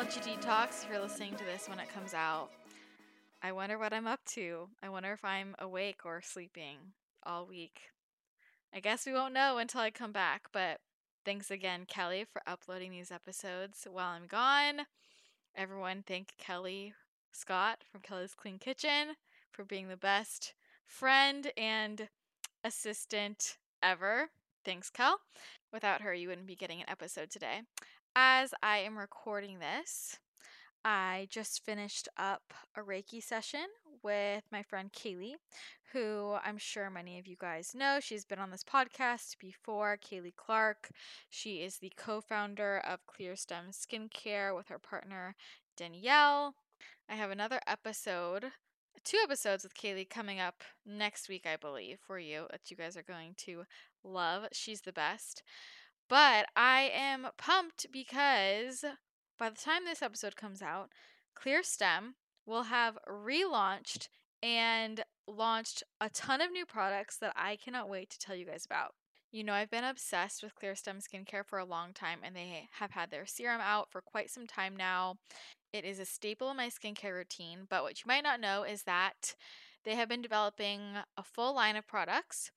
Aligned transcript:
Technology 0.00 0.30
detox 0.30 0.82
if 0.82 0.88
you're 0.90 1.00
listening 1.00 1.34
to 1.36 1.44
this 1.44 1.68
when 1.68 1.78
it 1.78 1.92
comes 1.92 2.14
out. 2.14 2.48
I 3.42 3.52
wonder 3.52 3.78
what 3.78 3.92
I'm 3.92 4.06
up 4.06 4.24
to. 4.30 4.68
I 4.82 4.88
wonder 4.88 5.12
if 5.12 5.22
I'm 5.22 5.54
awake 5.58 6.06
or 6.06 6.22
sleeping 6.22 6.78
all 7.22 7.44
week. 7.46 7.90
I 8.74 8.80
guess 8.80 9.04
we 9.04 9.12
won't 9.12 9.34
know 9.34 9.58
until 9.58 9.82
I 9.82 9.90
come 9.90 10.12
back, 10.12 10.46
but 10.52 10.78
thanks 11.26 11.50
again, 11.50 11.84
Kelly, 11.86 12.24
for 12.24 12.40
uploading 12.46 12.92
these 12.92 13.10
episodes 13.10 13.86
while 13.90 14.08
I'm 14.08 14.26
gone. 14.26 14.86
Everyone, 15.54 16.02
thank 16.06 16.28
Kelly 16.38 16.94
Scott 17.30 17.84
from 17.92 18.00
Kelly's 18.00 18.34
Clean 18.34 18.58
Kitchen 18.58 19.16
for 19.52 19.66
being 19.66 19.88
the 19.88 19.98
best 19.98 20.54
friend 20.86 21.52
and 21.58 22.08
assistant 22.64 23.58
ever. 23.82 24.30
Thanks, 24.64 24.88
Kel. 24.88 25.20
Without 25.74 26.00
her, 26.00 26.14
you 26.14 26.28
wouldn't 26.28 26.46
be 26.46 26.56
getting 26.56 26.80
an 26.80 26.88
episode 26.88 27.30
today. 27.30 27.60
As 28.16 28.52
I 28.62 28.78
am 28.78 28.98
recording 28.98 29.58
this, 29.60 30.18
I 30.84 31.28
just 31.30 31.64
finished 31.64 32.08
up 32.16 32.42
a 32.76 32.80
Reiki 32.80 33.22
session 33.22 33.66
with 34.02 34.42
my 34.50 34.62
friend 34.62 34.92
Kaylee, 34.92 35.34
who 35.92 36.36
I'm 36.44 36.58
sure 36.58 36.90
many 36.90 37.18
of 37.18 37.26
you 37.26 37.36
guys 37.38 37.72
know. 37.74 37.98
She's 38.00 38.24
been 38.24 38.38
on 38.38 38.50
this 38.50 38.64
podcast 38.64 39.38
before, 39.38 39.96
Kaylee 39.96 40.34
Clark. 40.34 40.90
She 41.28 41.62
is 41.62 41.78
the 41.78 41.92
co 41.96 42.20
founder 42.20 42.78
of 42.78 43.06
Clearstem 43.06 43.70
Skincare 43.70 44.56
with 44.56 44.68
her 44.68 44.78
partner 44.78 45.36
Danielle. 45.76 46.54
I 47.08 47.14
have 47.14 47.30
another 47.30 47.60
episode, 47.66 48.46
two 49.04 49.18
episodes 49.22 49.62
with 49.62 49.74
Kaylee 49.74 50.10
coming 50.10 50.40
up 50.40 50.64
next 50.84 51.28
week, 51.28 51.46
I 51.46 51.56
believe, 51.56 51.98
for 52.06 52.18
you 52.18 52.46
that 52.50 52.70
you 52.70 52.76
guys 52.76 52.96
are 52.96 53.02
going 53.02 53.34
to 53.38 53.64
love. 54.02 54.48
She's 54.52 54.80
the 54.80 54.92
best. 54.92 55.42
But 56.10 56.46
I 56.56 56.90
am 56.92 57.28
pumped 57.38 57.86
because 57.92 58.84
by 59.38 59.48
the 59.48 59.56
time 59.56 59.84
this 59.84 60.02
episode 60.02 60.34
comes 60.34 60.60
out, 60.60 60.90
Clearstem 61.38 62.14
will 62.44 62.64
have 62.64 62.98
relaunched 63.08 64.08
and 64.42 65.04
launched 65.28 65.84
a 66.00 66.10
ton 66.10 66.40
of 66.40 66.50
new 66.50 66.66
products 66.66 67.16
that 67.18 67.32
I 67.36 67.54
cannot 67.54 67.88
wait 67.88 68.10
to 68.10 68.18
tell 68.18 68.34
you 68.34 68.44
guys 68.44 68.64
about. 68.66 68.94
You 69.30 69.44
know, 69.44 69.52
I've 69.52 69.70
been 69.70 69.84
obsessed 69.84 70.42
with 70.42 70.56
Clearstem 70.60 71.00
skincare 71.00 71.46
for 71.46 71.60
a 71.60 71.64
long 71.64 71.92
time, 71.92 72.18
and 72.24 72.34
they 72.34 72.66
have 72.72 72.90
had 72.90 73.12
their 73.12 73.24
serum 73.24 73.60
out 73.60 73.92
for 73.92 74.00
quite 74.00 74.30
some 74.30 74.48
time 74.48 74.76
now. 74.76 75.14
It 75.72 75.84
is 75.84 76.00
a 76.00 76.04
staple 76.04 76.50
in 76.50 76.56
my 76.56 76.70
skincare 76.70 77.14
routine, 77.14 77.68
but 77.70 77.84
what 77.84 78.00
you 78.00 78.08
might 78.08 78.24
not 78.24 78.40
know 78.40 78.64
is 78.64 78.82
that 78.82 79.36
they 79.84 79.94
have 79.94 80.08
been 80.08 80.22
developing 80.22 80.80
a 81.16 81.22
full 81.22 81.54
line 81.54 81.76
of 81.76 81.86
products 81.86 82.50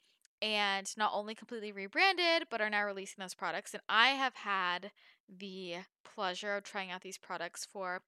and 0.44 0.92
not 0.98 1.12
only 1.14 1.34
completely 1.34 1.72
rebranded, 1.72 2.48
but 2.52 2.59
are 2.59 2.70
now 2.70 2.84
releasing 2.84 3.22
those 3.22 3.34
products. 3.34 3.74
And 3.74 3.81
I 3.88 4.09
have 4.09 4.36
had 4.36 4.92
the 5.30 5.76
pleasure 6.04 6.58
of 6.58 6.66
trying 6.66 6.92
out 6.92 7.02
these 7.02 7.18
products 7.18 7.66
for 7.66 8.02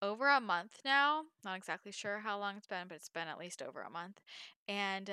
over 0.00 0.28
a 0.28 0.40
month 0.40 0.78
now. 0.84 1.24
Not 1.44 1.56
exactly 1.56 1.90
sure 1.90 2.20
how 2.20 2.38
long 2.38 2.56
it's 2.56 2.68
been, 2.68 2.86
but 2.88 2.94
it's 2.94 3.08
been 3.08 3.26
at 3.26 3.38
least 3.38 3.60
over 3.60 3.82
a 3.82 3.90
month. 3.90 4.20
And 4.68 5.10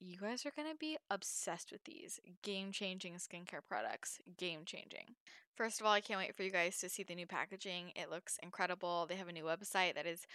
you 0.00 0.16
guys 0.16 0.46
are 0.46 0.52
going 0.56 0.70
to 0.70 0.78
be 0.78 0.96
obsessed 1.10 1.70
with 1.70 1.84
these 1.84 2.18
game 2.42 2.72
changing 2.72 3.16
skincare 3.16 3.60
products. 3.68 4.18
Game 4.38 4.60
changing. 4.64 5.16
First 5.54 5.80
of 5.80 5.86
all, 5.86 5.92
I 5.92 6.00
can't 6.00 6.20
wait 6.20 6.34
for 6.34 6.44
you 6.44 6.50
guys 6.50 6.78
to 6.78 6.88
see 6.88 7.02
the 7.02 7.14
new 7.14 7.26
packaging. 7.26 7.92
It 7.94 8.10
looks 8.10 8.38
incredible. 8.42 9.04
They 9.06 9.16
have 9.16 9.28
a 9.28 9.32
new 9.32 9.44
website 9.44 9.94
that 9.96 10.06
is 10.06 10.26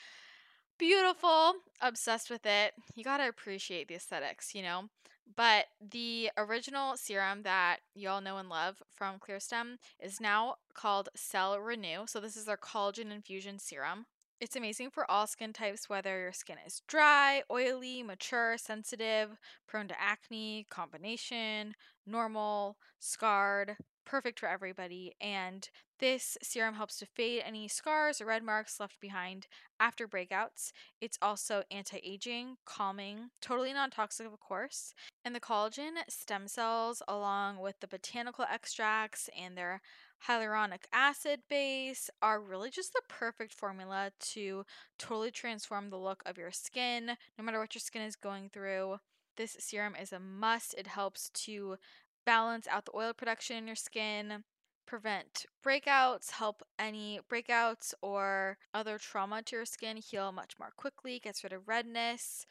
beautiful. 0.78 1.54
Obsessed 1.82 2.30
with 2.30 2.46
it. 2.46 2.74
You 2.96 3.04
got 3.04 3.18
to 3.18 3.28
appreciate 3.28 3.88
the 3.88 3.96
aesthetics, 3.96 4.54
you 4.54 4.62
know? 4.62 4.90
But 5.36 5.66
the 5.80 6.32
original 6.38 6.98
serum 6.98 7.44
that 7.44 7.78
y'all 7.96 8.22
know 8.22 8.38
and 8.38 8.50
love 8.50 8.82
from 8.92 9.20
Clearstem 9.20 9.78
is 10.00 10.20
now 10.20 10.56
called 10.74 11.10
Cell 11.16 11.60
Renew. 11.60 12.06
So, 12.08 12.20
this 12.20 12.36
is 12.36 12.46
their 12.46 12.58
collagen 12.58 13.12
infusion 13.12 13.60
serum. 13.60 14.06
It's 14.40 14.56
amazing 14.56 14.90
for 14.90 15.10
all 15.10 15.28
skin 15.28 15.54
types, 15.54 15.88
whether 15.88 16.20
your 16.20 16.32
skin 16.34 16.58
is 16.66 16.82
dry, 16.88 17.44
oily, 17.52 18.02
mature, 18.02 18.58
sensitive, 18.58 19.38
prone 19.68 19.88
to 19.88 20.02
acne, 20.02 20.66
combination, 20.70 21.76
normal, 22.08 22.78
scarred, 23.00 23.78
perfect 24.06 24.40
for 24.40 24.50
everybody. 24.50 25.14
And 25.20 25.70
this 26.00 26.38
serum 26.42 26.76
helps 26.76 26.98
to 26.98 27.06
fade 27.06 27.44
any 27.46 27.68
scars 27.68 28.20
or 28.20 28.26
red 28.26 28.44
marks 28.44 28.80
left 28.80 29.00
behind 29.00 29.48
after 29.80 30.08
breakouts. 30.08 30.72
It's 31.00 31.20
also 31.22 31.64
anti 31.70 31.98
aging, 32.04 32.58
calming, 32.66 33.30
totally 33.42 33.72
non 33.74 33.92
toxic, 33.92 34.26
of 34.26 34.40
course. 34.40 34.94
And 35.24 35.36
the 35.36 35.40
collagen 35.40 35.92
stem 36.10 36.48
cells, 36.48 37.04
along 37.08 37.60
with 37.60 37.80
the 37.80 37.88
botanical 37.88 38.46
extracts 38.52 39.30
and 39.40 39.56
their 39.56 39.82
hyaluronic 40.28 40.86
acid 40.92 41.42
base, 41.50 42.10
are 42.22 42.42
really 42.42 42.72
just 42.72 42.94
the 42.94 43.02
perfect 43.08 43.54
formula 43.54 44.12
to 44.20 44.66
totally 44.98 45.32
transform 45.32 45.90
the 45.90 45.98
look 45.98 46.24
of 46.26 46.38
your 46.38 46.52
skin, 46.52 47.12
no 47.38 47.44
matter 47.44 47.60
what 47.60 47.76
your 47.76 47.80
skin 47.80 48.02
is 48.02 48.16
going 48.16 48.50
through. 48.50 48.98
This 49.38 49.56
serum 49.60 49.96
is 49.96 50.12
a 50.12 50.20
must. 50.20 50.74
It 50.78 50.88
helps 50.88 51.30
to 51.46 51.78
balance 52.26 52.68
out 52.68 52.86
the 52.86 52.96
oil 52.96 53.14
production 53.14 53.58
in 53.58 53.68
your 53.68 53.76
skin, 53.76 54.44
prevent 54.86 55.46
breakouts, 55.66 56.32
help 56.32 56.64
any 56.78 57.20
breakouts 57.32 57.94
or 58.02 58.58
other 58.74 58.98
trauma 58.98 59.42
to 59.44 59.56
your 59.56 59.66
skin 59.66 59.98
heal 59.98 60.32
much 60.32 60.54
more 60.60 60.72
quickly, 60.76 61.20
gets 61.20 61.44
rid 61.44 61.54
of 61.54 61.68
redness. 61.68 62.46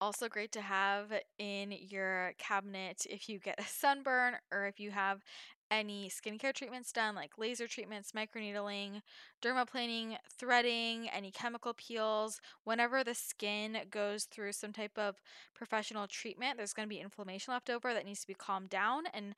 Also, 0.00 0.28
great 0.28 0.52
to 0.52 0.60
have 0.60 1.12
in 1.38 1.72
your 1.72 2.32
cabinet 2.38 3.06
if 3.08 3.28
you 3.28 3.38
get 3.38 3.60
a 3.60 3.64
sunburn 3.68 4.34
or 4.52 4.66
if 4.66 4.80
you 4.80 4.90
have 4.90 5.22
any 5.70 6.08
skincare 6.08 6.52
treatments 6.52 6.92
done, 6.92 7.14
like 7.14 7.38
laser 7.38 7.66
treatments, 7.66 8.12
microneedling, 8.12 9.02
dermaplaning, 9.42 10.16
threading, 10.38 11.08
any 11.08 11.30
chemical 11.30 11.74
peels. 11.74 12.40
Whenever 12.64 13.02
the 13.02 13.14
skin 13.14 13.78
goes 13.90 14.24
through 14.24 14.52
some 14.52 14.72
type 14.72 14.96
of 14.96 15.20
professional 15.54 16.06
treatment, 16.06 16.56
there's 16.56 16.72
going 16.72 16.88
to 16.88 16.94
be 16.94 17.00
inflammation 17.00 17.52
left 17.52 17.70
over 17.70 17.92
that 17.92 18.04
needs 18.04 18.20
to 18.20 18.26
be 18.26 18.34
calmed 18.34 18.70
down. 18.70 19.04
And 19.12 19.34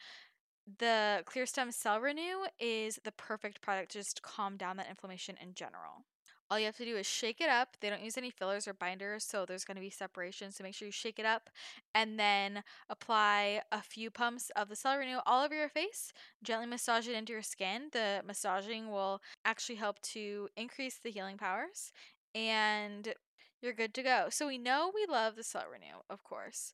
the 0.78 1.22
Clearstem 1.26 1.72
Cell 1.72 2.00
Renew 2.00 2.46
is 2.58 2.98
the 3.04 3.12
perfect 3.12 3.60
product 3.60 3.92
to 3.92 3.98
just 3.98 4.22
calm 4.22 4.56
down 4.56 4.76
that 4.78 4.90
inflammation 4.90 5.36
in 5.40 5.54
general. 5.54 6.04
All 6.48 6.58
you 6.58 6.66
have 6.66 6.76
to 6.76 6.84
do 6.84 6.96
is 6.96 7.06
shake 7.06 7.40
it 7.40 7.48
up. 7.48 7.76
They 7.80 7.90
don't 7.90 8.02
use 8.02 8.16
any 8.16 8.30
fillers 8.30 8.68
or 8.68 8.74
binders, 8.74 9.24
so 9.24 9.44
there's 9.44 9.64
going 9.64 9.74
to 9.74 9.80
be 9.80 9.90
separation. 9.90 10.52
So 10.52 10.62
make 10.62 10.74
sure 10.74 10.86
you 10.86 10.92
shake 10.92 11.18
it 11.18 11.26
up 11.26 11.50
and 11.94 12.18
then 12.18 12.62
apply 12.88 13.62
a 13.72 13.82
few 13.82 14.10
pumps 14.10 14.50
of 14.54 14.68
the 14.68 14.76
Cell 14.76 14.96
Renew 14.96 15.18
all 15.26 15.44
over 15.44 15.54
your 15.54 15.68
face. 15.68 16.12
Gently 16.44 16.66
massage 16.66 17.08
it 17.08 17.16
into 17.16 17.32
your 17.32 17.42
skin. 17.42 17.88
The 17.92 18.22
massaging 18.24 18.90
will 18.90 19.20
actually 19.44 19.76
help 19.76 20.00
to 20.02 20.48
increase 20.56 20.98
the 20.98 21.10
healing 21.10 21.36
powers 21.36 21.92
and 22.34 23.14
you're 23.60 23.72
good 23.72 23.94
to 23.94 24.02
go. 24.02 24.26
So 24.30 24.46
we 24.46 24.58
know 24.58 24.92
we 24.94 25.06
love 25.12 25.34
the 25.34 25.42
Cell 25.42 25.64
Renew, 25.70 26.00
of 26.08 26.22
course. 26.22 26.72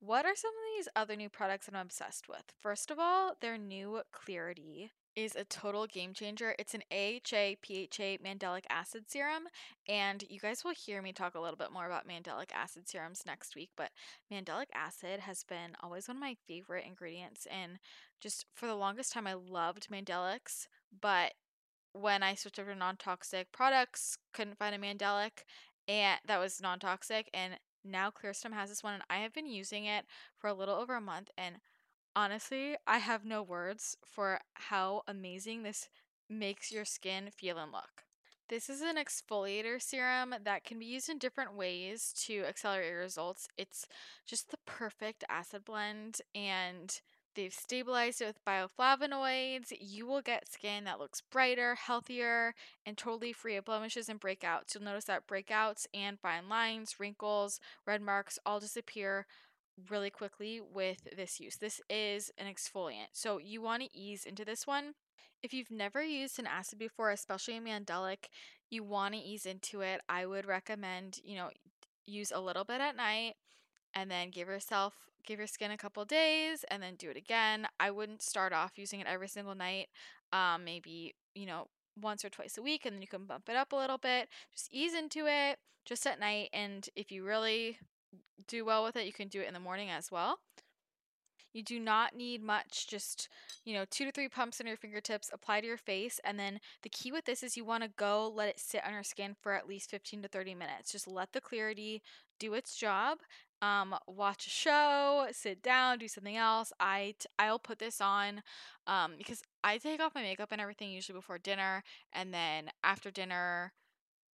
What 0.00 0.26
are 0.26 0.34
some 0.34 0.50
of 0.50 0.76
these 0.76 0.88
other 0.96 1.14
new 1.14 1.28
products 1.28 1.66
that 1.66 1.76
I'm 1.76 1.86
obsessed 1.86 2.28
with? 2.28 2.52
First 2.60 2.90
of 2.90 2.98
all, 2.98 3.36
their 3.40 3.56
new 3.56 4.00
Clarity 4.10 4.90
is 5.14 5.36
a 5.36 5.44
total 5.44 5.86
game 5.86 6.14
changer. 6.14 6.54
It's 6.58 6.74
an 6.74 6.82
AHA 6.90 7.56
PHA 7.62 8.18
mandelic 8.24 8.64
acid 8.70 9.04
serum, 9.10 9.44
and 9.88 10.24
you 10.28 10.40
guys 10.40 10.64
will 10.64 10.74
hear 10.74 11.02
me 11.02 11.12
talk 11.12 11.34
a 11.34 11.40
little 11.40 11.56
bit 11.56 11.72
more 11.72 11.86
about 11.86 12.08
mandelic 12.08 12.52
acid 12.54 12.88
serums 12.88 13.24
next 13.26 13.54
week. 13.54 13.70
But 13.76 13.90
mandelic 14.32 14.66
acid 14.74 15.20
has 15.20 15.44
been 15.44 15.76
always 15.82 16.08
one 16.08 16.16
of 16.16 16.20
my 16.22 16.36
favorite 16.46 16.86
ingredients, 16.86 17.46
and 17.50 17.78
just 18.20 18.46
for 18.54 18.66
the 18.66 18.74
longest 18.74 19.12
time, 19.12 19.26
I 19.26 19.34
loved 19.34 19.88
mandelics. 19.90 20.66
But 21.00 21.34
when 21.92 22.22
I 22.22 22.34
switched 22.34 22.58
over 22.58 22.72
to 22.72 22.78
non 22.78 22.96
toxic 22.96 23.52
products, 23.52 24.18
couldn't 24.32 24.58
find 24.58 24.74
a 24.74 24.78
mandelic 24.78 25.44
and 25.88 26.20
that 26.26 26.38
was 26.38 26.60
non 26.60 26.78
toxic, 26.78 27.28
and 27.34 27.58
now 27.84 28.10
Clearstem 28.10 28.52
has 28.52 28.68
this 28.68 28.82
one 28.82 28.94
and 28.94 29.02
I 29.10 29.18
have 29.18 29.32
been 29.32 29.46
using 29.46 29.84
it 29.84 30.06
for 30.38 30.46
a 30.46 30.54
little 30.54 30.76
over 30.76 30.94
a 30.94 31.00
month 31.00 31.30
and 31.36 31.56
honestly, 32.14 32.76
I 32.86 32.98
have 32.98 33.24
no 33.24 33.42
words 33.42 33.96
for 34.04 34.40
how 34.54 35.02
amazing 35.06 35.62
this 35.62 35.88
makes 36.28 36.72
your 36.72 36.84
skin 36.84 37.30
feel 37.30 37.58
and 37.58 37.72
look. 37.72 38.04
This 38.48 38.68
is 38.68 38.82
an 38.82 38.96
exfoliator 38.96 39.80
serum 39.80 40.34
that 40.44 40.64
can 40.64 40.78
be 40.78 40.84
used 40.84 41.08
in 41.08 41.18
different 41.18 41.56
ways 41.56 42.12
to 42.26 42.44
accelerate 42.44 42.94
results. 42.94 43.48
It's 43.56 43.86
just 44.26 44.50
the 44.50 44.58
perfect 44.66 45.24
acid 45.30 45.64
blend 45.64 46.20
and 46.34 47.00
they've 47.34 47.54
stabilized 47.54 48.20
it 48.20 48.26
with 48.26 48.44
bioflavonoids. 48.44 49.72
You 49.80 50.06
will 50.06 50.20
get 50.20 50.52
skin 50.52 50.84
that 50.84 50.98
looks 50.98 51.22
brighter, 51.22 51.76
healthier, 51.76 52.54
and 52.84 52.98
totally 52.98 53.32
free 53.32 53.56
of 53.56 53.64
blemishes 53.64 54.10
and 54.10 54.20
breakouts. 54.20 54.74
You'll 54.74 54.84
notice 54.84 55.04
that 55.06 55.26
breakouts 55.26 55.86
and 55.94 56.20
fine 56.20 56.48
lines, 56.50 57.00
wrinkles, 57.00 57.58
red 57.86 58.02
marks 58.02 58.38
all 58.44 58.60
disappear 58.60 59.26
really 59.90 60.10
quickly 60.10 60.60
with 60.60 61.08
this 61.16 61.40
use. 61.40 61.56
This 61.56 61.80
is 61.88 62.30
an 62.38 62.46
exfoliant. 62.46 63.08
So 63.12 63.38
you 63.38 63.60
want 63.62 63.82
to 63.82 63.96
ease 63.96 64.24
into 64.24 64.44
this 64.44 64.66
one. 64.66 64.94
If 65.42 65.52
you've 65.52 65.70
never 65.70 66.02
used 66.02 66.38
an 66.38 66.46
acid 66.46 66.78
before, 66.78 67.10
especially 67.10 67.56
a 67.56 67.60
Mandelic, 67.60 68.28
you 68.70 68.84
want 68.84 69.14
to 69.14 69.20
ease 69.20 69.44
into 69.44 69.80
it. 69.80 70.00
I 70.08 70.24
would 70.26 70.46
recommend, 70.46 71.18
you 71.24 71.36
know, 71.36 71.50
use 72.06 72.32
a 72.32 72.40
little 72.40 72.64
bit 72.64 72.80
at 72.80 72.96
night 72.96 73.34
and 73.94 74.10
then 74.10 74.30
give 74.30 74.48
yourself 74.48 74.94
give 75.24 75.38
your 75.38 75.46
skin 75.46 75.70
a 75.70 75.76
couple 75.76 76.04
days 76.04 76.64
and 76.70 76.82
then 76.82 76.96
do 76.96 77.10
it 77.10 77.16
again. 77.16 77.66
I 77.78 77.90
wouldn't 77.90 78.22
start 78.22 78.52
off 78.52 78.72
using 78.76 79.00
it 79.00 79.06
every 79.06 79.28
single 79.28 79.54
night. 79.54 79.88
Um, 80.32 80.64
maybe, 80.64 81.14
you 81.34 81.46
know, 81.46 81.68
once 82.00 82.24
or 82.24 82.30
twice 82.30 82.58
a 82.58 82.62
week 82.62 82.86
and 82.86 82.94
then 82.94 83.02
you 83.02 83.08
can 83.08 83.26
bump 83.26 83.48
it 83.48 83.56
up 83.56 83.72
a 83.72 83.76
little 83.76 83.98
bit. 83.98 84.28
Just 84.52 84.68
ease 84.72 84.94
into 84.94 85.26
it 85.26 85.58
just 85.84 86.06
at 86.06 86.20
night 86.20 86.48
and 86.52 86.88
if 86.96 87.10
you 87.10 87.24
really 87.24 87.78
do 88.46 88.64
well 88.64 88.84
with 88.84 88.96
it, 88.96 89.06
you 89.06 89.12
can 89.12 89.28
do 89.28 89.40
it 89.40 89.48
in 89.48 89.54
the 89.54 89.60
morning 89.60 89.90
as 89.90 90.10
well. 90.10 90.38
You 91.52 91.62
do 91.62 91.78
not 91.78 92.16
need 92.16 92.42
much, 92.42 92.88
just, 92.88 93.28
you 93.64 93.74
know, 93.74 93.84
two 93.90 94.06
to 94.06 94.12
three 94.12 94.28
pumps 94.28 94.60
on 94.60 94.66
your 94.66 94.76
fingertips, 94.76 95.30
apply 95.32 95.60
to 95.60 95.66
your 95.66 95.76
face. 95.76 96.18
And 96.24 96.38
then 96.38 96.60
the 96.82 96.88
key 96.88 97.12
with 97.12 97.26
this 97.26 97.42
is 97.42 97.56
you 97.56 97.64
want 97.64 97.82
to 97.82 97.90
go 97.90 98.32
let 98.34 98.48
it 98.48 98.58
sit 98.58 98.84
on 98.86 98.94
your 98.94 99.02
skin 99.02 99.36
for 99.38 99.52
at 99.52 99.68
least 99.68 99.90
15 99.90 100.22
to 100.22 100.28
30 100.28 100.54
minutes. 100.54 100.92
Just 100.92 101.06
let 101.06 101.32
the 101.32 101.42
clarity 101.42 102.02
do 102.40 102.54
its 102.54 102.74
job. 102.74 103.18
Um, 103.60 103.94
watch 104.08 104.46
a 104.46 104.50
show, 104.50 105.28
sit 105.30 105.62
down, 105.62 105.98
do 105.98 106.08
something 106.08 106.36
else. 106.36 106.72
I 106.80 107.14
t- 107.18 107.28
I'll 107.38 107.60
put 107.60 107.78
this 107.78 108.00
on 108.00 108.42
um, 108.86 109.12
because 109.18 109.42
I 109.62 109.78
take 109.78 110.00
off 110.00 110.16
my 110.16 110.22
makeup 110.22 110.48
and 110.50 110.60
everything 110.60 110.90
usually 110.90 111.16
before 111.16 111.38
dinner, 111.38 111.84
and 112.12 112.34
then 112.34 112.70
after 112.82 113.12
dinner, 113.12 113.72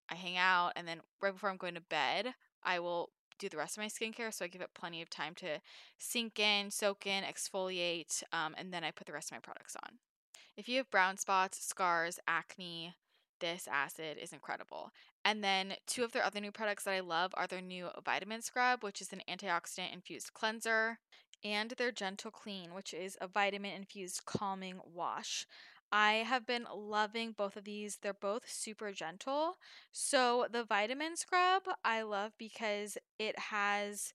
I 0.08 0.14
hang 0.14 0.38
out, 0.38 0.72
and 0.76 0.88
then 0.88 1.00
right 1.20 1.34
before 1.34 1.50
I'm 1.50 1.58
going 1.58 1.74
to 1.74 1.82
bed, 1.82 2.32
I 2.64 2.78
will 2.78 3.10
do 3.38 3.48
the 3.48 3.56
rest 3.56 3.76
of 3.76 3.82
my 3.82 3.88
skincare. 3.88 4.32
So 4.32 4.44
I 4.44 4.48
give 4.48 4.62
it 4.62 4.74
plenty 4.74 5.02
of 5.02 5.10
time 5.10 5.34
to 5.36 5.60
sink 5.98 6.38
in, 6.38 6.70
soak 6.70 7.06
in, 7.06 7.24
exfoliate, 7.24 8.22
um, 8.32 8.54
and 8.58 8.72
then 8.72 8.84
I 8.84 8.90
put 8.90 9.06
the 9.06 9.12
rest 9.12 9.30
of 9.30 9.36
my 9.36 9.40
products 9.40 9.76
on. 9.84 9.98
If 10.56 10.68
you 10.68 10.78
have 10.78 10.90
brown 10.90 11.16
spots, 11.16 11.64
scars, 11.64 12.18
acne, 12.26 12.94
this 13.40 13.68
acid 13.70 14.18
is 14.20 14.32
incredible. 14.32 14.90
And 15.24 15.42
then 15.44 15.74
two 15.86 16.04
of 16.04 16.12
their 16.12 16.24
other 16.24 16.40
new 16.40 16.50
products 16.50 16.84
that 16.84 16.94
I 16.94 17.00
love 17.00 17.32
are 17.34 17.46
their 17.46 17.60
new 17.60 17.88
vitamin 18.04 18.42
scrub, 18.42 18.82
which 18.82 19.00
is 19.00 19.12
an 19.12 19.22
antioxidant 19.28 19.92
infused 19.92 20.32
cleanser, 20.34 20.98
and 21.44 21.70
their 21.70 21.92
gentle 21.92 22.30
clean, 22.30 22.74
which 22.74 22.92
is 22.92 23.16
a 23.20 23.28
vitamin 23.28 23.72
infused 23.72 24.24
calming 24.24 24.80
wash. 24.84 25.46
I 25.90 26.14
have 26.26 26.46
been 26.46 26.66
loving 26.72 27.32
both 27.32 27.56
of 27.56 27.64
these. 27.64 27.96
They're 27.96 28.12
both 28.14 28.48
super 28.48 28.92
gentle. 28.92 29.56
So, 29.92 30.46
the 30.50 30.64
vitamin 30.64 31.16
scrub 31.16 31.62
I 31.84 32.02
love 32.02 32.32
because 32.38 32.98
it 33.18 33.38
has 33.38 34.12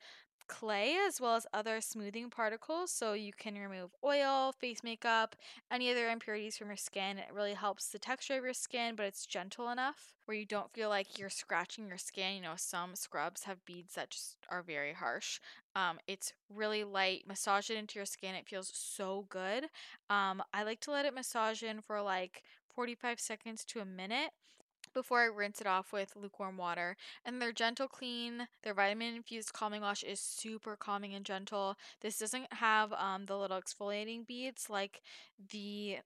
clay 0.48 0.96
as 1.08 1.20
well 1.20 1.36
as 1.36 1.48
other 1.54 1.82
smoothing 1.82 2.30
particles 2.30 2.92
so 2.92 3.14
you 3.14 3.32
can 3.34 3.56
remove 3.56 3.92
oil, 4.04 4.52
face 4.52 4.84
makeup, 4.84 5.36
any 5.72 5.92
other 5.92 6.10
impurities 6.10 6.58
from 6.58 6.68
your 6.68 6.78
skin. 6.78 7.18
It 7.18 7.34
really 7.34 7.54
helps 7.54 7.90
the 7.90 8.00
texture 8.00 8.38
of 8.38 8.44
your 8.44 8.54
skin, 8.54 8.96
but 8.96 9.06
it's 9.06 9.26
gentle 9.26 9.70
enough 9.70 10.16
where 10.26 10.38
you 10.38 10.46
don't 10.46 10.72
feel 10.74 10.90
like 10.90 11.18
you're 11.18 11.30
scratching 11.30 11.88
your 11.88 11.98
skin. 11.98 12.36
You 12.36 12.42
know, 12.42 12.54
some 12.56 12.96
scrubs 12.96 13.44
have 13.44 13.66
beads 13.66 13.96
that 13.96 14.12
just 14.12 14.38
are 14.50 14.62
very 14.62 14.94
harsh. 14.94 15.40
Um, 15.76 16.00
it's 16.08 16.34
really 16.50 16.84
light. 16.84 17.24
Massage 17.28 17.70
it 17.70 17.78
into 17.78 18.00
your 18.00 18.06
skin. 18.06 18.36
It 18.36 18.48
feels 18.48 18.72
so 18.74 19.26
good. 19.30 19.66
Um, 20.10 20.44
I 20.54 20.64
like 20.64 20.80
to 20.82 20.92
let 20.92 21.06
it 21.06 21.14
massage 21.14 21.64
in 21.64 21.82
for 21.82 22.02
like 22.02 22.44
45 22.74 23.20
seconds 23.20 23.66
to 23.66 23.80
a 23.80 23.86
minute 23.86 24.32
before 24.94 25.22
I 25.22 25.26
rinse 25.26 25.62
it 25.62 25.68
off 25.68 25.92
with 25.92 26.16
lukewarm 26.16 26.58
water. 26.58 26.96
And 27.26 27.42
their 27.42 27.52
gentle 27.52 27.88
clean, 27.88 28.48
their 28.64 28.74
vitamin 28.74 29.16
infused 29.16 29.54
calming 29.54 29.82
wash 29.82 30.04
is 30.04 30.20
super 30.20 30.76
calming 30.76 31.14
and 31.14 31.26
gentle. 31.26 31.76
This 32.02 32.20
doesn't 32.20 32.54
have 32.54 32.94
um, 32.94 33.26
the 33.26 33.38
little 33.38 33.60
exfoliating 33.60 34.26
beads 34.26 34.70
like 34.70 35.02
the 35.52 35.98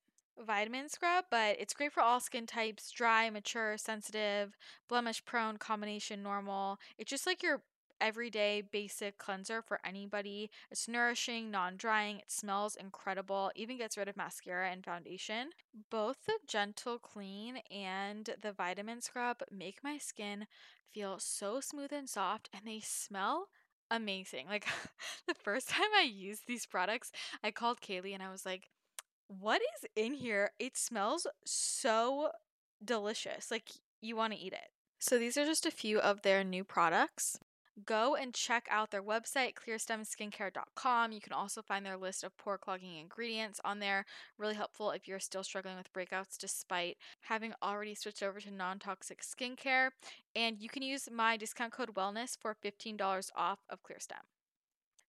vitamin 0.45 0.89
scrub, 0.89 1.25
but 1.31 1.57
it's 1.59 1.73
great 1.73 1.91
for 1.91 2.01
all 2.01 2.19
skin 2.19 2.45
types 2.45 2.91
dry, 2.91 3.29
mature, 3.29 3.77
sensitive, 3.77 4.55
blemish 4.87 5.23
prone, 5.25 5.57
combination, 5.57 6.21
normal. 6.21 6.79
It's 6.97 7.09
just 7.09 7.25
like 7.25 7.41
your 7.41 7.61
everyday 8.01 8.61
basic 8.61 9.17
cleanser 9.17 9.61
for 9.61 9.79
anybody. 9.85 10.49
It's 10.71 10.87
nourishing, 10.87 11.51
non 11.51 11.77
drying, 11.77 12.19
it 12.19 12.31
smells 12.31 12.75
incredible, 12.75 13.51
even 13.55 13.77
gets 13.77 13.97
rid 13.97 14.07
of 14.07 14.17
mascara 14.17 14.69
and 14.69 14.83
foundation. 14.83 15.49
Both 15.89 16.25
the 16.25 16.39
gentle 16.47 16.99
clean 16.99 17.57
and 17.71 18.29
the 18.41 18.51
vitamin 18.53 19.01
scrub 19.01 19.41
make 19.51 19.83
my 19.83 19.97
skin 19.97 20.47
feel 20.93 21.19
so 21.19 21.59
smooth 21.59 21.91
and 21.91 22.09
soft, 22.09 22.49
and 22.53 22.61
they 22.65 22.79
smell 22.79 23.49
amazing. 23.91 24.47
Like 24.47 24.65
the 25.27 25.33
first 25.33 25.69
time 25.69 25.89
I 25.97 26.03
used 26.03 26.47
these 26.47 26.65
products, 26.65 27.11
I 27.43 27.51
called 27.51 27.81
Kaylee 27.81 28.13
and 28.13 28.23
I 28.23 28.31
was 28.31 28.45
like, 28.45 28.69
what 29.27 29.61
is 29.61 29.89
in 29.95 30.13
here? 30.13 30.51
It 30.59 30.77
smells 30.77 31.27
so 31.45 32.31
delicious. 32.83 33.51
Like 33.51 33.69
you 34.01 34.15
want 34.15 34.33
to 34.33 34.39
eat 34.39 34.53
it. 34.53 34.69
So 34.99 35.19
these 35.19 35.37
are 35.37 35.45
just 35.45 35.65
a 35.65 35.71
few 35.71 35.99
of 35.99 36.21
their 36.21 36.43
new 36.43 36.63
products 36.63 37.39
go 37.85 38.15
and 38.15 38.33
check 38.33 38.67
out 38.69 38.91
their 38.91 39.03
website, 39.03 39.53
clearstemskincare.com. 39.53 41.11
You 41.11 41.21
can 41.21 41.33
also 41.33 41.61
find 41.61 41.85
their 41.85 41.97
list 41.97 42.23
of 42.23 42.35
pore 42.37 42.57
clogging 42.57 42.97
ingredients 42.97 43.59
on 43.63 43.79
there. 43.79 44.05
Really 44.37 44.55
helpful 44.55 44.91
if 44.91 45.07
you're 45.07 45.19
still 45.19 45.43
struggling 45.43 45.77
with 45.77 45.93
breakouts 45.93 46.37
despite 46.37 46.97
having 47.21 47.53
already 47.61 47.95
switched 47.95 48.23
over 48.23 48.39
to 48.39 48.51
non 48.51 48.79
toxic 48.79 49.21
skincare. 49.21 49.89
And 50.35 50.59
you 50.59 50.69
can 50.69 50.83
use 50.83 51.09
my 51.11 51.37
discount 51.37 51.73
code 51.73 51.95
wellness 51.95 52.37
for 52.39 52.55
$15 52.55 53.31
off 53.35 53.59
of 53.69 53.83
Clearstem. 53.83 54.23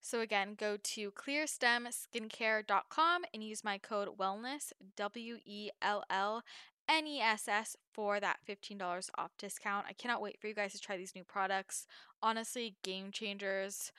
So 0.01 0.21
again, 0.21 0.55
go 0.57 0.77
to 0.77 1.11
clearstemskincare.com 1.11 3.25
and 3.35 3.43
use 3.43 3.65
my 3.65 3.79
code 3.79 4.17
wellness, 4.17 4.73
W 4.97 5.39
E 5.45 5.71
L 5.83 6.05
L 6.09 6.45
NESS 6.89 7.77
for 7.93 8.21
that 8.21 8.39
$15 8.49 9.11
off 9.19 9.33
discount. 9.39 9.87
I 9.89 9.93
cannot 9.93 10.23
wait 10.23 10.41
for 10.41 10.47
you 10.47 10.55
guys 10.55 10.73
to 10.73 10.81
try 10.81 10.97
these 10.97 11.15
new 11.15 11.25
products. 11.25 11.87
Honestly, 12.23 12.77
game 12.83 13.11
changers. 13.13 13.93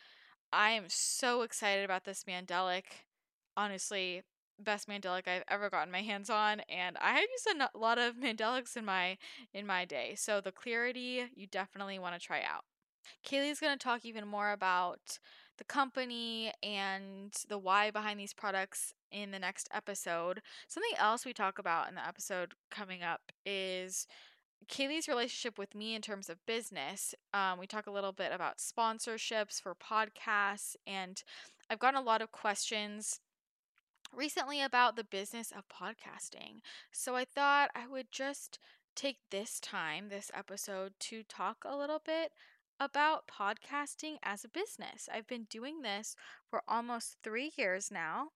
I 0.51 0.71
am 0.71 0.85
so 0.87 1.43
excited 1.43 1.85
about 1.85 2.05
this 2.05 2.23
Mandelic. 2.23 2.83
Honestly, 3.55 4.23
best 4.59 4.87
Mandelic 4.87 5.27
I've 5.27 5.43
ever 5.47 5.69
gotten 5.69 5.91
my 5.91 6.01
hands 6.01 6.29
on 6.29 6.61
and 6.69 6.97
I 6.99 7.11
have 7.13 7.25
used 7.29 7.47
a 7.73 7.77
lot 7.77 7.97
of 7.97 8.15
Mandelics 8.21 8.75
in 8.75 8.85
my 8.85 9.17
in 9.53 9.65
my 9.65 9.85
day. 9.85 10.15
So 10.15 10.41
the 10.41 10.51
clarity 10.51 11.23
you 11.35 11.47
definitely 11.47 11.99
want 11.99 12.19
to 12.19 12.25
try 12.25 12.41
out. 12.41 12.65
Kaylee's 13.25 13.59
going 13.59 13.77
to 13.77 13.83
talk 13.83 14.05
even 14.05 14.27
more 14.27 14.51
about 14.51 15.19
the 15.57 15.63
company 15.63 16.51
and 16.61 17.33
the 17.47 17.57
why 17.57 17.91
behind 17.91 18.19
these 18.19 18.33
products 18.33 18.93
in 19.11 19.31
the 19.31 19.39
next 19.39 19.69
episode. 19.73 20.41
Something 20.67 20.97
else 20.97 21.25
we 21.25 21.33
talk 21.33 21.59
about 21.59 21.89
in 21.89 21.95
the 21.95 22.07
episode 22.07 22.53
coming 22.69 23.03
up 23.03 23.31
is 23.45 24.07
Kaylee's 24.67 25.07
relationship 25.07 25.57
with 25.57 25.73
me 25.73 25.95
in 25.95 26.01
terms 26.01 26.29
of 26.29 26.45
business. 26.45 27.15
Um, 27.33 27.59
we 27.59 27.67
talk 27.67 27.87
a 27.87 27.91
little 27.91 28.11
bit 28.11 28.31
about 28.33 28.57
sponsorships 28.57 29.61
for 29.61 29.75
podcasts, 29.75 30.75
and 30.85 31.21
I've 31.69 31.79
gotten 31.79 31.99
a 31.99 32.03
lot 32.03 32.21
of 32.21 32.31
questions 32.31 33.19
recently 34.15 34.61
about 34.61 34.95
the 34.95 35.03
business 35.03 35.51
of 35.51 35.63
podcasting. 35.69 36.59
So 36.91 37.15
I 37.15 37.25
thought 37.25 37.71
I 37.75 37.87
would 37.87 38.07
just 38.11 38.59
take 38.95 39.17
this 39.31 39.59
time, 39.59 40.09
this 40.09 40.31
episode, 40.33 40.93
to 40.99 41.23
talk 41.23 41.63
a 41.65 41.77
little 41.77 42.01
bit 42.03 42.31
about 42.79 43.27
podcasting 43.27 44.17
as 44.23 44.43
a 44.43 44.49
business. 44.49 45.09
I've 45.13 45.27
been 45.27 45.47
doing 45.49 45.81
this 45.81 46.15
for 46.49 46.63
almost 46.67 47.17
three 47.23 47.51
years 47.57 47.91
now. 47.91 48.29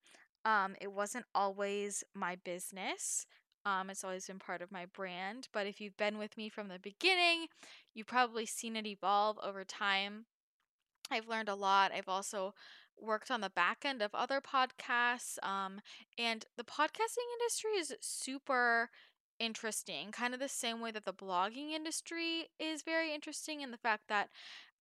Um, 0.46 0.76
it 0.82 0.92
wasn't 0.92 1.26
always 1.34 2.04
my 2.14 2.36
business. 2.44 3.26
Um, 3.66 3.90
it's 3.90 4.04
always 4.04 4.28
been 4.28 4.40
part 4.40 4.62
of 4.62 4.72
my 4.72 4.86
brand. 4.86 5.48
But 5.54 5.68
if 5.68 5.80
you've 5.80 5.98
been 5.98 6.18
with 6.18 6.38
me 6.38 6.50
from 6.50 6.68
the 6.68 6.80
beginning, 6.80 7.48
you've 7.94 8.08
probably 8.08 8.46
seen 8.46 8.76
it 8.76 8.86
evolve 8.86 9.38
over 9.42 9.64
time. 9.64 10.26
I've 11.10 11.28
learned 11.28 11.50
a 11.50 11.56
lot. 11.56 11.92
I've 11.94 12.10
also 12.10 12.54
worked 13.00 13.32
on 13.32 13.42
the 13.42 13.50
back 13.50 13.84
end 13.86 14.02
of 14.02 14.14
other 14.14 14.42
podcasts. 14.42 15.38
Um, 15.44 15.82
and 16.18 16.46
the 16.58 16.64
podcasting 16.64 17.28
industry 17.40 17.72
is 17.80 17.94
super 18.02 18.90
interesting, 19.40 20.12
kind 20.12 20.34
of 20.34 20.40
the 20.40 20.48
same 20.48 20.80
way 20.80 20.92
that 20.92 21.06
the 21.06 21.14
blogging 21.14 21.72
industry 21.72 22.48
is 22.60 22.84
very 22.84 23.14
interesting 23.14 23.62
in 23.62 23.72
the 23.72 23.78
fact 23.78 24.04
that 24.10 24.30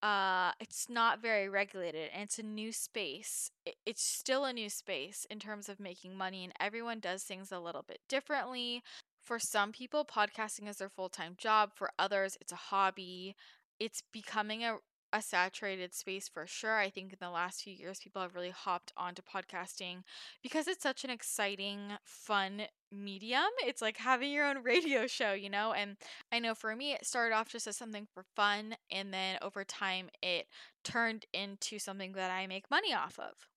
uh, 0.02 0.50
it's 0.58 0.88
not 0.88 1.22
very 1.22 1.48
regulated 1.48 2.10
and 2.12 2.24
it's 2.24 2.38
a 2.38 2.42
new 2.42 2.72
space. 2.72 3.50
It's 3.86 4.02
still 4.02 4.44
a 4.44 4.52
new 4.52 4.68
space 4.68 5.26
in 5.30 5.38
terms 5.38 5.68
of 5.68 5.78
making 5.78 6.16
money, 6.16 6.42
and 6.42 6.52
everyone 6.58 6.98
does 6.98 7.22
things 7.22 7.52
a 7.52 7.60
little 7.60 7.84
bit 7.86 8.00
differently. 8.08 8.82
For 9.22 9.38
some 9.38 9.70
people, 9.70 10.04
podcasting 10.04 10.68
is 10.68 10.78
their 10.78 10.88
full 10.88 11.08
time 11.08 11.34
job. 11.38 11.70
For 11.76 11.90
others, 11.98 12.36
it's 12.40 12.52
a 12.52 12.56
hobby. 12.56 13.36
It's 13.78 14.02
becoming 14.12 14.64
a, 14.64 14.78
a 15.12 15.20
saturated 15.20 15.94
space 15.94 16.28
for 16.28 16.46
sure. 16.46 16.78
I 16.78 16.90
think 16.90 17.12
in 17.12 17.18
the 17.20 17.30
last 17.30 17.62
few 17.62 17.74
years, 17.74 18.00
people 18.00 18.22
have 18.22 18.34
really 18.34 18.50
hopped 18.50 18.92
onto 18.96 19.22
podcasting 19.22 19.98
because 20.42 20.66
it's 20.66 20.82
such 20.82 21.04
an 21.04 21.10
exciting, 21.10 21.92
fun 22.04 22.62
medium. 22.90 23.50
It's 23.64 23.82
like 23.82 23.98
having 23.98 24.32
your 24.32 24.46
own 24.46 24.62
radio 24.62 25.06
show, 25.06 25.32
you 25.32 25.50
know? 25.50 25.72
And 25.72 25.96
I 26.32 26.38
know 26.38 26.54
for 26.54 26.74
me, 26.74 26.92
it 26.92 27.06
started 27.06 27.34
off 27.34 27.48
just 27.48 27.66
as 27.66 27.76
something 27.76 28.06
for 28.12 28.24
fun. 28.34 28.74
And 28.90 29.12
then 29.12 29.38
over 29.42 29.64
time, 29.64 30.08
it 30.22 30.46
turned 30.82 31.26
into 31.32 31.78
something 31.78 32.12
that 32.12 32.30
I 32.30 32.46
make 32.46 32.70
money 32.70 32.94
off 32.94 33.18
of. 33.18 33.48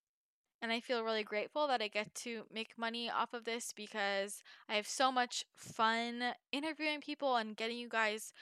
And 0.62 0.72
I 0.72 0.80
feel 0.80 1.04
really 1.04 1.24
grateful 1.24 1.68
that 1.68 1.82
I 1.82 1.88
get 1.90 2.16
to 2.16 2.44
make 2.52 2.78
money 2.78 3.10
off 3.10 3.34
of 3.34 3.46
this 3.46 3.72
because 3.76 4.42
I 4.68 4.76
have 4.76 4.88
so 4.88 5.12
much 5.12 5.44
fun 5.56 6.24
interviewing 6.52 7.02
people 7.02 7.36
and 7.36 7.56
getting 7.56 7.78
you 7.78 7.90
guys 7.90 8.34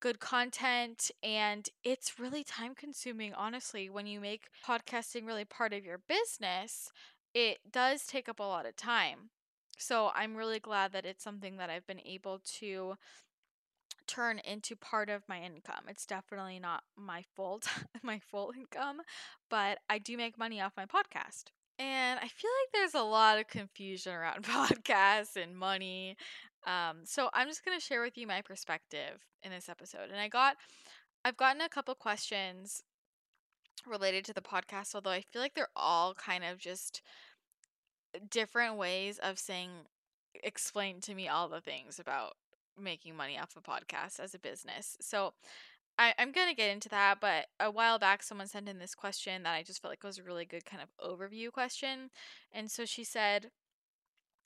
good 0.00 0.20
content 0.20 1.10
and 1.22 1.68
it's 1.82 2.18
really 2.18 2.44
time 2.44 2.74
consuming 2.74 3.32
honestly 3.34 3.88
when 3.88 4.06
you 4.06 4.20
make 4.20 4.48
podcasting 4.66 5.26
really 5.26 5.44
part 5.44 5.72
of 5.72 5.84
your 5.84 5.98
business 6.08 6.90
it 7.34 7.58
does 7.70 8.06
take 8.06 8.28
up 8.28 8.40
a 8.40 8.42
lot 8.42 8.66
of 8.66 8.76
time 8.76 9.30
so 9.78 10.10
i'm 10.14 10.36
really 10.36 10.60
glad 10.60 10.92
that 10.92 11.06
it's 11.06 11.24
something 11.24 11.56
that 11.56 11.70
i've 11.70 11.86
been 11.86 12.00
able 12.04 12.40
to 12.44 12.94
turn 14.06 14.38
into 14.40 14.76
part 14.76 15.08
of 15.08 15.22
my 15.28 15.40
income 15.40 15.84
it's 15.88 16.04
definitely 16.04 16.58
not 16.58 16.82
my 16.96 17.24
full 17.34 17.60
my 18.02 18.18
full 18.18 18.52
income 18.56 19.00
but 19.48 19.78
i 19.88 19.98
do 19.98 20.16
make 20.16 20.38
money 20.38 20.60
off 20.60 20.72
my 20.76 20.84
podcast 20.84 21.44
and 21.78 22.20
I 22.20 22.28
feel 22.28 22.50
like 22.62 22.72
there's 22.72 22.94
a 22.94 23.02
lot 23.02 23.38
of 23.38 23.48
confusion 23.48 24.12
around 24.12 24.42
podcasts 24.44 25.36
and 25.36 25.56
money. 25.56 26.16
Um, 26.66 26.98
so 27.04 27.28
I'm 27.32 27.48
just 27.48 27.64
gonna 27.64 27.80
share 27.80 28.02
with 28.02 28.16
you 28.16 28.26
my 28.26 28.42
perspective 28.42 29.26
in 29.42 29.50
this 29.50 29.68
episode. 29.68 30.10
And 30.10 30.18
I 30.18 30.28
got 30.28 30.56
I've 31.24 31.36
gotten 31.36 31.62
a 31.62 31.68
couple 31.68 31.94
questions 31.94 32.82
related 33.86 34.24
to 34.26 34.34
the 34.34 34.40
podcast, 34.40 34.94
although 34.94 35.10
I 35.10 35.22
feel 35.22 35.42
like 35.42 35.54
they're 35.54 35.68
all 35.76 36.14
kind 36.14 36.44
of 36.44 36.58
just 36.58 37.02
different 38.30 38.76
ways 38.76 39.18
of 39.18 39.38
saying 39.38 39.70
explain 40.42 41.00
to 41.00 41.14
me 41.14 41.28
all 41.28 41.48
the 41.48 41.60
things 41.60 41.98
about 41.98 42.34
making 42.78 43.16
money 43.16 43.38
off 43.38 43.56
a 43.56 43.60
podcast 43.60 44.20
as 44.20 44.34
a 44.34 44.38
business. 44.38 44.96
So 45.00 45.34
I, 45.98 46.12
I'm 46.18 46.32
going 46.32 46.48
to 46.48 46.56
get 46.56 46.70
into 46.70 46.88
that, 46.88 47.18
but 47.20 47.46
a 47.60 47.70
while 47.70 47.98
back, 47.98 48.22
someone 48.22 48.48
sent 48.48 48.68
in 48.68 48.78
this 48.78 48.94
question 48.94 49.44
that 49.44 49.54
I 49.54 49.62
just 49.62 49.80
felt 49.80 49.92
like 49.92 50.02
was 50.02 50.18
a 50.18 50.24
really 50.24 50.44
good 50.44 50.64
kind 50.64 50.82
of 50.82 50.90
overview 51.08 51.52
question. 51.52 52.10
And 52.52 52.70
so 52.70 52.84
she 52.84 53.04
said, 53.04 53.50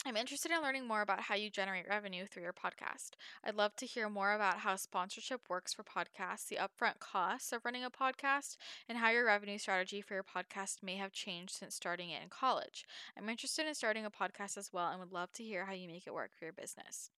I'm 0.06 0.16
interested 0.16 0.52
in 0.52 0.62
learning 0.62 0.86
more 0.86 1.02
about 1.02 1.22
how 1.22 1.34
you 1.34 1.50
generate 1.50 1.88
revenue 1.88 2.24
through 2.24 2.44
your 2.44 2.52
podcast. 2.52 3.10
I'd 3.44 3.56
love 3.56 3.74
to 3.76 3.86
hear 3.86 4.08
more 4.08 4.32
about 4.32 4.58
how 4.58 4.76
sponsorship 4.76 5.40
works 5.48 5.74
for 5.74 5.82
podcasts, 5.82 6.46
the 6.48 6.56
upfront 6.56 7.00
costs 7.00 7.52
of 7.52 7.64
running 7.64 7.84
a 7.84 7.90
podcast, 7.90 8.56
and 8.88 8.98
how 8.98 9.10
your 9.10 9.26
revenue 9.26 9.58
strategy 9.58 10.00
for 10.00 10.14
your 10.14 10.22
podcast 10.22 10.84
may 10.84 10.96
have 10.96 11.12
changed 11.12 11.50
since 11.50 11.74
starting 11.74 12.10
it 12.10 12.22
in 12.22 12.28
college. 12.28 12.84
I'm 13.18 13.28
interested 13.28 13.66
in 13.66 13.74
starting 13.74 14.06
a 14.06 14.10
podcast 14.10 14.56
as 14.56 14.70
well 14.72 14.88
and 14.88 15.00
would 15.00 15.12
love 15.12 15.32
to 15.32 15.42
hear 15.42 15.66
how 15.66 15.72
you 15.72 15.88
make 15.88 16.06
it 16.06 16.14
work 16.14 16.30
for 16.38 16.44
your 16.44 16.54
business. 16.54 17.10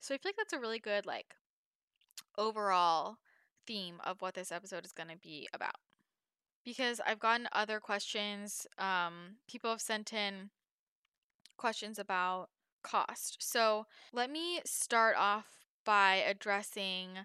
So 0.00 0.14
I 0.14 0.18
feel 0.18 0.30
like 0.30 0.36
that's 0.36 0.52
a 0.52 0.60
really 0.60 0.80
good 0.80 1.06
like 1.06 1.36
overall 2.36 3.18
theme 3.66 4.00
of 4.04 4.20
what 4.20 4.34
this 4.34 4.50
episode 4.50 4.84
is 4.84 4.92
going 4.92 5.10
to 5.10 5.16
be 5.16 5.48
about. 5.54 5.76
Because 6.64 7.00
I've 7.06 7.20
gotten 7.20 7.48
other 7.52 7.78
questions. 7.78 8.66
Um, 8.78 9.36
people 9.48 9.70
have 9.70 9.80
sent 9.80 10.12
in 10.12 10.50
questions 11.56 11.98
about 11.98 12.48
cost. 12.82 13.38
So 13.40 13.86
let 14.12 14.30
me 14.30 14.60
start 14.64 15.16
off 15.18 15.46
by 15.84 16.16
addressing 16.16 17.18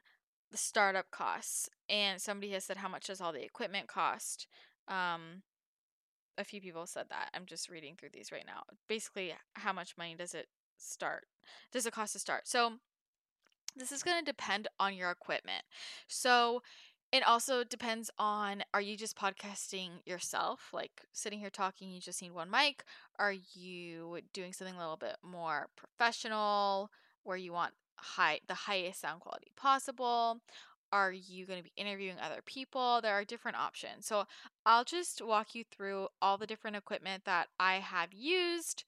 the 0.52 0.58
startup 0.58 1.12
costs. 1.12 1.70
And 1.90 2.22
somebody 2.22 2.52
has 2.54 2.66
said, 2.66 2.78
How 2.78 2.90
much 2.90 3.08
does 3.08 3.22
all 3.22 3.34
the 3.34 3.44
equipment 3.44 3.88
cost? 3.88 4.48
Um, 4.88 5.44
a 6.38 6.44
few 6.44 6.62
people 6.62 6.86
said 6.88 7.06
that. 7.10 7.30
I'm 7.34 7.46
just 7.46 7.70
reading 7.70 7.96
through 7.96 8.10
these 8.14 8.32
right 8.32 8.46
now. 8.46 8.64
Basically, 8.88 9.34
how 9.54 9.74
much 9.74 9.98
money 9.98 10.16
does 10.16 10.34
it 10.34 10.48
start? 10.78 11.26
Does 11.72 11.86
it 11.86 11.94
cost 11.94 12.14
to 12.14 12.20
start? 12.20 12.48
So 12.48 12.74
this 13.76 13.92
is 13.92 14.04
going 14.04 14.20
to 14.20 14.32
depend 14.32 14.68
on 14.80 14.96
your 14.96 15.12
equipment. 15.12 15.64
So 16.08 16.62
it 17.12 17.28
also 17.28 17.64
depends 17.64 18.10
on 18.18 18.64
are 18.74 18.82
you 18.82 18.96
just 18.96 19.18
podcasting 19.18 19.90
yourself, 20.06 20.70
like 20.72 21.02
sitting 21.12 21.40
here 21.40 21.50
talking, 21.50 21.90
you 21.90 22.00
just 22.00 22.22
need 22.22 22.32
one 22.32 22.50
mic? 22.50 22.84
Are 23.20 23.34
you 23.54 24.20
doing 24.34 24.54
something 24.54 24.76
a 24.76 24.80
little 24.80 24.98
bit 24.98 25.18
more 25.22 25.68
professional 25.76 26.90
where 27.24 27.38
you 27.38 27.52
want 27.52 27.74
high 27.98 28.40
the 28.48 28.54
highest 28.54 29.02
sound 29.02 29.20
quality 29.20 29.52
possible? 29.58 30.40
Are 30.94 31.12
you 31.12 31.46
going 31.46 31.60
to 31.60 31.64
be 31.64 31.72
interviewing 31.78 32.18
other 32.22 32.42
people? 32.46 33.00
There 33.02 33.14
are 33.14 33.24
different 33.24 33.58
options. 33.58 34.06
So 34.06 34.26
I'll 34.66 34.84
just 34.84 35.22
walk 35.22 35.56
you 35.56 35.64
through 35.64 36.08
all 36.22 36.38
the 36.38 36.48
different 36.48 36.76
equipment 36.76 37.24
that 37.26 37.48
I 37.60 37.76
have 37.76 38.14
used 38.14 38.84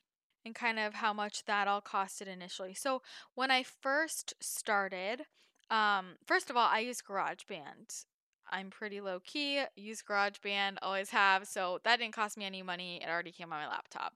and 0.45 0.53
kind 0.53 0.79
of 0.79 0.95
how 0.95 1.13
much 1.13 1.45
that 1.45 1.67
all 1.67 1.81
costed 1.81 2.27
initially. 2.27 2.73
So 2.73 3.01
when 3.35 3.51
I 3.51 3.63
first 3.63 4.33
started, 4.41 5.23
um, 5.69 6.17
first 6.25 6.49
of 6.49 6.57
all, 6.57 6.67
I 6.69 6.79
use 6.79 7.01
GarageBand. 7.01 8.05
I'm 8.51 8.69
pretty 8.69 9.01
low 9.01 9.19
key, 9.19 9.63
use 9.75 10.03
GarageBand, 10.03 10.77
always 10.81 11.09
have, 11.09 11.47
so 11.47 11.79
that 11.83 12.00
didn't 12.00 12.13
cost 12.13 12.38
me 12.38 12.45
any 12.45 12.62
money. 12.62 13.01
It 13.01 13.09
already 13.09 13.31
came 13.31 13.51
on 13.51 13.59
my 13.62 13.67
laptop. 13.67 14.13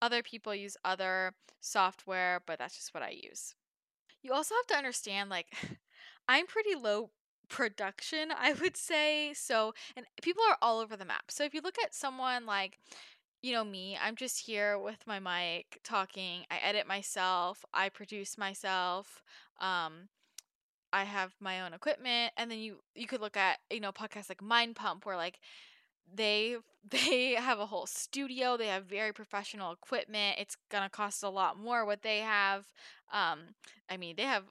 Other 0.00 0.22
people 0.22 0.54
use 0.54 0.76
other 0.84 1.32
software, 1.60 2.42
but 2.46 2.58
that's 2.58 2.76
just 2.76 2.94
what 2.94 3.02
I 3.02 3.10
use. 3.10 3.54
You 4.22 4.32
also 4.32 4.54
have 4.54 4.66
to 4.68 4.76
understand 4.76 5.30
like 5.30 5.46
I'm 6.28 6.46
pretty 6.46 6.74
low 6.74 7.10
production, 7.48 8.30
I 8.36 8.52
would 8.52 8.76
say. 8.76 9.32
So, 9.34 9.74
and 9.96 10.06
people 10.22 10.42
are 10.48 10.58
all 10.62 10.80
over 10.80 10.96
the 10.96 11.04
map. 11.04 11.30
So 11.30 11.44
if 11.44 11.54
you 11.54 11.60
look 11.62 11.76
at 11.82 11.94
someone 11.94 12.46
like 12.46 12.78
you 13.42 13.52
know 13.52 13.64
me, 13.64 13.98
I'm 14.02 14.16
just 14.16 14.40
here 14.40 14.78
with 14.78 15.06
my 15.06 15.20
mic 15.20 15.78
talking. 15.84 16.44
I 16.50 16.56
edit 16.62 16.86
myself, 16.86 17.62
I 17.74 17.90
produce 17.90 18.38
myself. 18.38 19.22
Um 19.60 20.08
I 20.94 21.04
have 21.04 21.34
my 21.40 21.62
own 21.62 21.74
equipment 21.74 22.32
and 22.36 22.50
then 22.50 22.58
you 22.58 22.78
you 22.94 23.06
could 23.06 23.20
look 23.20 23.36
at, 23.36 23.58
you 23.70 23.80
know, 23.80 23.92
podcasts 23.92 24.28
like 24.28 24.40
Mind 24.40 24.76
Pump 24.76 25.04
where 25.04 25.16
like 25.16 25.40
they 26.14 26.56
they 26.90 27.32
have 27.34 27.58
a 27.58 27.66
whole 27.66 27.86
studio, 27.86 28.56
they 28.56 28.68
have 28.68 28.84
very 28.84 29.12
professional 29.12 29.72
equipment. 29.72 30.36
It's 30.38 30.56
going 30.70 30.84
to 30.84 30.90
cost 30.90 31.22
a 31.22 31.28
lot 31.28 31.58
more 31.58 31.84
what 31.84 32.02
they 32.02 32.18
have. 32.20 32.72
Um 33.12 33.40
I 33.90 33.96
mean, 33.96 34.14
they 34.16 34.22
have 34.22 34.44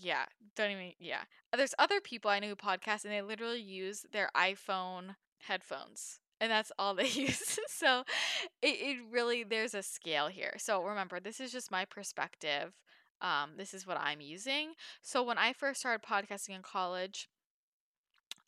yeah, 0.00 0.24
don't 0.56 0.70
even 0.72 0.92
yeah. 0.98 1.22
There's 1.56 1.74
other 1.78 2.00
people 2.00 2.30
I 2.30 2.40
know 2.40 2.48
who 2.48 2.56
podcast 2.56 3.04
and 3.04 3.12
they 3.12 3.22
literally 3.22 3.60
use 3.60 4.04
their 4.12 4.30
iPhone 4.36 5.16
headphones 5.42 6.20
and 6.40 6.50
that's 6.50 6.72
all 6.78 6.94
they 6.94 7.08
use. 7.08 7.58
so 7.68 8.02
it, 8.62 8.66
it 8.80 8.96
really 9.10 9.44
there's 9.44 9.74
a 9.74 9.82
scale 9.82 10.28
here. 10.28 10.54
So 10.58 10.82
remember, 10.82 11.20
this 11.20 11.40
is 11.40 11.52
just 11.52 11.70
my 11.70 11.84
perspective. 11.84 12.72
Um, 13.20 13.50
this 13.56 13.74
is 13.74 13.86
what 13.86 13.98
I'm 14.00 14.20
using. 14.20 14.72
So 15.02 15.22
when 15.22 15.38
I 15.38 15.52
first 15.52 15.80
started 15.80 16.06
podcasting 16.06 16.54
in 16.54 16.62
college, 16.62 17.28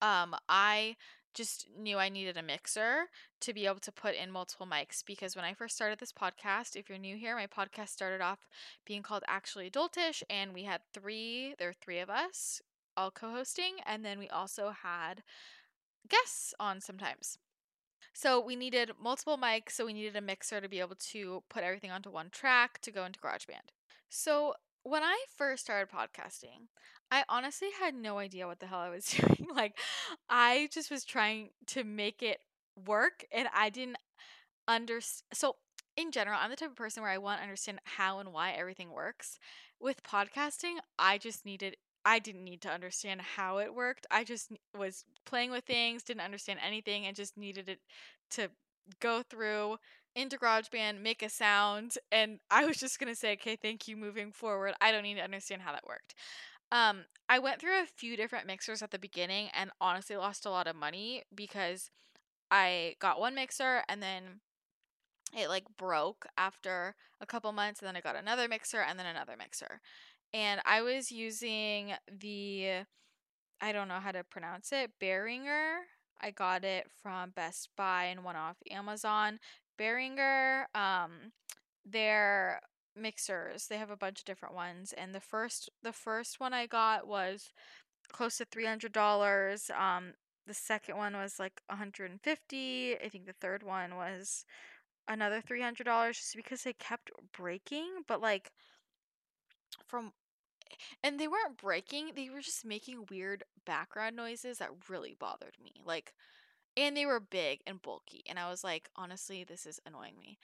um, 0.00 0.34
I 0.48 0.96
just 1.34 1.66
knew 1.78 1.98
I 1.98 2.08
needed 2.08 2.36
a 2.36 2.42
mixer 2.42 3.04
to 3.40 3.54
be 3.54 3.66
able 3.66 3.80
to 3.80 3.92
put 3.92 4.14
in 4.14 4.30
multiple 4.30 4.66
mics 4.66 5.04
because 5.04 5.36
when 5.36 5.44
I 5.44 5.54
first 5.54 5.76
started 5.76 5.98
this 5.98 6.12
podcast, 6.12 6.74
if 6.76 6.88
you're 6.88 6.98
new 6.98 7.16
here, 7.16 7.36
my 7.36 7.46
podcast 7.46 7.90
started 7.90 8.20
off 8.20 8.48
being 8.84 9.02
called 9.02 9.22
Actually 9.28 9.70
Adultish, 9.70 10.22
and 10.28 10.52
we 10.52 10.64
had 10.64 10.80
three, 10.92 11.54
there 11.58 11.68
were 11.68 11.74
three 11.74 12.00
of 12.00 12.10
us 12.10 12.60
all 12.96 13.10
co 13.10 13.30
hosting, 13.30 13.76
and 13.86 14.04
then 14.04 14.18
we 14.18 14.28
also 14.28 14.74
had 14.82 15.22
guests 16.08 16.52
on 16.58 16.80
sometimes. 16.80 17.38
So 18.12 18.40
we 18.40 18.56
needed 18.56 18.92
multiple 19.00 19.38
mics, 19.38 19.72
so 19.72 19.86
we 19.86 19.92
needed 19.92 20.16
a 20.16 20.20
mixer 20.20 20.60
to 20.60 20.68
be 20.68 20.80
able 20.80 20.96
to 20.96 21.42
put 21.48 21.62
everything 21.62 21.90
onto 21.90 22.10
one 22.10 22.30
track 22.30 22.80
to 22.82 22.90
go 22.90 23.04
into 23.04 23.20
GarageBand. 23.20 23.70
So 24.10 24.54
when 24.82 25.02
I 25.02 25.24
first 25.36 25.64
started 25.64 25.90
podcasting, 25.94 26.68
I 27.10 27.24
honestly 27.28 27.68
had 27.80 27.94
no 27.94 28.18
idea 28.18 28.46
what 28.46 28.60
the 28.60 28.66
hell 28.66 28.80
I 28.80 28.90
was 28.90 29.06
doing. 29.06 29.48
like 29.54 29.78
I 30.28 30.68
just 30.72 30.90
was 30.90 31.04
trying 31.04 31.50
to 31.68 31.84
make 31.84 32.22
it 32.22 32.40
work 32.86 33.24
and 33.32 33.48
I 33.54 33.70
didn't 33.70 33.98
understand 34.68 35.26
so 35.32 35.56
in 35.96 36.12
general, 36.12 36.38
I'm 36.40 36.50
the 36.50 36.56
type 36.56 36.70
of 36.70 36.76
person 36.76 37.02
where 37.02 37.12
I 37.12 37.18
want 37.18 37.40
to 37.40 37.42
understand 37.42 37.80
how 37.84 38.20
and 38.20 38.32
why 38.32 38.52
everything 38.52 38.90
works. 38.90 39.38
With 39.80 40.02
podcasting, 40.02 40.76
I 40.98 41.18
just 41.18 41.44
needed 41.44 41.76
I 42.04 42.18
didn't 42.18 42.44
need 42.44 42.62
to 42.62 42.70
understand 42.70 43.20
how 43.20 43.58
it 43.58 43.74
worked. 43.74 44.06
I 44.10 44.24
just 44.24 44.52
was 44.78 45.04
playing 45.26 45.50
with 45.50 45.64
things, 45.64 46.02
didn't 46.02 46.22
understand 46.22 46.60
anything, 46.66 47.06
and 47.06 47.16
just 47.16 47.36
needed 47.36 47.68
it 47.68 47.80
to 48.32 48.48
go 49.00 49.22
through 49.22 49.76
into 50.14 50.38
GarageBand, 50.38 51.00
make 51.00 51.22
a 51.22 51.28
sound, 51.28 51.94
and 52.10 52.40
I 52.50 52.64
was 52.64 52.78
just 52.78 52.98
gonna 52.98 53.14
say, 53.14 53.32
okay, 53.34 53.56
thank 53.56 53.88
you 53.88 53.96
moving 53.96 54.32
forward. 54.32 54.74
I 54.80 54.92
don't 54.92 55.02
need 55.02 55.14
to 55.16 55.24
understand 55.24 55.62
how 55.62 55.72
that 55.72 55.86
worked. 55.86 56.14
Um, 56.72 57.04
I 57.28 57.38
went 57.38 57.60
through 57.60 57.80
a 57.80 57.86
few 57.86 58.16
different 58.16 58.46
mixers 58.46 58.82
at 58.82 58.90
the 58.90 58.98
beginning 58.98 59.48
and 59.54 59.70
honestly 59.80 60.16
lost 60.16 60.46
a 60.46 60.50
lot 60.50 60.66
of 60.66 60.76
money 60.76 61.24
because 61.34 61.90
I 62.50 62.94
got 63.00 63.20
one 63.20 63.34
mixer 63.34 63.82
and 63.88 64.02
then 64.02 64.40
it 65.36 65.48
like 65.48 65.64
broke 65.76 66.26
after 66.36 66.94
a 67.20 67.26
couple 67.26 67.52
months 67.52 67.80
and 67.80 67.88
then 67.88 67.96
I 67.96 68.00
got 68.00 68.16
another 68.16 68.48
mixer 68.48 68.80
and 68.80 68.98
then 68.98 69.06
another 69.06 69.34
mixer. 69.36 69.80
And 70.32 70.60
I 70.64 70.82
was 70.82 71.10
using 71.10 71.92
the 72.10 72.84
I 73.60 73.72
don't 73.72 73.88
know 73.88 74.00
how 74.00 74.12
to 74.12 74.24
pronounce 74.24 74.72
it, 74.72 74.92
Behringer. 75.00 75.80
I 76.20 76.30
got 76.30 76.64
it 76.64 76.86
from 77.02 77.30
Best 77.30 77.68
Buy 77.76 78.04
and 78.04 78.24
one 78.24 78.36
off 78.36 78.56
Amazon. 78.70 79.38
Behringer, 79.80 80.64
um, 80.74 81.32
their 81.84 82.60
mixers. 82.96 83.66
They 83.66 83.78
have 83.78 83.90
a 83.90 83.96
bunch 83.96 84.20
of 84.20 84.24
different 84.24 84.54
ones, 84.54 84.92
and 84.96 85.14
the 85.14 85.20
first 85.20 85.70
the 85.82 85.92
first 85.92 86.40
one 86.40 86.52
I 86.52 86.66
got 86.66 87.06
was 87.06 87.52
close 88.12 88.38
to 88.38 88.44
three 88.44 88.66
hundred 88.66 88.92
dollars. 88.92 89.70
Um, 89.76 90.14
the 90.46 90.54
second 90.54 90.96
one 90.96 91.16
was 91.16 91.38
like 91.38 91.60
150 91.68 92.96
i 92.96 93.08
think 93.08 93.26
the 93.26 93.32
third 93.40 93.62
one 93.62 93.94
was 93.94 94.44
another 95.08 95.40
$300 95.40 96.16
just 96.16 96.34
because 96.36 96.62
they 96.62 96.72
kept 96.72 97.10
breaking 97.36 98.02
but 98.08 98.20
like 98.20 98.50
from 99.86 100.12
and 101.02 101.18
they 101.18 101.28
weren't 101.28 101.60
breaking 101.60 102.12
they 102.14 102.30
were 102.30 102.40
just 102.40 102.64
making 102.64 103.06
weird 103.10 103.44
background 103.66 104.16
noises 104.16 104.58
that 104.58 104.70
really 104.88 105.16
bothered 105.18 105.56
me 105.62 105.72
like 105.84 106.14
and 106.76 106.96
they 106.96 107.06
were 107.06 107.20
big 107.20 107.60
and 107.66 107.82
bulky 107.82 108.22
and 108.28 108.38
i 108.38 108.48
was 108.48 108.64
like 108.64 108.88
honestly 108.96 109.44
this 109.44 109.66
is 109.66 109.80
annoying 109.86 110.14
me 110.20 110.38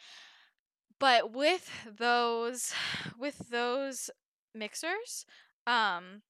but 0.99 1.33
with 1.33 1.71
those 1.99 2.73
with 3.19 3.51
those 3.51 4.11
mixers 4.55 5.27
um 5.67 6.23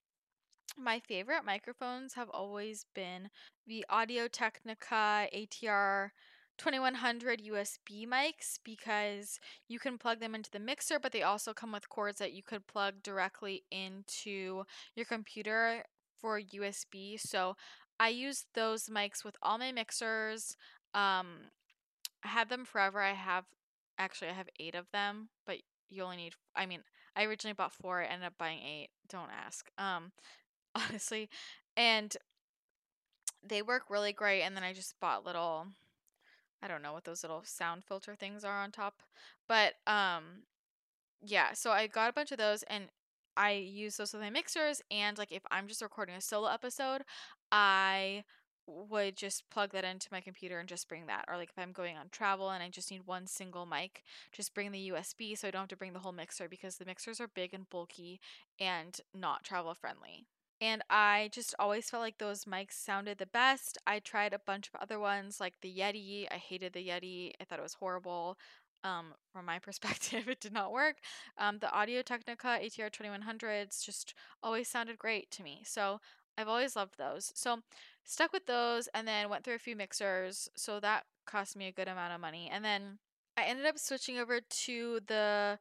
my 0.78 1.00
favorite 1.00 1.44
microphones 1.44 2.14
have 2.14 2.28
always 2.30 2.84
been 2.94 3.30
the 3.66 3.84
Audio 3.88 4.28
Technica 4.28 5.26
ATR 5.34 6.10
2100 6.58 7.42
USB 7.42 8.06
mics 8.06 8.58
because 8.64 9.38
you 9.68 9.78
can 9.78 9.98
plug 9.98 10.20
them 10.20 10.34
into 10.34 10.50
the 10.50 10.58
mixer, 10.58 10.98
but 10.98 11.12
they 11.12 11.22
also 11.22 11.52
come 11.52 11.72
with 11.72 11.88
cords 11.88 12.18
that 12.18 12.32
you 12.32 12.42
could 12.42 12.66
plug 12.66 13.02
directly 13.02 13.64
into 13.70 14.64
your 14.94 15.06
computer 15.06 15.84
for 16.20 16.40
USB. 16.40 17.18
So 17.18 17.56
I 17.98 18.08
use 18.08 18.46
those 18.54 18.88
mics 18.88 19.24
with 19.24 19.36
all 19.42 19.58
my 19.58 19.72
mixers. 19.72 20.56
Um, 20.94 21.50
I 22.24 22.28
had 22.28 22.48
them 22.48 22.64
forever. 22.64 23.00
I 23.00 23.14
have 23.14 23.44
actually 23.98 24.28
I 24.28 24.34
have 24.34 24.48
eight 24.60 24.74
of 24.74 24.90
them, 24.92 25.28
but 25.46 25.58
you 25.88 26.02
only 26.02 26.16
need. 26.16 26.34
I 26.54 26.66
mean, 26.66 26.80
I 27.14 27.24
originally 27.24 27.54
bought 27.54 27.72
four. 27.72 28.02
I 28.02 28.06
ended 28.06 28.26
up 28.26 28.38
buying 28.38 28.58
eight. 28.58 28.88
Don't 29.08 29.30
ask. 29.30 29.70
Um, 29.78 30.12
honestly. 30.74 31.28
And 31.76 32.16
they 33.46 33.62
work 33.62 33.84
really 33.88 34.12
great. 34.12 34.42
And 34.42 34.56
then 34.56 34.64
I 34.64 34.72
just 34.72 34.98
bought 35.00 35.24
little, 35.24 35.66
I 36.62 36.68
don't 36.68 36.82
know 36.82 36.92
what 36.92 37.04
those 37.04 37.22
little 37.22 37.42
sound 37.44 37.84
filter 37.84 38.14
things 38.14 38.44
are 38.44 38.62
on 38.62 38.70
top. 38.70 39.02
But 39.48 39.74
um, 39.86 40.42
yeah, 41.24 41.52
so 41.52 41.70
I 41.70 41.86
got 41.86 42.10
a 42.10 42.12
bunch 42.12 42.32
of 42.32 42.38
those 42.38 42.62
and 42.64 42.84
I 43.36 43.52
use 43.52 43.96
those 43.96 44.12
with 44.12 44.22
my 44.22 44.30
mixers. 44.30 44.82
And 44.90 45.16
like 45.18 45.32
if 45.32 45.42
I'm 45.50 45.68
just 45.68 45.82
recording 45.82 46.14
a 46.16 46.20
solo 46.20 46.48
episode, 46.48 47.02
I 47.50 48.24
would 48.66 49.16
just 49.16 49.48
plug 49.48 49.70
that 49.72 49.84
into 49.84 50.08
my 50.10 50.20
computer 50.20 50.58
and 50.58 50.68
just 50.68 50.88
bring 50.88 51.06
that. 51.06 51.24
Or 51.28 51.36
like 51.36 51.50
if 51.50 51.58
I'm 51.58 51.72
going 51.72 51.96
on 51.96 52.08
travel 52.10 52.50
and 52.50 52.62
I 52.62 52.68
just 52.68 52.90
need 52.90 53.06
one 53.06 53.26
single 53.26 53.64
mic, 53.64 54.02
just 54.32 54.54
bring 54.54 54.72
the 54.72 54.90
USB 54.90 55.36
so 55.36 55.46
I 55.46 55.50
don't 55.52 55.62
have 55.62 55.68
to 55.68 55.76
bring 55.76 55.92
the 55.92 56.00
whole 56.00 56.12
mixer 56.12 56.48
because 56.48 56.76
the 56.76 56.84
mixers 56.84 57.20
are 57.20 57.28
big 57.28 57.54
and 57.54 57.68
bulky 57.70 58.20
and 58.58 59.00
not 59.14 59.44
travel 59.44 59.74
friendly 59.74 60.26
and 60.60 60.82
I 60.88 61.28
just 61.32 61.54
always 61.58 61.90
felt 61.90 62.02
like 62.02 62.18
those 62.18 62.44
mics 62.44 62.72
sounded 62.72 63.18
the 63.18 63.26
best. 63.26 63.76
I 63.86 63.98
tried 63.98 64.32
a 64.32 64.38
bunch 64.38 64.68
of 64.68 64.80
other 64.80 64.98
ones 64.98 65.38
like 65.38 65.60
the 65.60 65.72
Yeti. 65.72 66.26
I 66.30 66.36
hated 66.36 66.72
the 66.72 66.86
Yeti. 66.86 67.32
I 67.40 67.44
thought 67.44 67.58
it 67.58 67.62
was 67.62 67.74
horrible. 67.74 68.38
Um, 68.82 69.14
from 69.32 69.44
my 69.44 69.58
perspective, 69.66 70.28
it 70.28 70.40
did 70.40 70.52
not 70.52 70.72
work. 70.72 70.96
Um, 71.36 71.58
the 71.58 71.70
Audio 71.72 72.02
Technica 72.02 72.58
ATR 72.62 72.90
2100s 72.90 73.84
just 73.84 74.14
always 74.42 74.68
sounded 74.68 74.98
great 74.98 75.30
to 75.32 75.42
me. 75.42 75.62
So 75.64 76.00
I've 76.38 76.48
always 76.48 76.76
loved 76.76 76.98
those. 76.98 77.32
So 77.34 77.60
stuck 78.04 78.32
with 78.32 78.46
those 78.46 78.88
and 78.94 79.06
then 79.06 79.28
went 79.28 79.44
through 79.44 79.54
a 79.54 79.58
few 79.58 79.76
mixers. 79.76 80.48
So 80.56 80.80
that 80.80 81.04
cost 81.26 81.56
me 81.56 81.66
a 81.66 81.72
good 81.72 81.88
amount 81.88 82.12
of 82.12 82.20
money. 82.20 82.50
And 82.52 82.64
then 82.64 82.98
I 83.36 83.44
ended 83.44 83.66
up 83.66 83.78
switching 83.78 84.18
over 84.18 84.40
to 84.40 85.00
the 85.06 85.58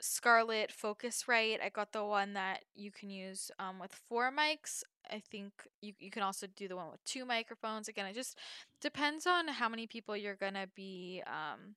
Scarlett 0.00 0.72
Focusrite. 0.72 1.62
I 1.64 1.68
got 1.68 1.92
the 1.92 2.04
one 2.04 2.34
that 2.34 2.64
you 2.74 2.90
can 2.90 3.10
use 3.10 3.50
um, 3.58 3.78
with 3.78 3.94
four 4.08 4.32
mics. 4.32 4.82
I 5.10 5.22
think 5.30 5.52
you, 5.80 5.92
you 5.98 6.10
can 6.10 6.22
also 6.22 6.46
do 6.56 6.68
the 6.68 6.76
one 6.76 6.90
with 6.90 7.04
two 7.04 7.24
microphones. 7.24 7.88
Again, 7.88 8.06
it 8.06 8.14
just 8.14 8.38
depends 8.80 9.26
on 9.26 9.48
how 9.48 9.68
many 9.68 9.86
people 9.86 10.16
you're 10.16 10.34
going 10.34 10.54
to 10.54 10.68
be 10.74 11.22
um, 11.26 11.76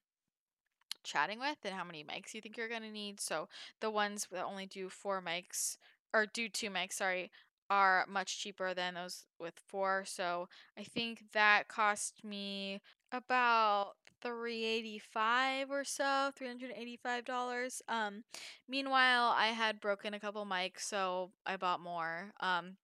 chatting 1.04 1.40
with 1.40 1.58
and 1.64 1.74
how 1.74 1.84
many 1.84 2.04
mics 2.04 2.34
you 2.34 2.42
think 2.42 2.58
you're 2.58 2.70
going 2.70 2.82
to 2.82 2.92
need. 2.92 3.22
So 3.22 3.48
the 3.80 3.92
ones 3.92 4.28
that 4.32 4.44
only 4.44 4.66
do 4.66 4.90
four 4.90 5.22
mics, 5.22 5.78
or 6.14 6.26
do 6.26 6.50
two 6.50 6.70
mics, 6.70 6.94
sorry, 6.94 7.32
are 7.70 8.06
much 8.10 8.40
cheaper 8.40 8.74
than 8.74 8.96
those 8.96 9.26
with 9.40 9.56
four. 9.68 10.04
So 10.06 10.48
I 10.78 10.84
think 10.84 11.32
that 11.34 11.68
cost 11.68 12.24
me 12.24 12.82
about 13.12 13.94
385 14.22 15.72
or 15.72 15.84
so, 15.84 16.32
$385. 16.40 17.82
Um 17.88 18.24
meanwhile, 18.68 19.34
I 19.36 19.48
had 19.48 19.80
broken 19.80 20.14
a 20.14 20.20
couple 20.20 20.46
mics, 20.46 20.82
so 20.82 21.32
I 21.46 21.58
bought 21.58 21.80
more. 21.80 22.32
Um 22.40 22.78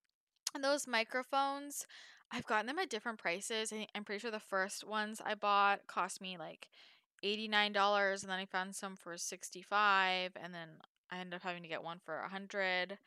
and 0.54 0.64
those 0.64 0.88
microphones, 0.88 1.86
I've 2.32 2.46
gotten 2.46 2.68
them 2.68 2.80
at 2.80 2.90
different 2.90 3.20
prices. 3.20 3.74
I'm 3.96 4.04
pretty 4.04 4.20
sure 4.20 4.32
the 4.32 4.40
first 4.40 4.86
ones 4.86 5.22
I 5.26 5.36
bought 5.36 5.88
cost 5.88 6.22
me 6.22 6.38
like 6.38 6.68
$89 7.24 8.24
and 8.24 8.32
then 8.32 8.40
I 8.40 8.46
found 8.46 8.76
some 8.76 8.96
for 8.96 9.18
65 9.18 10.32
and 10.42 10.54
then 10.54 10.70
I 11.12 11.20
ended 11.20 11.36
up 11.36 11.44
having 11.44 11.62
to 11.64 11.70
get 11.70 11.84
one 11.84 12.00
for 12.04 12.20
100 12.22 12.98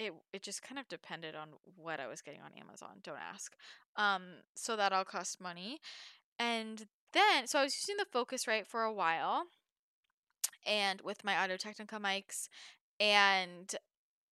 it 0.00 0.14
it 0.32 0.42
just 0.42 0.62
kind 0.62 0.78
of 0.78 0.88
depended 0.88 1.34
on 1.34 1.50
what 1.76 2.00
I 2.00 2.08
was 2.08 2.22
getting 2.22 2.40
on 2.40 2.50
Amazon. 2.58 3.00
Don't 3.04 3.18
ask. 3.18 3.54
Um, 3.96 4.22
so 4.56 4.74
that 4.76 4.92
all 4.92 5.04
cost 5.04 5.40
money. 5.40 5.78
And 6.38 6.86
then, 7.12 7.46
so 7.46 7.58
I 7.58 7.64
was 7.64 7.74
using 7.76 7.96
the 7.98 8.18
Focusrite 8.18 8.66
for 8.66 8.82
a 8.82 8.92
while 8.92 9.44
and 10.66 11.02
with 11.02 11.22
my 11.22 11.36
Audio 11.36 11.56
Technica 11.56 11.98
mics. 11.98 12.48
And 12.98 13.74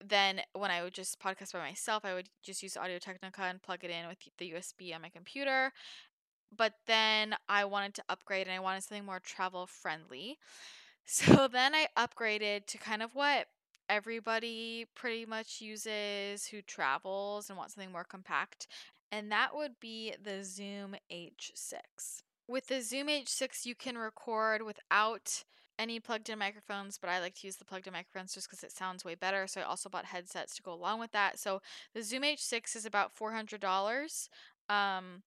then 0.02 0.40
when 0.54 0.70
I 0.70 0.82
would 0.82 0.94
just 0.94 1.20
podcast 1.20 1.52
by 1.52 1.58
myself, 1.58 2.04
I 2.04 2.14
would 2.14 2.28
just 2.42 2.62
use 2.62 2.76
Audio 2.76 2.98
Technica 2.98 3.42
and 3.42 3.62
plug 3.62 3.84
it 3.84 3.90
in 3.90 4.08
with 4.08 4.18
the 4.38 4.52
USB 4.52 4.94
on 4.94 5.02
my 5.02 5.10
computer. 5.10 5.72
But 6.56 6.74
then 6.86 7.34
I 7.48 7.66
wanted 7.66 7.94
to 7.94 8.04
upgrade 8.08 8.46
and 8.46 8.56
I 8.56 8.60
wanted 8.60 8.84
something 8.84 9.04
more 9.04 9.20
travel 9.20 9.66
friendly. 9.66 10.38
So 11.10 11.48
then 11.48 11.74
I 11.74 11.86
upgraded 11.96 12.66
to 12.66 12.76
kind 12.76 13.02
of 13.02 13.14
what 13.14 13.46
everybody 13.88 14.86
pretty 14.94 15.26
much 15.26 15.60
uses 15.60 16.46
who 16.46 16.62
travels 16.62 17.48
and 17.48 17.56
wants 17.56 17.74
something 17.74 17.92
more 17.92 18.04
compact 18.04 18.66
and 19.10 19.32
that 19.32 19.54
would 19.54 19.80
be 19.80 20.14
the 20.22 20.44
Zoom 20.44 20.96
H6. 21.10 22.22
With 22.46 22.66
the 22.66 22.80
Zoom 22.82 23.08
H6, 23.08 23.64
you 23.64 23.74
can 23.74 23.96
record 23.96 24.62
without 24.62 25.44
any 25.78 26.00
plugged 26.00 26.28
in 26.28 26.38
microphones, 26.38 26.98
but 26.98 27.08
I 27.08 27.20
like 27.20 27.34
to 27.36 27.46
use 27.46 27.56
the 27.56 27.64
plugged 27.64 27.86
in 27.86 27.92
microphones 27.92 28.34
just 28.34 28.48
because 28.48 28.64
it 28.64 28.72
sounds 28.72 29.04
way 29.04 29.14
better. 29.14 29.46
So 29.46 29.60
I 29.60 29.64
also 29.64 29.88
bought 29.88 30.06
headsets 30.06 30.56
to 30.56 30.62
go 30.62 30.72
along 30.72 31.00
with 31.00 31.12
that. 31.12 31.38
So 31.38 31.60
the 31.94 32.02
Zoom 32.02 32.22
H6 32.22 32.76
is 32.76 32.84
about 32.84 33.12
$400. 33.14 34.28
Um, 34.68 35.22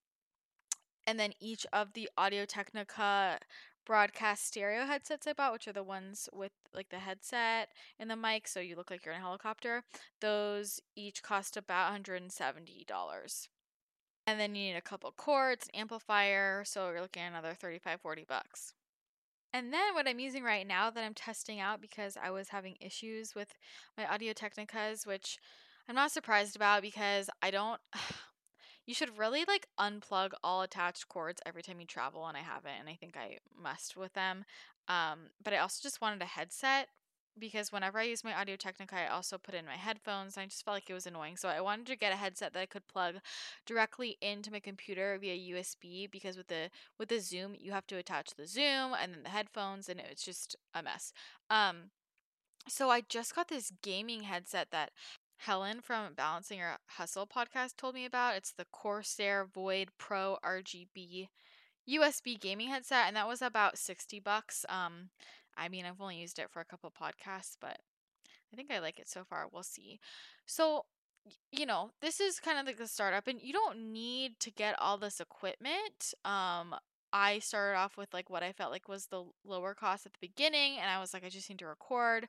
and 1.07 1.19
then 1.19 1.31
each 1.39 1.65
of 1.73 1.93
the 1.93 2.09
Audio 2.17 2.45
Technica 2.45 3.39
broadcast 3.91 4.47
stereo 4.47 4.85
headsets 4.85 5.27
I 5.27 5.33
bought, 5.33 5.51
which 5.51 5.67
are 5.67 5.73
the 5.73 5.83
ones 5.83 6.29
with 6.31 6.53
like 6.73 6.87
the 6.91 6.99
headset 6.99 7.67
and 7.99 8.09
the 8.09 8.15
mic, 8.15 8.47
so 8.47 8.61
you 8.61 8.77
look 8.77 8.89
like 8.89 9.03
you're 9.03 9.13
in 9.13 9.19
a 9.19 9.21
helicopter, 9.21 9.83
those 10.21 10.79
each 10.95 11.21
cost 11.21 11.57
about 11.57 11.91
$170. 11.93 13.47
And 14.25 14.39
then 14.39 14.55
you 14.55 14.63
need 14.71 14.77
a 14.77 14.81
couple 14.81 15.11
cords, 15.11 15.67
an 15.73 15.81
amplifier, 15.81 16.63
so 16.65 16.89
you're 16.89 17.01
looking 17.01 17.23
at 17.23 17.31
another 17.31 17.53
35 17.53 17.99
40 17.99 18.25
bucks. 18.29 18.73
And 19.51 19.73
then 19.73 19.93
what 19.93 20.07
I'm 20.07 20.21
using 20.21 20.45
right 20.45 20.65
now 20.65 20.89
that 20.89 21.03
I'm 21.03 21.13
testing 21.13 21.59
out 21.59 21.81
because 21.81 22.15
I 22.15 22.29
was 22.29 22.47
having 22.47 22.77
issues 22.79 23.35
with 23.35 23.55
my 23.97 24.05
Audio 24.05 24.31
Technicas, 24.31 25.05
which 25.05 25.37
I'm 25.89 25.95
not 25.95 26.11
surprised 26.11 26.55
about 26.55 26.81
because 26.81 27.29
I 27.41 27.51
don't 27.51 27.81
you 28.85 28.93
should 28.93 29.17
really 29.17 29.45
like 29.47 29.67
unplug 29.79 30.31
all 30.43 30.61
attached 30.61 31.07
cords 31.07 31.41
every 31.45 31.61
time 31.61 31.79
you 31.79 31.85
travel 31.85 32.25
and 32.27 32.35
I 32.37 32.41
haven't 32.41 32.79
and 32.79 32.89
I 32.89 32.95
think 32.95 33.15
I 33.15 33.37
messed 33.61 33.95
with 33.95 34.13
them. 34.13 34.45
Um, 34.87 35.29
but 35.43 35.53
I 35.53 35.57
also 35.57 35.79
just 35.81 36.01
wanted 36.01 36.21
a 36.21 36.25
headset 36.25 36.87
because 37.39 37.71
whenever 37.71 37.99
I 37.99 38.03
use 38.03 38.23
my 38.23 38.33
Audio 38.33 38.55
Technica, 38.55 38.95
I 38.95 39.07
also 39.07 39.37
put 39.37 39.55
in 39.55 39.65
my 39.65 39.75
headphones. 39.75 40.35
And 40.35 40.43
I 40.43 40.47
just 40.47 40.65
felt 40.65 40.75
like 40.75 40.89
it 40.89 40.93
was 40.93 41.07
annoying. 41.07 41.37
So 41.37 41.49
I 41.49 41.61
wanted 41.61 41.87
to 41.87 41.95
get 41.95 42.13
a 42.13 42.17
headset 42.17 42.53
that 42.53 42.59
I 42.59 42.65
could 42.65 42.87
plug 42.87 43.15
directly 43.65 44.17
into 44.21 44.51
my 44.51 44.59
computer 44.59 45.17
via 45.19 45.55
USB 45.55 46.09
because 46.09 46.37
with 46.37 46.47
the 46.47 46.69
with 46.99 47.09
the 47.09 47.19
Zoom, 47.19 47.55
you 47.57 47.71
have 47.71 47.87
to 47.87 47.97
attach 47.97 48.31
the 48.35 48.47
Zoom 48.47 48.93
and 48.99 49.13
then 49.13 49.23
the 49.23 49.29
headphones 49.29 49.87
and 49.89 49.99
it's 49.99 50.25
just 50.25 50.55
a 50.73 50.83
mess. 50.83 51.13
Um 51.49 51.91
so 52.67 52.91
I 52.91 53.01
just 53.01 53.33
got 53.35 53.47
this 53.47 53.71
gaming 53.81 54.23
headset 54.23 54.67
that 54.71 54.91
Helen 55.41 55.81
from 55.81 56.13
Balancing 56.13 56.59
Your 56.59 56.77
Hustle 56.85 57.25
podcast 57.25 57.75
told 57.75 57.95
me 57.95 58.05
about. 58.05 58.35
It's 58.35 58.51
the 58.51 58.67
Corsair 58.71 59.43
Void 59.43 59.89
Pro 59.97 60.37
RGB 60.45 61.29
USB 61.89 62.39
gaming 62.39 62.69
headset, 62.69 63.05
and 63.07 63.15
that 63.15 63.27
was 63.27 63.41
about 63.41 63.79
60 63.79 64.19
bucks. 64.19 64.67
Um, 64.69 65.09
I 65.57 65.67
mean, 65.67 65.83
I've 65.83 65.99
only 65.99 66.17
used 66.17 66.37
it 66.37 66.51
for 66.51 66.59
a 66.59 66.65
couple 66.65 66.91
podcasts, 66.91 67.55
but 67.59 67.79
I 68.53 68.55
think 68.55 68.69
I 68.69 68.77
like 68.77 68.99
it 68.99 69.09
so 69.09 69.23
far. 69.23 69.47
We'll 69.51 69.63
see. 69.63 69.99
So, 70.45 70.85
you 71.51 71.65
know, 71.65 71.89
this 72.01 72.19
is 72.19 72.39
kind 72.39 72.59
of 72.59 72.67
like 72.67 72.77
the 72.77 72.87
startup, 72.87 73.27
and 73.27 73.41
you 73.41 73.51
don't 73.51 73.91
need 73.91 74.39
to 74.41 74.51
get 74.51 74.75
all 74.77 74.99
this 74.99 75.19
equipment. 75.19 76.13
Um, 76.23 76.75
I 77.11 77.39
started 77.39 77.79
off 77.79 77.97
with 77.97 78.13
like 78.13 78.29
what 78.29 78.43
I 78.43 78.51
felt 78.51 78.71
like 78.71 78.87
was 78.87 79.07
the 79.07 79.23
lower 79.43 79.73
cost 79.73 80.05
at 80.05 80.13
the 80.13 80.19
beginning, 80.21 80.77
and 80.77 80.87
I 80.87 80.99
was 80.99 81.15
like, 81.15 81.25
I 81.25 81.29
just 81.29 81.49
need 81.49 81.59
to 81.59 81.65
record. 81.65 82.27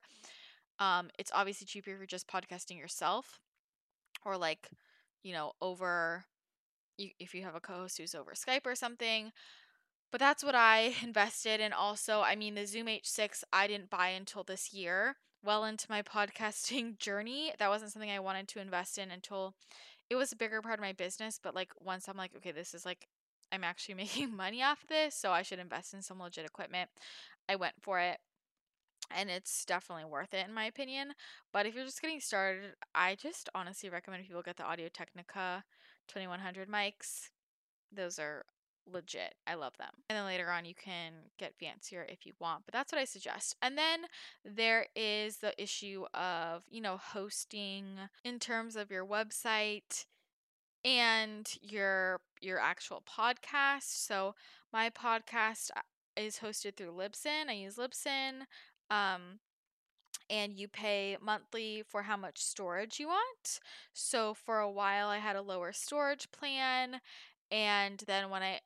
Um, 0.83 1.09
it's 1.17 1.31
obviously 1.33 1.65
cheaper 1.65 1.91
if 1.91 1.97
you're 1.97 2.05
just 2.05 2.27
podcasting 2.27 2.77
yourself, 2.77 3.39
or 4.25 4.37
like, 4.37 4.69
you 5.23 5.31
know, 5.31 5.53
over 5.61 6.25
you, 6.97 7.11
if 7.19 7.33
you 7.33 7.43
have 7.43 7.55
a 7.55 7.61
co-host 7.61 7.97
who's 7.97 8.13
over 8.13 8.31
Skype 8.31 8.65
or 8.65 8.75
something. 8.75 9.31
But 10.11 10.19
that's 10.19 10.43
what 10.43 10.55
I 10.55 10.93
invested 11.03 11.61
in. 11.61 11.71
Also, 11.71 12.19
I 12.19 12.35
mean, 12.35 12.55
the 12.55 12.67
Zoom 12.67 12.87
H6 12.87 13.45
I 13.53 13.65
didn't 13.67 13.89
buy 13.89 14.09
until 14.09 14.43
this 14.43 14.73
year, 14.73 15.15
well 15.41 15.63
into 15.63 15.87
my 15.89 16.01
podcasting 16.15 16.99
journey. 16.99 17.53
That 17.59 17.69
wasn't 17.69 17.93
something 17.93 18.11
I 18.11 18.19
wanted 18.19 18.49
to 18.49 18.59
invest 18.59 18.97
in 18.97 19.09
until 19.09 19.55
it 20.09 20.17
was 20.17 20.33
a 20.33 20.37
bigger 20.37 20.61
part 20.61 20.79
of 20.79 20.83
my 20.83 20.91
business. 20.91 21.39
But 21.41 21.55
like 21.55 21.71
once 21.79 22.09
I'm 22.09 22.17
like, 22.17 22.35
okay, 22.35 22.51
this 22.51 22.73
is 22.73 22.85
like 22.85 23.07
I'm 23.53 23.63
actually 23.63 23.95
making 24.03 24.35
money 24.35 24.61
off 24.61 24.85
this, 24.89 25.15
so 25.15 25.31
I 25.31 25.43
should 25.43 25.59
invest 25.59 25.93
in 25.93 26.01
some 26.01 26.19
legit 26.19 26.45
equipment. 26.45 26.89
I 27.47 27.55
went 27.55 27.75
for 27.81 27.99
it 28.01 28.17
and 29.11 29.29
it's 29.29 29.65
definitely 29.65 30.05
worth 30.05 30.33
it 30.33 30.47
in 30.47 30.53
my 30.53 30.65
opinion. 30.65 31.13
But 31.51 31.65
if 31.65 31.75
you're 31.75 31.85
just 31.85 32.01
getting 32.01 32.19
started, 32.19 32.73
I 32.93 33.15
just 33.15 33.49
honestly 33.55 33.89
recommend 33.89 34.25
people 34.25 34.41
get 34.41 34.57
the 34.57 34.63
Audio 34.63 34.89
Technica 34.89 35.63
2100 36.07 36.69
mics. 36.69 37.29
Those 37.91 38.19
are 38.19 38.45
legit. 38.91 39.35
I 39.47 39.55
love 39.55 39.77
them. 39.77 39.91
And 40.09 40.17
then 40.17 40.25
later 40.25 40.49
on, 40.49 40.65
you 40.65 40.75
can 40.75 41.13
get 41.37 41.55
fancier 41.59 42.05
if 42.09 42.25
you 42.25 42.33
want, 42.39 42.63
but 42.65 42.73
that's 42.73 42.91
what 42.91 42.99
I 42.99 43.05
suggest. 43.05 43.55
And 43.61 43.77
then 43.77 44.01
there 44.43 44.87
is 44.95 45.37
the 45.37 45.59
issue 45.61 46.05
of, 46.13 46.63
you 46.69 46.81
know, 46.81 46.97
hosting 46.97 47.85
in 48.23 48.39
terms 48.39 48.75
of 48.75 48.91
your 48.91 49.05
website 49.05 50.05
and 50.85 51.49
your 51.61 52.19
your 52.41 52.59
actual 52.59 53.01
podcast. 53.07 54.05
So 54.05 54.35
my 54.71 54.89
podcast 54.89 55.71
uh, 55.75 55.81
is 56.15 56.39
hosted 56.39 56.75
through 56.75 56.91
Libsyn. 56.91 57.47
I 57.47 57.53
use 57.53 57.77
Libsyn. 57.77 58.45
Um, 58.93 59.39
and 60.29 60.53
you 60.53 60.67
pay 60.67 61.17
monthly 61.21 61.83
for 61.87 62.03
how 62.03 62.17
much 62.17 62.39
storage 62.39 62.99
you 62.99 63.07
want. 63.07 63.59
So 63.93 64.33
for 64.33 64.59
a 64.59 64.71
while, 64.71 65.07
I 65.07 65.17
had 65.17 65.35
a 65.35 65.41
lower 65.41 65.71
storage 65.73 66.31
plan, 66.31 67.01
and 67.51 68.03
then 68.07 68.29
when 68.29 68.41
I 68.41 68.59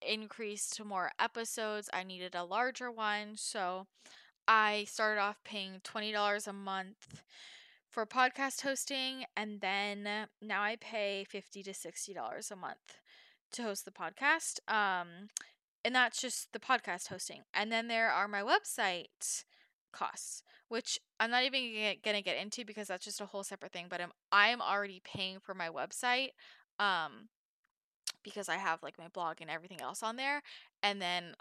increased 0.00 0.74
to 0.76 0.84
more 0.84 1.12
episodes, 1.18 1.90
I 1.92 2.02
needed 2.02 2.34
a 2.34 2.44
larger 2.44 2.90
one. 2.90 3.36
So 3.36 3.86
I 4.48 4.86
started 4.88 5.20
off 5.20 5.42
paying 5.44 5.80
$20 5.84 6.46
a 6.46 6.52
month 6.52 7.22
for 7.90 8.06
podcast 8.06 8.62
hosting, 8.62 9.24
and 9.36 9.60
then 9.60 10.08
now 10.42 10.62
I 10.62 10.76
pay 10.76 11.24
50 11.28 11.62
to 11.62 11.72
$60 11.72 12.50
a 12.50 12.56
month 12.56 12.98
to 13.52 13.62
host 13.62 13.84
the 13.84 13.90
podcast. 13.90 14.60
Um, 14.68 15.28
and 15.84 15.94
that's 15.94 16.20
just 16.20 16.52
the 16.52 16.58
podcast 16.58 17.08
hosting. 17.08 17.42
And 17.54 17.70
then 17.70 17.88
there 17.88 18.10
are 18.10 18.26
my 18.26 18.42
website 18.42 19.44
costs, 19.96 20.42
which 20.68 20.98
I'm 21.20 21.30
not 21.30 21.44
even 21.44 21.96
going 22.04 22.16
to 22.16 22.22
get 22.22 22.36
into 22.36 22.64
because 22.64 22.88
that's 22.88 23.04
just 23.04 23.20
a 23.20 23.26
whole 23.26 23.44
separate 23.44 23.72
thing. 23.72 23.86
But 23.88 24.00
I'm 24.00 24.12
I'm 24.32 24.60
already 24.60 25.00
paying 25.04 25.38
for 25.40 25.54
my 25.54 25.68
website, 25.68 26.30
um, 26.78 27.28
because 28.22 28.48
I 28.48 28.56
have 28.56 28.82
like 28.82 28.98
my 28.98 29.08
blog 29.08 29.36
and 29.40 29.50
everything 29.50 29.80
else 29.80 30.02
on 30.02 30.16
there, 30.16 30.42
and 30.82 31.00
then 31.00 31.34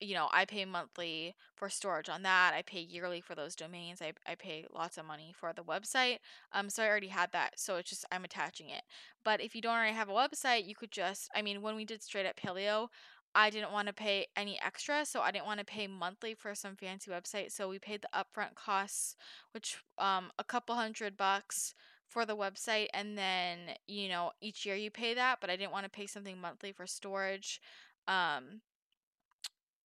you 0.00 0.14
know 0.14 0.28
I 0.32 0.44
pay 0.44 0.64
monthly 0.64 1.34
for 1.56 1.68
storage 1.68 2.08
on 2.08 2.22
that. 2.22 2.54
I 2.54 2.62
pay 2.62 2.80
yearly 2.80 3.20
for 3.20 3.34
those 3.34 3.56
domains. 3.56 4.00
I 4.02 4.12
I 4.26 4.34
pay 4.36 4.66
lots 4.72 4.98
of 4.98 5.06
money 5.06 5.34
for 5.38 5.52
the 5.52 5.64
website. 5.64 6.18
Um, 6.52 6.70
so 6.70 6.82
I 6.82 6.88
already 6.88 7.08
had 7.08 7.32
that. 7.32 7.58
So 7.58 7.76
it's 7.76 7.90
just 7.90 8.04
I'm 8.12 8.24
attaching 8.24 8.70
it. 8.70 8.82
But 9.24 9.40
if 9.40 9.54
you 9.54 9.62
don't 9.62 9.74
already 9.74 9.94
have 9.94 10.08
a 10.08 10.12
website, 10.12 10.66
you 10.66 10.74
could 10.74 10.92
just 10.92 11.30
I 11.34 11.42
mean 11.42 11.62
when 11.62 11.76
we 11.76 11.84
did 11.84 12.02
straight 12.02 12.26
up 12.26 12.36
paleo. 12.36 12.88
I 13.34 13.50
didn't 13.50 13.72
want 13.72 13.88
to 13.88 13.94
pay 13.94 14.26
any 14.36 14.60
extra, 14.60 15.04
so 15.04 15.20
I 15.20 15.30
didn't 15.30 15.46
want 15.46 15.60
to 15.60 15.64
pay 15.66 15.86
monthly 15.86 16.34
for 16.34 16.54
some 16.54 16.76
fancy 16.76 17.10
website. 17.10 17.52
So 17.52 17.68
we 17.68 17.78
paid 17.78 18.02
the 18.02 18.08
upfront 18.14 18.54
costs, 18.54 19.16
which 19.52 19.78
um 19.98 20.30
a 20.38 20.44
couple 20.44 20.74
hundred 20.74 21.16
bucks 21.16 21.74
for 22.06 22.24
the 22.24 22.36
website 22.36 22.86
and 22.94 23.18
then, 23.18 23.58
you 23.86 24.08
know, 24.08 24.32
each 24.40 24.64
year 24.66 24.76
you 24.76 24.90
pay 24.90 25.14
that, 25.14 25.38
but 25.40 25.50
I 25.50 25.56
didn't 25.56 25.72
want 25.72 25.84
to 25.84 25.90
pay 25.90 26.06
something 26.06 26.40
monthly 26.40 26.72
for 26.72 26.86
storage 26.86 27.60
um 28.06 28.62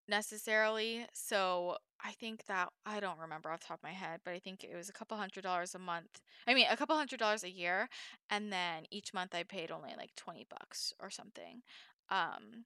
necessarily. 0.07 1.05
So 1.13 1.77
I 2.03 2.11
think 2.11 2.45
that 2.45 2.69
I 2.85 2.99
don't 2.99 3.19
remember 3.19 3.49
off 3.51 3.61
the 3.61 3.67
top 3.67 3.79
of 3.79 3.83
my 3.83 3.91
head, 3.91 4.21
but 4.25 4.33
I 4.33 4.39
think 4.39 4.63
it 4.63 4.75
was 4.75 4.89
a 4.89 4.93
couple 4.93 5.17
hundred 5.17 5.43
dollars 5.43 5.75
a 5.75 5.79
month. 5.79 6.21
I 6.47 6.53
mean, 6.53 6.67
a 6.69 6.77
couple 6.77 6.95
hundred 6.97 7.19
dollars 7.19 7.43
a 7.43 7.49
year, 7.51 7.89
and 8.29 8.51
then 8.51 8.83
each 8.91 9.13
month 9.13 9.33
I 9.33 9.43
paid 9.43 9.71
only 9.71 9.93
like 9.97 10.15
20 10.15 10.45
bucks 10.49 10.93
or 10.99 11.09
something. 11.09 11.61
Um 12.09 12.65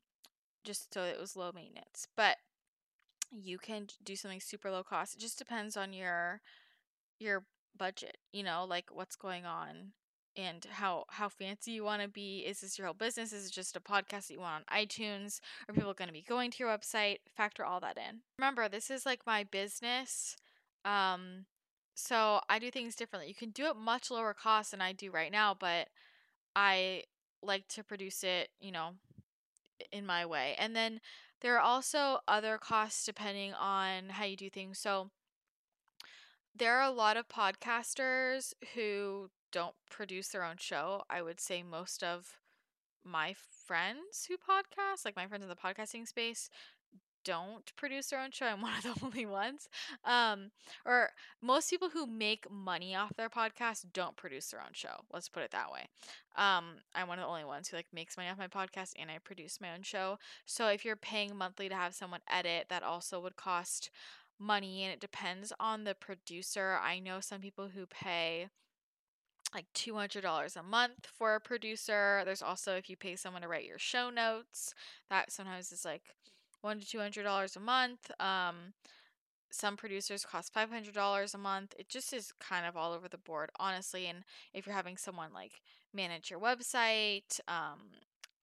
just 0.68 0.94
so 0.94 1.04
it 1.04 1.20
was 1.20 1.36
low 1.36 1.52
maintenance. 1.54 2.08
But 2.16 2.38
you 3.32 3.58
can 3.58 3.88
do 4.04 4.16
something 4.16 4.42
super 4.42 4.70
low 4.70 4.84
cost. 4.84 5.16
It 5.16 5.20
just 5.20 5.40
depends 5.40 5.76
on 5.76 5.94
your 5.94 6.42
your 7.20 7.44
budget, 7.76 8.18
you 8.32 8.44
know, 8.44 8.66
like 8.68 8.90
what's 8.92 9.16
going 9.16 9.46
on 9.46 9.94
and 10.36 10.68
how 10.70 11.06
how 11.10 11.30
fancy 11.30 11.72
you 11.72 11.84
want 11.84 12.02
to 12.02 12.08
be. 12.08 12.40
Is 12.40 12.62
this 12.62 12.78
your 12.78 12.88
whole 12.88 12.94
business? 12.94 13.34
Is 13.34 13.48
it 13.48 13.54
just 13.54 13.76
a 13.76 13.80
podcast 13.80 14.28
that 14.28 14.34
you 14.34 14.40
want 14.42 14.66
on 14.70 14.86
iTunes? 14.86 15.40
Are 15.68 15.74
people 15.74 15.94
going 15.94 16.10
to 16.10 16.14
be 16.14 16.22
going 16.22 16.52
to 16.52 16.58
your 16.60 16.70
website? 16.70 17.18
Factor 17.36 17.64
all 17.64 17.80
that 17.80 17.98
in. 17.98 18.22
Remember, 18.38 18.70
this 18.70 18.92
is 18.92 19.06
like 19.06 19.22
my 19.26 19.44
business. 19.44 20.36
Um 20.86 21.46
so 21.96 22.42
I 22.48 22.60
do 22.60 22.70
things 22.70 22.96
differently. 22.96 23.28
You 23.28 23.36
can 23.36 23.50
do 23.50 23.66
it 23.66 23.76
much 23.76 24.12
lower 24.12 24.36
cost 24.36 24.72
than 24.72 24.82
I 24.82 24.94
do 24.94 25.10
right 25.10 25.32
now, 25.32 25.56
but 25.60 25.88
I 26.56 27.04
like 27.42 27.68
to 27.70 27.84
produce 27.84 28.24
it, 28.24 28.50
you 28.60 28.72
know, 28.72 28.92
in 29.92 30.06
my 30.06 30.26
way. 30.26 30.56
And 30.58 30.76
then 30.76 31.00
there 31.42 31.56
are 31.56 31.62
also 31.62 32.20
other 32.28 32.58
costs 32.58 33.06
depending 33.06 33.54
on 33.54 34.10
how 34.10 34.26
you 34.26 34.36
do 34.36 34.50
things. 34.50 34.80
So 34.80 35.12
there 36.56 36.78
are 36.80 36.90
a 36.90 36.94
lot 36.94 37.18
of 37.18 37.28
podcasters 37.28 38.54
who 38.74 39.30
don't 39.52 39.76
produce 39.90 40.30
their 40.30 40.44
own 40.44 40.58
show. 40.58 41.04
I 41.10 41.22
would 41.22 41.40
say 41.40 41.64
most 41.64 42.04
of 42.04 42.40
my 43.04 43.36
friends 43.66 44.28
who 44.28 44.36
podcast, 44.36 45.06
like 45.06 45.16
my 45.16 45.28
friends 45.28 45.44
in 45.44 45.50
the 45.50 45.56
podcasting 45.56 46.08
space, 46.08 46.50
don't 47.28 47.76
produce 47.76 48.08
their 48.08 48.22
own 48.22 48.32
show. 48.32 48.46
I'm 48.46 48.62
one 48.62 48.72
of 48.78 48.84
the 48.84 49.06
only 49.06 49.26
ones. 49.26 49.68
Um, 50.06 50.52
or 50.86 51.10
most 51.42 51.70
people 51.70 51.90
who 51.90 52.08
make 52.08 52.50
money 52.50 52.96
off 52.96 53.18
their 53.18 53.30
podcast 53.30 53.86
don't 53.92 54.16
produce 54.16 54.48
their 54.48 54.62
own 54.62 54.72
show. 54.72 55.02
Let's 55.12 55.28
put 55.28 55.44
it 55.44 55.52
that 55.52 55.70
way. 55.70 55.88
Um, 56.38 56.78
I'm 56.96 57.10
one 57.10 57.20
of 57.20 57.26
the 57.26 57.30
only 57.30 57.44
ones 57.44 57.68
who 57.68 57.76
like 57.76 57.88
makes 57.94 58.16
money 58.16 58.30
off 58.30 58.38
my 58.38 58.48
podcast 58.48 58.94
and 58.98 59.12
I 59.12 59.18
produce 59.22 59.60
my 59.60 59.74
own 59.74 59.82
show. 59.82 60.20
So 60.46 60.68
if 60.70 60.86
you're 60.86 60.96
paying 60.96 61.36
monthly 61.36 61.68
to 61.68 61.76
have 61.76 61.94
someone 61.94 62.22
edit, 62.32 62.68
that 62.70 62.84
also 62.84 63.20
would 63.20 63.36
cost 63.36 63.90
money 64.40 64.84
and 64.84 64.94
it 64.94 65.02
depends 65.02 65.52
on 65.60 65.84
the 65.84 65.96
producer. 65.96 66.80
I 66.82 67.00
know 67.00 67.20
some 67.20 67.42
people 67.42 67.70
who 67.76 67.86
pay 67.88 68.48
like 69.54 69.66
$200 69.76 70.56
a 70.56 70.64
month 70.64 71.08
for 71.18 71.36
a 71.36 71.42
producer. 71.42 72.22
There's 72.24 72.42
also 72.42 72.76
if 72.76 72.90
you 72.90 72.96
pay 72.96 73.18
someone 73.18 73.42
to 73.42 73.48
write 73.50 73.66
your 73.66 73.80
show 73.80 74.10
notes, 74.10 74.74
that 75.10 75.32
sometimes 75.32 75.72
is 75.72 75.84
like 75.84 76.04
one 76.62 76.80
to 76.80 76.88
two 76.88 77.00
hundred 77.00 77.24
dollars 77.24 77.56
a 77.56 77.60
month. 77.60 78.12
Um, 78.20 78.74
some 79.50 79.78
producers 79.78 80.26
cost 80.26 80.54
five 80.54 80.70
hundred 80.70 80.94
dollars 80.94 81.34
a 81.34 81.38
month. 81.38 81.74
It 81.80 81.90
just 81.90 82.14
is 82.14 82.34
kind 82.40 82.66
of 82.66 82.76
all 82.76 82.94
over 82.94 83.08
the 83.08 83.18
board, 83.18 83.50
honestly. 83.60 84.08
And 84.08 84.24
if 84.54 84.66
you're 84.66 84.76
having 84.76 84.98
someone 84.98 85.34
like 85.34 85.62
manage 85.94 86.30
your 86.30 86.40
website, 86.40 87.40
um, 87.48 87.80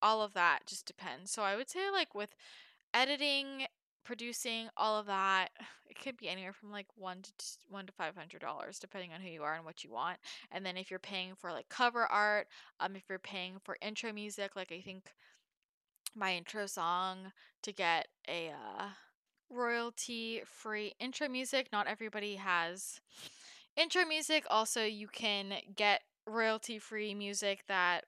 all 0.02 0.22
of 0.22 0.34
that 0.34 0.60
just 0.66 0.86
depends. 0.86 1.30
So 1.30 1.42
I 1.42 1.56
would 1.56 1.70
say 1.70 1.90
like 1.90 2.14
with 2.14 2.34
editing, 2.92 3.66
producing, 4.04 4.68
all 4.76 4.98
of 4.98 5.06
that, 5.06 5.48
it 5.88 5.98
could 6.00 6.16
be 6.16 6.28
anywhere 6.28 6.52
from 6.52 6.70
like 6.70 6.86
one 6.96 7.22
to 7.22 7.32
one 7.68 7.86
to 7.86 7.92
five 7.92 8.16
hundred 8.16 8.40
dollars, 8.40 8.78
depending 8.78 9.12
on 9.12 9.20
who 9.20 9.28
you 9.28 9.42
are 9.42 9.54
and 9.54 9.64
what 9.64 9.84
you 9.84 9.90
want. 9.90 10.18
And 10.50 10.64
then 10.64 10.76
if 10.76 10.90
you're 10.90 10.98
paying 10.98 11.34
for 11.36 11.50
like 11.52 11.68
cover 11.68 12.06
art, 12.06 12.46
um, 12.80 12.96
if 12.96 13.04
you're 13.08 13.18
paying 13.18 13.56
for 13.64 13.76
intro 13.82 14.12
music, 14.12 14.56
like 14.56 14.72
I 14.72 14.80
think 14.80 15.10
my 16.14 16.34
intro 16.34 16.66
song 16.66 17.32
to 17.62 17.72
get 17.72 18.08
a 18.28 18.50
uh, 18.50 18.88
royalty 19.50 20.42
free 20.44 20.94
intro 20.98 21.28
music. 21.28 21.68
Not 21.72 21.86
everybody 21.86 22.36
has 22.36 23.00
intro 23.76 24.04
music. 24.04 24.44
Also, 24.50 24.84
you 24.84 25.08
can 25.08 25.54
get 25.74 26.02
royalty 26.26 26.78
free 26.78 27.14
music 27.14 27.64
that 27.68 28.04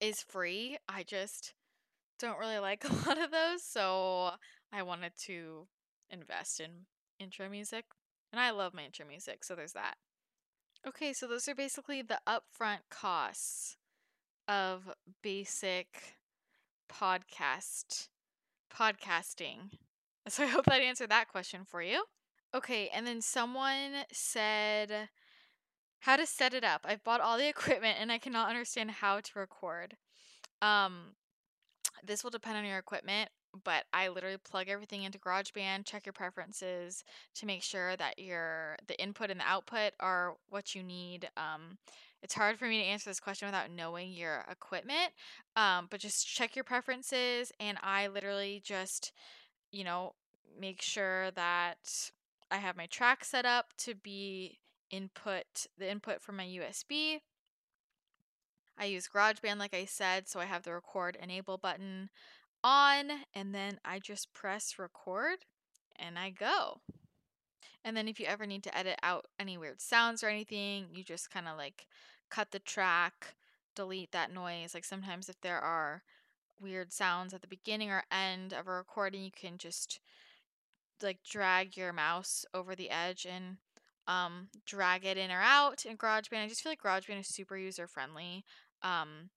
is 0.00 0.20
free. 0.20 0.78
I 0.88 1.02
just 1.02 1.54
don't 2.18 2.38
really 2.38 2.58
like 2.58 2.84
a 2.88 3.08
lot 3.08 3.18
of 3.18 3.30
those, 3.30 3.62
so 3.62 4.32
I 4.72 4.82
wanted 4.82 5.12
to 5.24 5.66
invest 6.10 6.60
in 6.60 6.86
intro 7.18 7.48
music. 7.48 7.84
And 8.32 8.40
I 8.40 8.50
love 8.50 8.72
my 8.72 8.84
intro 8.84 9.06
music, 9.06 9.44
so 9.44 9.54
there's 9.54 9.74
that. 9.74 9.94
Okay, 10.86 11.12
so 11.12 11.28
those 11.28 11.46
are 11.48 11.54
basically 11.54 12.02
the 12.02 12.18
upfront 12.26 12.80
costs 12.90 13.76
of 14.48 14.90
basic 15.22 16.16
podcast 16.92 18.08
podcasting. 18.74 19.70
So 20.28 20.44
I 20.44 20.46
hope 20.46 20.66
that 20.66 20.80
answered 20.80 21.10
that 21.10 21.26
question 21.26 21.62
for 21.64 21.82
you. 21.82 22.04
Okay, 22.54 22.88
and 22.94 23.04
then 23.04 23.20
someone 23.20 24.04
said 24.12 25.08
how 25.98 26.14
to 26.14 26.24
set 26.26 26.54
it 26.54 26.62
up. 26.62 26.82
I've 26.84 27.02
bought 27.02 27.20
all 27.20 27.38
the 27.38 27.48
equipment 27.56 27.96
and 28.00 28.12
I 28.12 28.18
cannot 28.18 28.48
understand 28.48 28.92
how 28.92 29.18
to 29.18 29.30
record. 29.34 29.96
Um 30.60 31.16
this 32.04 32.22
will 32.22 32.30
depend 32.30 32.56
on 32.56 32.64
your 32.64 32.78
equipment, 32.78 33.30
but 33.64 33.84
I 33.92 34.08
literally 34.08 34.38
plug 34.38 34.68
everything 34.68 35.02
into 35.02 35.18
GarageBand, 35.18 35.86
check 35.86 36.06
your 36.06 36.12
preferences 36.12 37.02
to 37.34 37.46
make 37.46 37.64
sure 37.64 37.96
that 37.96 38.20
your 38.20 38.76
the 38.86 39.00
input 39.02 39.30
and 39.30 39.40
the 39.40 39.48
output 39.48 39.92
are 39.98 40.36
what 40.48 40.74
you 40.74 40.84
need. 40.84 41.28
Um, 41.36 41.78
it's 42.22 42.34
hard 42.34 42.58
for 42.58 42.66
me 42.66 42.78
to 42.78 42.84
answer 42.84 43.10
this 43.10 43.20
question 43.20 43.48
without 43.48 43.70
knowing 43.70 44.12
your 44.12 44.44
equipment, 44.50 45.10
um, 45.56 45.88
but 45.90 46.00
just 46.00 46.26
check 46.26 46.54
your 46.54 46.64
preferences, 46.64 47.52
and 47.58 47.78
I 47.82 48.06
literally 48.06 48.62
just, 48.64 49.12
you 49.70 49.84
know, 49.84 50.14
make 50.58 50.82
sure 50.82 51.30
that 51.32 52.10
I 52.50 52.56
have 52.56 52.76
my 52.76 52.86
track 52.86 53.24
set 53.24 53.44
up 53.44 53.72
to 53.78 53.94
be 53.94 54.58
input 54.90 55.66
the 55.78 55.90
input 55.90 56.20
from 56.20 56.36
my 56.36 56.44
USB 56.44 57.20
I 58.78 58.86
use 58.86 59.08
GarageBand, 59.08 59.58
like 59.58 59.74
I 59.74 59.84
said, 59.84 60.28
so 60.28 60.40
I 60.40 60.46
have 60.46 60.62
the 60.62 60.72
record 60.72 61.16
enable 61.22 61.58
button 61.58 62.10
on, 62.64 63.10
and 63.34 63.54
then 63.54 63.78
I 63.84 63.98
just 63.98 64.32
press 64.32 64.78
record 64.78 65.44
and 65.96 66.18
I 66.18 66.30
go. 66.30 66.80
And 67.84 67.96
then 67.96 68.08
if 68.08 68.20
you 68.20 68.26
ever 68.26 68.46
need 68.46 68.62
to 68.64 68.76
edit 68.76 68.98
out 69.02 69.26
any 69.38 69.58
weird 69.58 69.80
sounds 69.80 70.22
or 70.22 70.28
anything, 70.28 70.86
you 70.92 71.04
just 71.04 71.30
kind 71.30 71.48
of 71.48 71.56
like 71.56 71.86
cut 72.32 72.50
the 72.50 72.58
track, 72.58 73.34
delete 73.76 74.10
that 74.12 74.32
noise. 74.32 74.72
Like 74.74 74.84
sometimes 74.84 75.28
if 75.28 75.40
there 75.42 75.60
are 75.60 76.02
weird 76.60 76.92
sounds 76.92 77.34
at 77.34 77.42
the 77.42 77.48
beginning 77.48 77.90
or 77.90 78.04
end 78.10 78.54
of 78.54 78.66
a 78.66 78.72
recording, 78.72 79.22
you 79.22 79.30
can 79.30 79.58
just 79.58 80.00
like 81.02 81.18
drag 81.28 81.76
your 81.76 81.92
mouse 81.92 82.46
over 82.54 82.74
the 82.74 82.88
edge 82.88 83.26
and 83.28 83.58
um, 84.08 84.48
drag 84.64 85.04
it 85.04 85.18
in 85.18 85.30
or 85.30 85.40
out 85.42 85.84
in 85.84 85.96
GarageBand. 85.96 86.44
I 86.44 86.48
just 86.48 86.62
feel 86.62 86.72
like 86.72 86.82
GarageBand 86.82 87.20
is 87.20 87.28
super 87.28 87.56
user 87.56 87.86
friendly. 87.86 88.44
Um, 88.82 89.28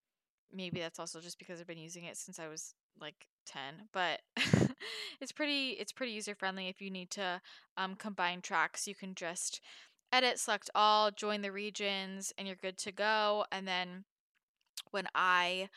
maybe 0.52 0.80
that's 0.80 0.98
also 0.98 1.20
just 1.20 1.38
because 1.38 1.60
I've 1.60 1.66
been 1.66 1.78
using 1.78 2.04
it 2.04 2.16
since 2.16 2.38
I 2.38 2.48
was 2.48 2.74
like 2.98 3.26
10, 3.46 3.88
but 3.92 4.20
it's 5.20 5.32
pretty 5.32 5.70
it's 5.70 5.92
pretty 5.92 6.12
user 6.12 6.34
friendly 6.34 6.68
if 6.68 6.80
you 6.80 6.90
need 6.90 7.10
to 7.10 7.42
um, 7.76 7.94
combine 7.94 8.40
tracks. 8.40 8.88
You 8.88 8.94
can 8.94 9.14
just 9.14 9.60
edit, 10.12 10.38
select 10.38 10.70
all, 10.74 11.10
join 11.10 11.42
the 11.42 11.52
regions, 11.52 12.32
and 12.38 12.46
you're 12.46 12.56
good 12.56 12.78
to 12.78 12.92
go. 12.92 13.44
And 13.52 13.66
then 13.66 14.04
when 14.90 15.06
I 15.14 15.68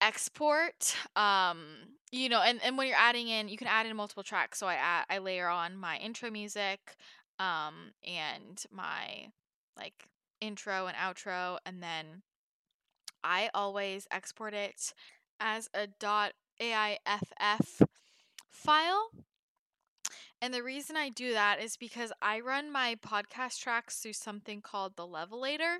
export 0.00 0.96
um 1.14 1.58
you 2.10 2.28
know 2.28 2.40
and, 2.42 2.60
and 2.64 2.76
when 2.76 2.88
you're 2.88 2.96
adding 2.98 3.28
in 3.28 3.48
you 3.48 3.56
can 3.56 3.68
add 3.68 3.86
in 3.86 3.94
multiple 3.94 4.24
tracks 4.24 4.58
so 4.58 4.66
i 4.66 4.74
add, 4.74 5.04
i 5.08 5.18
layer 5.18 5.46
on 5.46 5.76
my 5.76 5.96
intro 5.98 6.28
music 6.28 6.96
um, 7.38 7.92
and 8.04 8.64
my 8.70 9.28
like 9.76 10.08
intro 10.40 10.86
and 10.86 10.96
outro, 10.96 11.58
and 11.64 11.82
then 11.82 12.22
I 13.24 13.50
always 13.54 14.06
export 14.10 14.54
it 14.54 14.92
as 15.40 15.68
a 15.74 15.86
dot 15.86 16.32
.aiff 16.60 17.82
file. 18.50 19.10
And 20.42 20.52
the 20.52 20.64
reason 20.64 20.96
I 20.96 21.08
do 21.08 21.32
that 21.34 21.62
is 21.62 21.76
because 21.76 22.12
I 22.20 22.40
run 22.40 22.72
my 22.72 22.96
podcast 22.96 23.60
tracks 23.60 24.00
through 24.00 24.14
something 24.14 24.60
called 24.60 24.96
the 24.96 25.06
Levelator. 25.06 25.76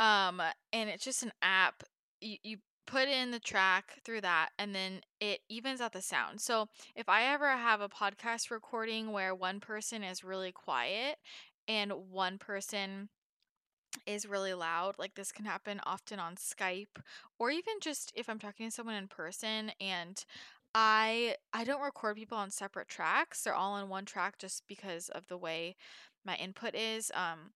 Um, 0.00 0.42
and 0.72 0.90
it's 0.90 1.04
just 1.04 1.22
an 1.22 1.30
app. 1.40 1.84
You, 2.20 2.38
you 2.42 2.56
put 2.88 3.06
in 3.06 3.30
the 3.30 3.38
track 3.38 3.98
through 4.04 4.22
that 4.22 4.48
and 4.58 4.74
then 4.74 5.02
it 5.20 5.38
evens 5.48 5.80
out 5.80 5.92
the 5.92 6.02
sound. 6.02 6.40
So 6.40 6.66
if 6.96 7.08
I 7.08 7.32
ever 7.32 7.50
have 7.50 7.80
a 7.80 7.88
podcast 7.88 8.50
recording 8.50 9.12
where 9.12 9.36
one 9.36 9.60
person 9.60 10.02
is 10.02 10.24
really 10.24 10.50
quiet 10.50 11.16
and 11.68 11.92
one 12.10 12.38
person 12.38 13.08
is 14.04 14.26
really 14.26 14.54
loud, 14.54 14.96
like 14.98 15.14
this 15.14 15.30
can 15.30 15.44
happen 15.44 15.80
often 15.86 16.18
on 16.18 16.34
Skype 16.34 16.98
or 17.38 17.52
even 17.52 17.74
just 17.80 18.12
if 18.16 18.28
I'm 18.28 18.40
talking 18.40 18.66
to 18.66 18.72
someone 18.74 18.96
in 18.96 19.06
person 19.06 19.70
and 19.80 20.24
I 20.74 21.36
I 21.52 21.64
don't 21.64 21.82
record 21.82 22.16
people 22.16 22.38
on 22.38 22.50
separate 22.50 22.88
tracks. 22.88 23.42
They're 23.42 23.54
all 23.54 23.72
on 23.72 23.88
one 23.88 24.04
track 24.04 24.38
just 24.38 24.64
because 24.68 25.08
of 25.08 25.26
the 25.26 25.38
way 25.38 25.76
my 26.24 26.36
input 26.36 26.74
is. 26.74 27.10
Um 27.14 27.52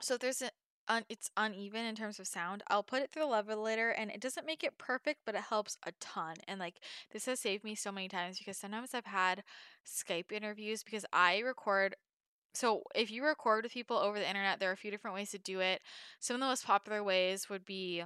so 0.00 0.14
if 0.14 0.20
there's 0.20 0.42
a, 0.42 0.50
un- 0.88 1.04
it's 1.08 1.30
uneven 1.36 1.84
in 1.84 1.94
terms 1.96 2.20
of 2.20 2.26
sound, 2.26 2.62
I'll 2.68 2.82
put 2.82 3.02
it 3.02 3.10
through 3.10 3.22
the 3.24 3.28
levelator 3.28 3.92
and 3.96 4.10
it 4.10 4.20
doesn't 4.20 4.46
make 4.46 4.62
it 4.62 4.78
perfect, 4.78 5.20
but 5.26 5.34
it 5.34 5.42
helps 5.42 5.76
a 5.86 5.92
ton. 6.00 6.36
And 6.46 6.60
like 6.60 6.80
this 7.12 7.26
has 7.26 7.40
saved 7.40 7.64
me 7.64 7.74
so 7.74 7.92
many 7.92 8.08
times 8.08 8.38
because 8.38 8.58
sometimes 8.58 8.94
I've 8.94 9.06
had 9.06 9.42
Skype 9.86 10.32
interviews 10.32 10.82
because 10.84 11.04
I 11.12 11.38
record 11.40 11.96
so 12.54 12.82
if 12.94 13.10
you 13.10 13.24
record 13.24 13.64
with 13.64 13.72
people 13.72 13.96
over 13.96 14.18
the 14.18 14.28
internet, 14.28 14.58
there 14.58 14.70
are 14.70 14.74
a 14.74 14.76
few 14.76 14.90
different 14.90 15.14
ways 15.14 15.30
to 15.30 15.38
do 15.38 15.60
it. 15.60 15.80
Some 16.20 16.34
of 16.34 16.40
the 16.40 16.46
most 16.46 16.66
popular 16.66 17.04
ways 17.04 17.48
would 17.48 17.64
be 17.64 18.04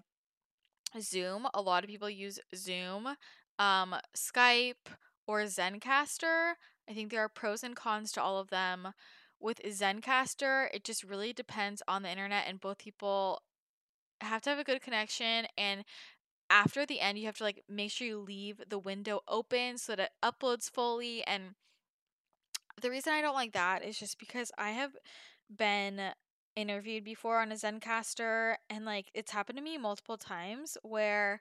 Zoom. 1.00 1.46
A 1.54 1.62
lot 1.62 1.84
of 1.84 1.90
people 1.90 2.10
use 2.10 2.38
Zoom, 2.54 3.16
um, 3.58 3.94
Skype, 4.16 4.96
or 5.26 5.42
Zencastr. 5.42 6.54
I 6.88 6.94
think 6.94 7.10
there 7.10 7.22
are 7.22 7.28
pros 7.28 7.62
and 7.62 7.76
cons 7.76 8.12
to 8.12 8.22
all 8.22 8.38
of 8.38 8.50
them 8.50 8.88
with 9.42 9.60
Zencastr, 9.62 10.68
it 10.72 10.84
just 10.84 11.02
really 11.02 11.32
depends 11.32 11.82
on 11.88 12.02
the 12.02 12.10
internet, 12.10 12.44
and 12.46 12.60
both 12.60 12.78
people 12.78 13.42
have 14.20 14.40
to 14.42 14.50
have 14.50 14.58
a 14.58 14.64
good 14.64 14.80
connection. 14.80 15.46
And 15.58 15.84
after 16.48 16.86
the 16.86 17.00
end, 17.00 17.18
you 17.18 17.26
have 17.26 17.36
to 17.38 17.44
like 17.44 17.64
make 17.68 17.90
sure 17.90 18.06
you 18.06 18.18
leave 18.18 18.62
the 18.68 18.78
window 18.78 19.20
open 19.26 19.78
so 19.78 19.96
that 19.96 20.02
it 20.02 20.10
uploads 20.22 20.70
fully. 20.70 21.24
And 21.26 21.54
the 22.80 22.90
reason 22.90 23.12
I 23.12 23.20
don't 23.20 23.34
like 23.34 23.52
that 23.52 23.84
is 23.84 23.98
just 23.98 24.18
because 24.18 24.52
I 24.56 24.70
have 24.70 24.92
been 25.54 26.00
interviewed 26.54 27.04
before 27.04 27.40
on 27.40 27.50
a 27.50 27.56
Zencastr, 27.56 28.54
and 28.70 28.84
like 28.84 29.10
it's 29.12 29.32
happened 29.32 29.58
to 29.58 29.64
me 29.64 29.76
multiple 29.76 30.16
times 30.16 30.78
where 30.82 31.40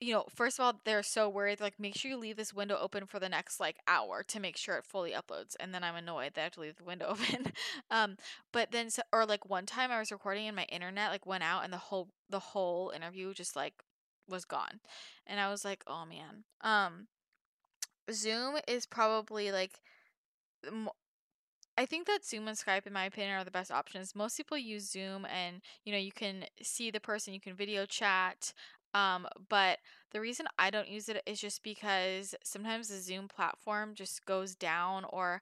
you 0.00 0.14
know, 0.14 0.24
first 0.34 0.58
of 0.58 0.64
all, 0.64 0.80
they're 0.84 1.02
so 1.02 1.28
worried. 1.28 1.60
Like, 1.60 1.78
make 1.78 1.94
sure 1.94 2.10
you 2.10 2.16
leave 2.16 2.36
this 2.36 2.54
window 2.54 2.78
open 2.80 3.06
for 3.06 3.18
the 3.20 3.28
next 3.28 3.60
like 3.60 3.76
hour 3.86 4.22
to 4.28 4.40
make 4.40 4.56
sure 4.56 4.76
it 4.76 4.86
fully 4.86 5.12
uploads. 5.12 5.56
And 5.60 5.74
then 5.74 5.84
I'm 5.84 5.94
annoyed 5.94 6.32
that 6.34 6.40
I 6.40 6.44
have 6.44 6.52
to 6.54 6.60
leave 6.60 6.76
the 6.76 6.84
window 6.84 7.06
open. 7.10 7.52
um, 7.90 8.16
but 8.50 8.72
then, 8.72 8.88
so, 8.88 9.02
or 9.12 9.26
like 9.26 9.48
one 9.48 9.66
time 9.66 9.90
I 9.90 9.98
was 9.98 10.10
recording 10.10 10.46
and 10.46 10.56
my 10.56 10.64
internet 10.64 11.10
like 11.10 11.26
went 11.26 11.44
out 11.44 11.64
and 11.64 11.72
the 11.72 11.78
whole 11.78 12.08
the 12.30 12.38
whole 12.38 12.92
interview 12.94 13.34
just 13.34 13.54
like 13.54 13.74
was 14.26 14.44
gone, 14.44 14.80
and 15.26 15.38
I 15.38 15.50
was 15.50 15.64
like, 15.64 15.84
oh 15.86 16.04
man. 16.06 16.44
Um, 16.62 17.08
Zoom 18.10 18.56
is 18.66 18.86
probably 18.86 19.52
like. 19.52 19.80
I 21.78 21.86
think 21.86 22.06
that 22.08 22.26
Zoom 22.26 22.46
and 22.46 22.58
Skype, 22.58 22.86
in 22.86 22.92
my 22.92 23.06
opinion, 23.06 23.38
are 23.38 23.44
the 23.44 23.50
best 23.50 23.70
options. 23.70 24.14
Most 24.14 24.36
people 24.36 24.58
use 24.58 24.90
Zoom, 24.90 25.26
and 25.26 25.62
you 25.84 25.92
know 25.92 25.98
you 25.98 26.12
can 26.12 26.44
see 26.62 26.90
the 26.90 27.00
person, 27.00 27.34
you 27.34 27.40
can 27.40 27.54
video 27.54 27.86
chat. 27.86 28.52
Um, 28.94 29.26
but 29.48 29.78
the 30.12 30.20
reason 30.20 30.46
I 30.58 30.70
don't 30.70 30.88
use 30.88 31.08
it 31.08 31.22
is 31.26 31.40
just 31.40 31.62
because 31.62 32.34
sometimes 32.42 32.88
the 32.88 32.98
Zoom 32.98 33.28
platform 33.28 33.94
just 33.94 34.24
goes 34.26 34.54
down, 34.54 35.04
or 35.08 35.40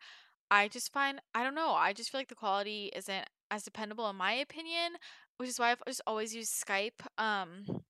I 0.51 0.69
just 0.69 0.93
find, 0.93 1.21
I 1.35 1.43
don't 1.43 1.55
know, 1.55 1.73
I 1.73 1.93
just 1.93 2.11
feel 2.11 2.21
like 2.21 2.29
the 2.29 2.35
quality 2.35 2.91
isn't 2.95 3.27
as 3.51 3.63
dependable 3.63 4.09
in 4.11 4.17
my 4.17 4.33
opinion, 4.33 4.93
which 5.39 5.49
is 5.49 5.59
why 5.59 5.71
I've 5.71 5.85
just 5.87 6.03
always 6.07 6.35
used 6.35 6.53
Skype. 6.53 7.07
Um, 7.17 7.83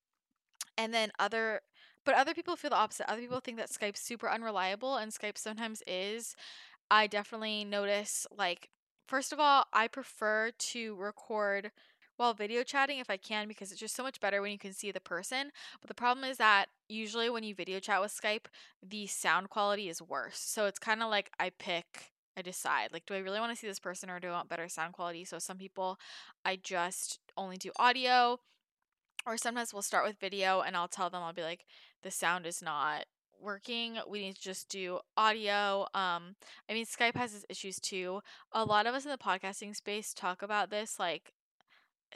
and 0.76 0.94
then 0.94 1.10
other, 1.18 1.60
but 2.04 2.14
other 2.14 2.34
people 2.34 2.54
feel 2.56 2.70
the 2.70 2.76
opposite. 2.76 3.10
Other 3.10 3.20
people 3.20 3.40
think 3.40 3.58
that 3.58 3.70
Skype's 3.70 4.00
super 4.00 4.30
unreliable, 4.30 4.96
and 4.96 5.12
Skype 5.12 5.36
sometimes 5.36 5.82
is. 5.86 6.36
I 6.90 7.06
definitely 7.06 7.64
notice, 7.64 8.26
like, 8.34 8.70
first 9.06 9.32
of 9.32 9.40
all, 9.40 9.64
I 9.74 9.88
prefer 9.88 10.52
to 10.56 10.94
record 10.96 11.70
while 12.18 12.34
video 12.34 12.62
chatting 12.62 12.98
if 12.98 13.08
I 13.08 13.16
can 13.16 13.48
because 13.48 13.70
it's 13.70 13.80
just 13.80 13.96
so 13.96 14.02
much 14.02 14.20
better 14.20 14.42
when 14.42 14.52
you 14.52 14.58
can 14.58 14.72
see 14.72 14.90
the 14.90 15.00
person. 15.00 15.50
But 15.80 15.88
the 15.88 15.94
problem 15.94 16.24
is 16.24 16.36
that 16.36 16.66
usually 16.88 17.30
when 17.30 17.44
you 17.44 17.54
video 17.54 17.78
chat 17.78 18.00
with 18.00 18.12
Skype, 18.12 18.46
the 18.86 19.06
sound 19.06 19.50
quality 19.50 19.88
is 19.88 20.02
worse. 20.02 20.38
So 20.38 20.66
it's 20.66 20.80
kind 20.80 21.02
of 21.02 21.10
like 21.10 21.30
I 21.38 21.50
pick, 21.50 22.12
I 22.36 22.42
decide 22.42 22.90
like, 22.92 23.06
do 23.06 23.14
I 23.14 23.18
really 23.18 23.40
want 23.40 23.52
to 23.52 23.56
see 23.56 23.68
this 23.68 23.78
person 23.78 24.10
or 24.10 24.18
do 24.20 24.28
I 24.28 24.32
want 24.32 24.48
better 24.48 24.68
sound 24.68 24.92
quality? 24.92 25.24
So 25.24 25.38
some 25.38 25.58
people, 25.58 25.98
I 26.44 26.56
just 26.62 27.20
only 27.36 27.56
do 27.56 27.70
audio. 27.78 28.40
Or 29.26 29.36
sometimes 29.36 29.72
we'll 29.72 29.82
start 29.82 30.06
with 30.06 30.18
video 30.18 30.60
and 30.60 30.76
I'll 30.76 30.88
tell 30.88 31.10
them, 31.10 31.22
I'll 31.22 31.32
be 31.32 31.42
like, 31.42 31.64
the 32.02 32.10
sound 32.10 32.46
is 32.46 32.62
not 32.62 33.04
working 33.40 33.98
we 34.08 34.18
need 34.18 34.34
to 34.34 34.40
just 34.40 34.68
do 34.68 34.98
audio 35.16 35.82
um 35.94 36.34
i 36.68 36.72
mean 36.72 36.84
skype 36.84 37.14
has 37.14 37.32
its 37.32 37.46
issues 37.48 37.78
too 37.78 38.20
a 38.50 38.64
lot 38.64 38.84
of 38.84 38.96
us 38.96 39.04
in 39.04 39.12
the 39.12 39.16
podcasting 39.16 39.76
space 39.76 40.12
talk 40.12 40.42
about 40.42 40.70
this 40.70 40.98
like 40.98 41.32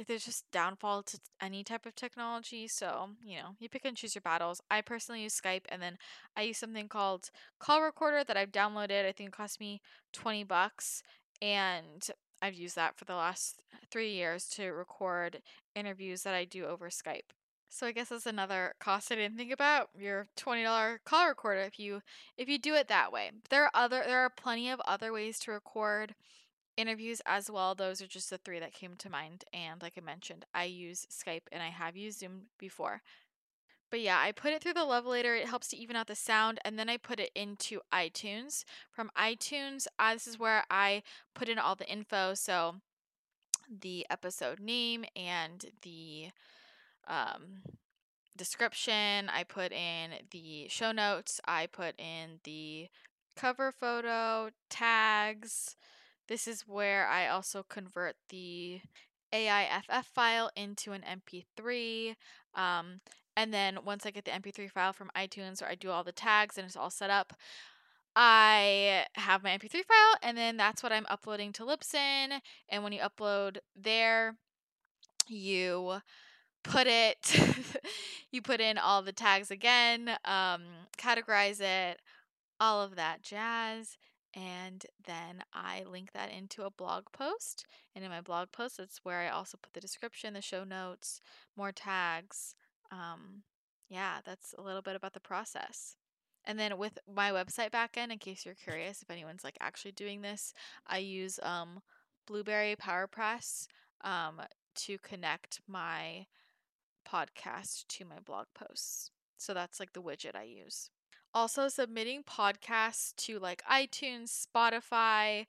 there's 0.07 0.24
just 0.24 0.50
downfall 0.52 1.02
to 1.05 1.18
any 1.40 1.62
type 1.64 1.87
of 1.87 1.94
technology. 1.94 2.66
So, 2.68 3.11
you 3.24 3.37
know, 3.37 3.57
you 3.59 3.68
pick 3.68 3.85
and 3.85 3.96
choose 3.96 4.14
your 4.14 4.22
battles. 4.22 4.61
I 4.70 4.81
personally 4.81 5.22
use 5.22 5.38
Skype 5.38 5.64
and 5.68 5.83
then 5.83 5.98
I 6.37 6.42
use 6.42 6.59
something 6.59 6.88
called 6.88 7.31
Call 7.59 7.83
Recorder 7.83 8.24
that 8.24 8.37
I've 8.37 8.52
downloaded. 8.52 9.07
I 9.07 9.12
think 9.12 9.28
it 9.28 9.37
cost 9.37 9.61
me 9.61 9.81
20 10.12 10.44
bucks 10.44 11.02
and 11.40 12.09
I've 12.40 12.55
used 12.55 12.76
that 12.76 12.96
for 12.96 13.05
the 13.05 13.14
last 13.14 13.62
three 13.90 14.12
years 14.12 14.46
to 14.50 14.70
record 14.70 15.42
interviews 15.74 16.22
that 16.22 16.35
I 16.35 16.44
do 16.44 16.66
over 16.66 16.88
Skype. 16.88 17.31
So 17.68 17.87
I 17.87 17.92
guess 17.92 18.11
that's 18.11 18.26
another 18.26 18.74
cost 18.81 19.11
I 19.11 19.14
didn't 19.14 19.38
think 19.38 19.50
about. 19.50 19.88
Your 19.98 20.26
twenty 20.37 20.62
dollar 20.62 21.00
call 21.07 21.26
recorder 21.26 21.62
if 21.62 21.78
you 21.78 22.02
if 22.37 22.46
you 22.46 22.59
do 22.59 22.74
it 22.74 22.88
that 22.88 23.11
way. 23.11 23.31
There 23.48 23.64
are 23.64 23.70
other 23.72 24.02
there 24.07 24.18
are 24.18 24.28
plenty 24.28 24.68
of 24.68 24.81
other 24.81 25.11
ways 25.11 25.38
to 25.40 25.52
record 25.52 26.14
interviews 26.76 27.20
as 27.26 27.50
well. 27.50 27.74
Those 27.74 28.00
are 28.02 28.06
just 28.06 28.30
the 28.30 28.38
three 28.38 28.58
that 28.61 28.72
came 28.72 28.94
to 28.96 29.11
mind. 29.11 29.44
And 29.52 29.82
like 29.82 29.94
I 29.96 30.00
mentioned, 30.00 30.44
I 30.54 30.64
use 30.64 31.06
Skype 31.11 31.42
and 31.50 31.62
I 31.62 31.68
have 31.68 31.96
used 31.96 32.20
Zoom 32.20 32.42
before. 32.58 33.02
But 33.90 34.00
yeah, 34.00 34.18
I 34.18 34.32
put 34.32 34.52
it 34.52 34.62
through 34.62 34.72
the 34.72 34.80
levelator. 34.80 35.38
It 35.38 35.48
helps 35.48 35.68
to 35.68 35.76
even 35.76 35.96
out 35.96 36.06
the 36.06 36.14
sound, 36.14 36.58
and 36.64 36.78
then 36.78 36.88
I 36.88 36.96
put 36.96 37.20
it 37.20 37.30
into 37.35 37.80
iTunes. 37.92 38.64
From 38.90 39.11
iTunes, 39.18 39.87
uh, 39.98 40.14
this 40.14 40.26
is 40.26 40.38
where 40.38 40.64
I 40.70 41.02
put 41.35 41.50
in 41.50 41.58
all 41.58 41.74
the 41.74 41.87
info. 41.87 42.32
So 42.32 42.76
the 43.80 44.06
episode 44.08 44.61
name 44.61 45.04
and 45.14 45.66
the 45.82 46.30
um, 47.06 47.61
description. 48.35 49.28
I 49.28 49.44
put 49.44 49.72
in 49.72 50.12
the 50.30 50.68
show 50.68 50.92
notes. 50.92 51.38
I 51.46 51.66
put 51.66 51.94
in 51.98 52.40
the 52.44 52.88
cover 53.37 53.72
photo, 53.72 54.50
tags. 54.70 55.76
This 56.32 56.48
is 56.48 56.66
where 56.66 57.06
I 57.06 57.28
also 57.28 57.62
convert 57.62 58.16
the 58.30 58.80
AIFF 59.34 60.06
file 60.14 60.50
into 60.56 60.92
an 60.92 61.02
MP3. 61.02 62.14
Um, 62.54 63.02
and 63.36 63.52
then 63.52 63.80
once 63.84 64.06
I 64.06 64.12
get 64.12 64.24
the 64.24 64.30
MP3 64.30 64.70
file 64.70 64.94
from 64.94 65.10
iTunes 65.14 65.60
or 65.60 65.66
I 65.66 65.74
do 65.74 65.90
all 65.90 66.02
the 66.02 66.10
tags 66.10 66.56
and 66.56 66.64
it's 66.64 66.74
all 66.74 66.88
set 66.88 67.10
up, 67.10 67.34
I 68.16 69.04
have 69.16 69.42
my 69.42 69.50
MP3 69.50 69.84
file 69.84 70.16
and 70.22 70.38
then 70.38 70.56
that's 70.56 70.82
what 70.82 70.90
I'm 70.90 71.04
uploading 71.10 71.52
to 71.52 71.64
Libsyn. 71.64 72.40
And 72.70 72.82
when 72.82 72.94
you 72.94 73.00
upload 73.00 73.58
there, 73.76 74.36
you 75.28 75.98
put 76.64 76.86
it 76.86 77.38
you 78.30 78.40
put 78.40 78.62
in 78.62 78.78
all 78.78 79.02
the 79.02 79.12
tags 79.12 79.50
again 79.50 80.08
um, 80.24 80.62
categorize 80.96 81.60
it 81.60 82.00
all 82.58 82.80
of 82.80 82.96
that 82.96 83.20
jazz 83.20 83.98
and 84.34 84.86
then 85.06 85.42
i 85.52 85.82
link 85.90 86.12
that 86.12 86.30
into 86.30 86.62
a 86.62 86.70
blog 86.70 87.04
post 87.12 87.66
and 87.94 88.04
in 88.04 88.10
my 88.10 88.20
blog 88.20 88.50
post 88.52 88.78
that's 88.78 89.00
where 89.02 89.20
i 89.20 89.28
also 89.28 89.58
put 89.60 89.72
the 89.72 89.80
description 89.80 90.34
the 90.34 90.40
show 90.40 90.64
notes 90.64 91.20
more 91.56 91.72
tags 91.72 92.54
um, 92.90 93.42
yeah 93.88 94.18
that's 94.24 94.54
a 94.58 94.62
little 94.62 94.82
bit 94.82 94.96
about 94.96 95.12
the 95.12 95.20
process 95.20 95.96
and 96.44 96.58
then 96.58 96.76
with 96.78 96.98
my 97.12 97.30
website 97.30 97.70
backend 97.70 98.10
in 98.10 98.18
case 98.18 98.44
you're 98.44 98.54
curious 98.54 99.02
if 99.02 99.10
anyone's 99.10 99.44
like 99.44 99.56
actually 99.60 99.92
doing 99.92 100.22
this 100.22 100.52
i 100.86 100.98
use 100.98 101.38
um, 101.42 101.80
Blubrry 102.26 102.76
PowerPress 102.76 103.66
um, 104.02 104.40
to 104.76 104.98
connect 104.98 105.60
my 105.66 106.26
podcast 107.08 107.86
to 107.88 108.04
my 108.04 108.20
blog 108.24 108.46
posts. 108.54 109.10
So 109.36 109.54
that's 109.54 109.80
like 109.80 109.92
the 109.92 110.02
widget 110.02 110.36
I 110.36 110.44
use. 110.44 110.90
Also, 111.34 111.68
submitting 111.68 112.22
podcasts 112.22 113.16
to 113.16 113.38
like 113.38 113.62
iTunes, 113.70 114.46
Spotify, 114.46 115.46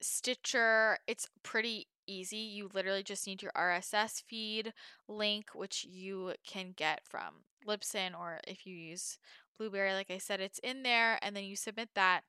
Stitcher, 0.00 0.98
it's 1.06 1.28
pretty 1.42 1.86
easy. 2.06 2.36
You 2.36 2.68
literally 2.74 3.02
just 3.02 3.26
need 3.26 3.42
your 3.42 3.52
RSS 3.52 4.22
feed 4.22 4.74
link, 5.08 5.50
which 5.54 5.84
you 5.84 6.34
can 6.46 6.74
get 6.76 7.00
from 7.04 7.44
Libsyn, 7.66 8.18
or 8.18 8.40
if 8.46 8.66
you 8.66 8.76
use 8.76 9.18
Blubrry, 9.58 9.94
like 9.94 10.10
I 10.10 10.18
said, 10.18 10.40
it's 10.40 10.58
in 10.58 10.82
there, 10.82 11.18
and 11.22 11.34
then 11.34 11.44
you 11.44 11.56
submit 11.56 11.88
that 11.94 12.22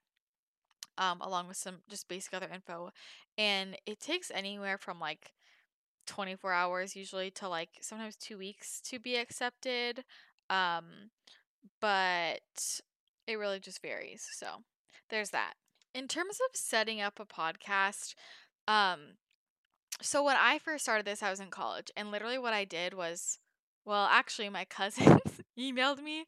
um, 0.97 1.19
along 1.21 1.47
with 1.47 1.57
some 1.57 1.79
just 1.89 2.07
basic 2.07 2.33
other 2.33 2.49
info. 2.53 2.91
And 3.37 3.77
it 3.85 3.99
takes 3.99 4.31
anywhere 4.31 4.77
from 4.77 4.99
like 4.99 5.33
24 6.07 6.53
hours 6.53 6.95
usually 6.95 7.31
to 7.31 7.49
like 7.49 7.69
sometimes 7.81 8.15
two 8.15 8.37
weeks 8.37 8.79
to 8.85 8.99
be 8.99 9.17
accepted. 9.17 10.03
Um, 10.49 11.09
but 11.81 12.81
it 13.27 13.39
really 13.39 13.59
just 13.59 13.81
varies. 13.81 14.25
So 14.37 14.47
there's 15.09 15.31
that. 15.31 15.53
In 15.93 16.07
terms 16.07 16.39
of 16.49 16.55
setting 16.55 17.01
up 17.01 17.19
a 17.19 17.25
podcast, 17.25 18.15
um, 18.67 19.17
so 20.01 20.23
when 20.23 20.35
I 20.37 20.59
first 20.59 20.83
started 20.83 21.05
this, 21.05 21.23
I 21.23 21.29
was 21.29 21.39
in 21.39 21.49
college, 21.49 21.89
and 21.95 22.11
literally 22.11 22.37
what 22.37 22.53
I 22.53 22.65
did 22.65 22.93
was, 22.93 23.39
well, 23.85 24.07
actually, 24.11 24.49
my 24.49 24.65
cousins 24.69 25.41
emailed 25.57 26.03
me 26.03 26.25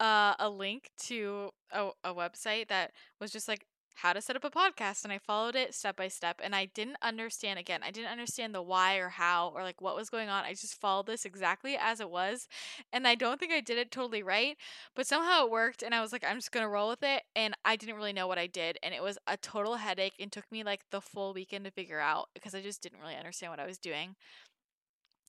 uh, 0.00 0.34
a 0.38 0.48
link 0.48 0.90
to 1.06 1.50
a, 1.72 1.90
a 2.04 2.14
website 2.14 2.68
that 2.68 2.92
was 3.20 3.30
just 3.30 3.48
like 3.48 3.66
how 4.02 4.12
to 4.12 4.20
set 4.20 4.36
up 4.36 4.44
a 4.44 4.50
podcast 4.50 5.02
and 5.02 5.12
I 5.12 5.18
followed 5.18 5.56
it 5.56 5.74
step 5.74 5.96
by 5.96 6.06
step 6.06 6.40
and 6.42 6.54
I 6.54 6.66
didn't 6.66 6.98
understand 7.02 7.58
again. 7.58 7.80
I 7.82 7.90
didn't 7.90 8.10
understand 8.10 8.54
the 8.54 8.62
why 8.62 8.96
or 8.96 9.08
how 9.08 9.52
or 9.54 9.62
like 9.62 9.80
what 9.80 9.96
was 9.96 10.08
going 10.08 10.28
on. 10.28 10.44
I 10.44 10.52
just 10.52 10.80
followed 10.80 11.06
this 11.06 11.24
exactly 11.24 11.76
as 11.76 12.00
it 12.00 12.08
was 12.08 12.46
and 12.92 13.08
I 13.08 13.16
don't 13.16 13.40
think 13.40 13.52
I 13.52 13.60
did 13.60 13.76
it 13.76 13.90
totally 13.90 14.22
right, 14.22 14.56
but 14.94 15.06
somehow 15.06 15.44
it 15.44 15.50
worked 15.50 15.82
and 15.82 15.94
I 15.94 16.00
was 16.00 16.12
like 16.12 16.24
I'm 16.24 16.36
just 16.36 16.52
going 16.52 16.64
to 16.64 16.70
roll 16.70 16.88
with 16.88 17.02
it 17.02 17.22
and 17.34 17.54
I 17.64 17.74
didn't 17.74 17.96
really 17.96 18.12
know 18.12 18.28
what 18.28 18.38
I 18.38 18.46
did 18.46 18.78
and 18.82 18.94
it 18.94 19.02
was 19.02 19.18
a 19.26 19.36
total 19.36 19.76
headache 19.76 20.14
and 20.20 20.30
took 20.30 20.50
me 20.52 20.62
like 20.62 20.82
the 20.90 21.00
full 21.00 21.34
weekend 21.34 21.64
to 21.64 21.70
figure 21.72 22.00
out 22.00 22.28
because 22.34 22.54
I 22.54 22.60
just 22.60 22.80
didn't 22.80 23.00
really 23.00 23.16
understand 23.16 23.50
what 23.50 23.60
I 23.60 23.66
was 23.66 23.78
doing. 23.78 24.14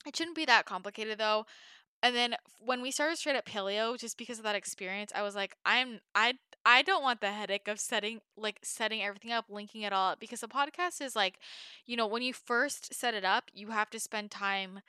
It 0.06 0.16
shouldn't 0.16 0.36
be 0.36 0.46
that 0.46 0.66
complicated 0.66 1.18
though. 1.18 1.46
And 2.02 2.16
then 2.16 2.36
when 2.60 2.82
we 2.82 2.92
started 2.92 3.18
straight 3.18 3.36
up 3.36 3.46
paleo, 3.46 3.98
just 4.00 4.18
because 4.18 4.38
of 4.38 4.44
that 4.46 4.56
experience, 4.56 5.12
I 5.14 5.22
was 5.22 5.36
like, 5.36 5.56
I'm 5.66 6.00
I 6.16 6.36
I 6.66 6.82
don't 6.82 7.04
want 7.04 7.22
the 7.22 7.32
headache 7.32 7.68
of 7.68 7.80
setting 7.80 8.20
like 8.38 8.60
setting 8.64 9.02
everything 9.02 9.32
up, 9.32 9.46
linking 9.50 9.82
it 9.82 9.94
all 9.94 10.12
up 10.12 10.20
because 10.20 10.42
the 10.42 10.48
podcast 10.48 11.02
is 11.02 11.16
like, 11.16 11.40
you 11.86 11.96
know, 11.96 12.08
when 12.08 12.22
you 12.22 12.34
first 12.34 12.94
set 12.94 13.14
it 13.14 13.26
up, 13.26 13.46
you 13.54 13.70
have 13.70 13.90
to 13.92 14.00
spend 14.00 14.32
time 14.32 14.82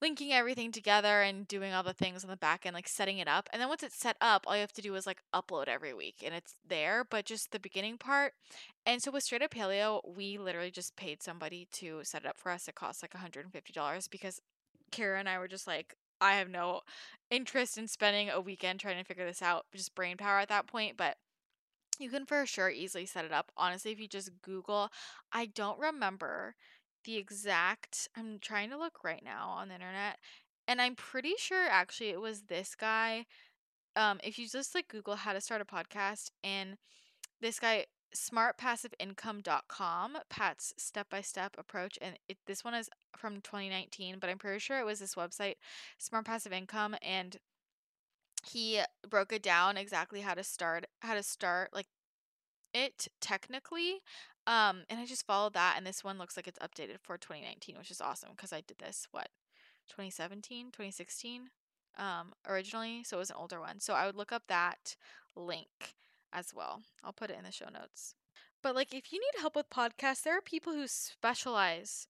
linking 0.00 0.32
everything 0.32 0.72
together 0.72 1.20
and 1.20 1.46
doing 1.46 1.74
all 1.74 1.82
the 1.82 1.92
things 1.92 2.24
on 2.24 2.30
the 2.30 2.36
back 2.36 2.64
end, 2.64 2.74
like 2.74 2.88
setting 2.88 3.18
it 3.18 3.28
up. 3.28 3.48
And 3.52 3.60
then 3.60 3.68
once 3.68 3.82
it's 3.82 3.98
set 3.98 4.16
up, 4.20 4.44
all 4.46 4.54
you 4.54 4.62
have 4.62 4.72
to 4.72 4.82
do 4.82 4.94
is 4.94 5.06
like 5.06 5.22
upload 5.34 5.68
every 5.68 5.92
week 5.92 6.22
and 6.24 6.34
it's 6.34 6.54
there, 6.66 7.04
but 7.08 7.26
just 7.26 7.52
the 7.52 7.60
beginning 7.60 7.98
part. 7.98 8.32
And 8.86 9.02
so 9.02 9.10
with 9.10 9.24
Straight 9.24 9.42
Up 9.42 9.50
Paleo, 9.50 10.00
we 10.06 10.38
literally 10.38 10.70
just 10.70 10.96
paid 10.96 11.22
somebody 11.22 11.68
to 11.72 12.00
set 12.02 12.24
it 12.24 12.28
up 12.28 12.38
for 12.38 12.50
us. 12.50 12.66
It 12.66 12.74
cost 12.74 13.02
like 13.02 13.12
$150 13.12 14.10
because 14.10 14.40
Kara 14.90 15.18
and 15.18 15.28
I 15.28 15.38
were 15.38 15.48
just 15.48 15.66
like, 15.66 15.94
I 16.20 16.34
have 16.34 16.48
no 16.48 16.80
interest 17.30 17.78
in 17.78 17.88
spending 17.88 18.28
a 18.30 18.40
weekend 18.40 18.80
trying 18.80 18.98
to 18.98 19.04
figure 19.04 19.26
this 19.26 19.42
out, 19.42 19.66
just 19.74 19.94
brain 19.94 20.16
power 20.16 20.38
at 20.38 20.48
that 20.48 20.66
point, 20.66 20.96
but 20.96 21.16
you 21.98 22.10
can 22.10 22.26
for 22.26 22.44
sure 22.46 22.70
easily 22.70 23.06
set 23.06 23.24
it 23.24 23.32
up. 23.32 23.52
Honestly, 23.56 23.92
if 23.92 24.00
you 24.00 24.08
just 24.08 24.30
Google, 24.42 24.88
I 25.32 25.46
don't 25.46 25.78
remember 25.78 26.54
the 27.04 27.16
exact, 27.16 28.08
I'm 28.16 28.38
trying 28.40 28.70
to 28.70 28.78
look 28.78 29.04
right 29.04 29.22
now 29.24 29.48
on 29.50 29.68
the 29.68 29.74
internet, 29.74 30.18
and 30.66 30.80
I'm 30.80 30.94
pretty 30.94 31.34
sure 31.38 31.66
actually 31.68 32.10
it 32.10 32.20
was 32.20 32.42
this 32.42 32.74
guy. 32.74 33.26
Um, 33.96 34.20
if 34.22 34.38
you 34.38 34.48
just 34.48 34.74
like 34.74 34.88
Google 34.88 35.16
how 35.16 35.32
to 35.32 35.40
start 35.40 35.60
a 35.60 35.64
podcast, 35.64 36.30
and 36.44 36.76
this 37.40 37.58
guy 37.58 37.86
smartpassiveincome.com 38.14 40.18
pat's 40.28 40.74
step-by-step 40.76 41.56
approach 41.58 41.98
and 42.00 42.16
it, 42.28 42.38
this 42.46 42.64
one 42.64 42.74
is 42.74 42.88
from 43.16 43.36
2019 43.36 44.16
but 44.20 44.28
i'm 44.28 44.38
pretty 44.38 44.58
sure 44.58 44.78
it 44.78 44.86
was 44.86 44.98
this 44.98 45.14
website 45.14 45.54
smart 45.98 46.24
passive 46.24 46.52
income 46.52 46.96
and 47.02 47.38
he 48.44 48.80
broke 49.08 49.32
it 49.32 49.42
down 49.42 49.76
exactly 49.76 50.20
how 50.20 50.34
to 50.34 50.42
start 50.42 50.86
how 51.00 51.14
to 51.14 51.22
start 51.22 51.70
like 51.72 51.86
it 52.72 53.08
technically 53.20 54.00
um 54.46 54.82
and 54.88 54.98
i 54.98 55.06
just 55.06 55.26
followed 55.26 55.54
that 55.54 55.74
and 55.76 55.86
this 55.86 56.02
one 56.02 56.18
looks 56.18 56.36
like 56.36 56.48
it's 56.48 56.58
updated 56.58 56.96
for 57.02 57.16
2019 57.16 57.76
which 57.78 57.90
is 57.90 58.00
awesome 58.00 58.30
because 58.34 58.52
i 58.52 58.62
did 58.66 58.78
this 58.78 59.06
what 59.12 59.28
2017 59.88 60.66
2016 60.66 61.50
um 61.98 62.32
originally 62.48 63.02
so 63.04 63.16
it 63.16 63.20
was 63.20 63.30
an 63.30 63.36
older 63.38 63.60
one 63.60 63.80
so 63.80 63.94
i 63.94 64.06
would 64.06 64.16
look 64.16 64.32
up 64.32 64.44
that 64.48 64.96
link 65.36 65.94
as 66.32 66.52
well. 66.54 66.82
I'll 67.04 67.12
put 67.12 67.30
it 67.30 67.38
in 67.38 67.44
the 67.44 67.52
show 67.52 67.68
notes. 67.72 68.14
But 68.62 68.74
like 68.74 68.94
if 68.94 69.12
you 69.12 69.20
need 69.20 69.40
help 69.40 69.56
with 69.56 69.70
podcasts, 69.70 70.22
there 70.22 70.36
are 70.36 70.42
people 70.42 70.72
who 70.72 70.86
specialize 70.86 72.06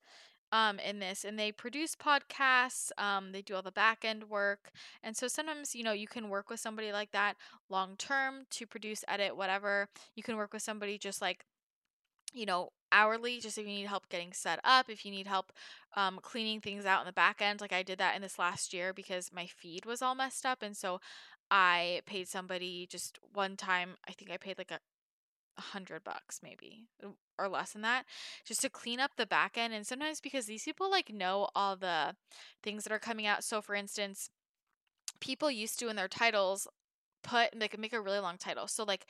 um, 0.53 0.79
in 0.81 0.99
this 0.99 1.25
and 1.25 1.39
they 1.39 1.53
produce 1.53 1.95
podcasts 1.95 2.91
um, 2.99 3.33
they 3.33 3.43
do 3.43 3.55
all 3.55 3.62
the 3.62 3.71
back 3.71 4.05
end 4.05 4.25
work 4.29 4.73
and 5.03 5.16
so 5.16 5.29
sometimes 5.29 5.75
you 5.75 5.85
know 5.85 5.93
you 5.93 6.09
can 6.09 6.29
work 6.29 6.51
with 6.51 6.61
somebody 6.61 6.93
like 6.93 7.12
that 7.12 7.35
long 7.68 7.97
term 7.97 8.47
to 8.51 8.66
produce 8.66 9.05
edit 9.07 9.37
whatever 9.37 9.89
you 10.16 10.23
can 10.23 10.37
work 10.37 10.53
with 10.53 10.62
somebody 10.62 10.99
just 10.99 11.23
like 11.23 11.45
you 12.33 12.47
know 12.47 12.71
hourly 12.93 13.39
just 13.39 13.59
if 13.59 13.64
you 13.64 13.73
need 13.73 13.87
help 13.87 14.09
getting 14.09 14.33
set 14.33 14.59
up 14.64 14.89
if 14.89 15.05
you 15.05 15.12
need 15.12 15.27
help 15.27 15.53
um, 15.97 16.18
cleaning 16.23 16.61
things 16.61 16.85
out 16.85 17.01
in 17.01 17.07
the 17.07 17.12
back 17.12 17.41
end 17.41 17.61
like 17.61 17.73
i 17.73 17.83
did 17.83 17.99
that 17.99 18.16
in 18.16 18.23
this 18.23 18.39
last 18.39 18.73
year 18.73 18.93
because 18.93 19.31
my 19.33 19.47
feed 19.47 19.87
was 19.87 20.03
all 20.03 20.14
messed 20.14 20.45
up 20.45 20.62
and 20.62 20.77
so 20.77 21.01
I 21.51 22.03
paid 22.07 22.28
somebody 22.28 22.86
just 22.90 23.18
one 23.32 23.57
time, 23.57 23.96
I 24.09 24.12
think 24.12 24.30
I 24.30 24.36
paid 24.36 24.59
like 24.59 24.70
a, 24.70 24.80
hundred 25.59 26.03
bucks 26.03 26.40
maybe 26.42 26.86
or 27.38 27.46
less 27.46 27.72
than 27.72 27.82
that 27.82 28.07
just 28.46 28.62
to 28.62 28.70
clean 28.70 28.98
up 28.98 29.11
the 29.16 29.26
back 29.26 29.59
end 29.59 29.74
and 29.74 29.86
sometimes 29.86 30.18
because 30.18 30.46
these 30.46 30.64
people 30.64 30.90
like 30.90 31.12
know 31.12 31.48
all 31.55 31.76
the 31.76 32.16
things 32.62 32.82
that 32.82 32.92
are 32.92 32.98
coming 32.98 33.26
out 33.26 33.44
so 33.44 33.61
for 33.61 33.74
instance 33.74 34.30
people 35.20 35.51
used 35.51 35.78
to 35.78 35.90
in 35.90 35.96
their 35.96 36.09
titles 36.09 36.66
put 37.22 37.51
they 37.55 37.68
could 37.68 37.78
make 37.80 37.92
a 37.92 38.01
really 38.01 38.20
long 38.20 38.38
title 38.38 38.66
so 38.66 38.84
like 38.84 39.05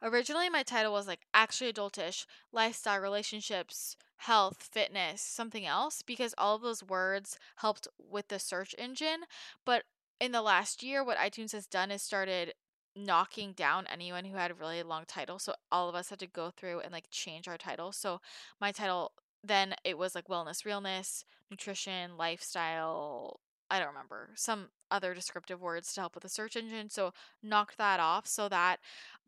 originally 0.00 0.48
my 0.48 0.62
title 0.62 0.92
was 0.92 1.08
like 1.08 1.26
actually 1.34 1.72
adultish 1.72 2.24
lifestyle 2.52 3.00
relationships 3.00 3.96
health, 4.18 4.68
fitness, 4.72 5.20
something 5.20 5.66
else 5.66 6.02
because 6.02 6.34
all 6.38 6.56
of 6.56 6.62
those 6.62 6.82
words 6.82 7.38
helped 7.56 7.86
with 7.98 8.28
the 8.28 8.38
search 8.38 8.74
engine. 8.78 9.24
But 9.64 9.84
in 10.20 10.32
the 10.32 10.42
last 10.42 10.82
year, 10.82 11.04
what 11.04 11.18
iTunes 11.18 11.52
has 11.52 11.66
done 11.66 11.90
is 11.90 12.02
started 12.02 12.54
knocking 12.96 13.52
down 13.52 13.86
anyone 13.92 14.24
who 14.24 14.36
had 14.36 14.50
a 14.50 14.54
really 14.54 14.82
long 14.82 15.04
title. 15.06 15.38
So 15.38 15.54
all 15.70 15.88
of 15.88 15.94
us 15.94 16.08
had 16.08 16.18
to 16.20 16.26
go 16.26 16.50
through 16.50 16.80
and 16.80 16.92
like 16.92 17.06
change 17.10 17.46
our 17.46 17.58
title. 17.58 17.92
So 17.92 18.20
my 18.60 18.72
title 18.72 19.12
then 19.44 19.74
it 19.84 19.96
was 19.96 20.14
like 20.14 20.26
wellness, 20.26 20.64
realness, 20.64 21.24
nutrition, 21.50 22.16
lifestyle. 22.16 23.40
I 23.70 23.78
don't 23.78 23.88
remember 23.88 24.30
some 24.34 24.68
other 24.90 25.14
descriptive 25.14 25.60
words 25.60 25.92
to 25.94 26.00
help 26.00 26.14
with 26.14 26.22
the 26.22 26.28
search 26.28 26.56
engine. 26.56 26.90
So 26.90 27.12
knocked 27.42 27.78
that 27.78 28.00
off 28.00 28.26
so 28.26 28.48
that 28.48 28.78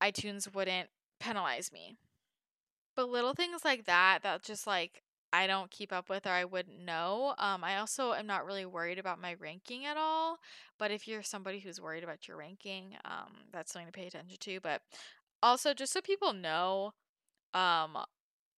iTunes 0.03 0.53
wouldn't 0.53 0.89
penalize 1.21 1.73
me. 1.73 1.97
But 2.97 3.11
little 3.11 3.35
things 3.35 3.65
like 3.65 3.85
that, 3.85 4.21
that 4.23 4.43
just 4.43 4.67
like 4.67 5.03
I 5.33 5.47
don't 5.47 5.71
keep 5.71 5.93
up 5.93 6.09
with 6.09 6.27
or 6.27 6.31
I 6.31 6.45
wouldn't 6.45 6.81
know. 6.81 7.35
Um, 7.39 7.63
I 7.63 7.79
also 7.79 8.13
am 8.13 8.27
not 8.27 8.47
really 8.47 8.65
worried 8.65 8.99
about 8.99 9.21
my 9.21 9.35
ranking 9.35 9.85
at 9.85 9.97
all. 9.97 10.39
But 10.79 10.91
if 10.91 11.07
you're 11.07 11.23
somebody 11.23 11.59
who's 11.59 11.81
worried 11.81 12.05
about 12.05 12.27
your 12.27 12.37
ranking, 12.37 12.97
um, 13.05 13.33
that's 13.53 13.73
something 13.73 13.87
to 13.87 13.93
pay 13.93 14.07
attention 14.07 14.39
to. 14.41 14.61
But 14.61 14.81
also, 15.43 15.75
just 15.75 15.93
so 15.93 16.01
people 16.01 16.33
know, 16.33 16.93
um, 17.55 17.99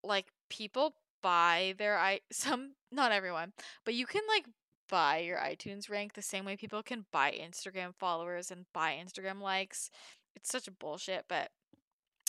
like 0.05 0.27
people 0.49 0.95
buy 1.23 1.75
their 1.77 1.99
i 1.99 2.21
some 2.33 2.73
not 2.93 3.13
everyone, 3.13 3.53
but 3.85 3.95
you 3.95 4.07
can 4.07 4.23
like 4.29 4.45
buy 4.89 5.19
your 5.19 5.39
iTunes 5.39 5.89
rank 5.89 6.15
the 6.15 6.23
same 6.23 6.45
way 6.45 6.57
people 6.57 6.83
can 6.83 7.07
buy 7.13 7.33
Instagram 7.33 7.95
followers 7.95 8.51
and 8.51 8.67
buy 8.73 8.99
Instagram 9.03 9.41
likes. 9.41 9.91
It's 10.35 10.51
such 10.51 10.69
bullshit, 10.71 11.25
but 11.29 11.51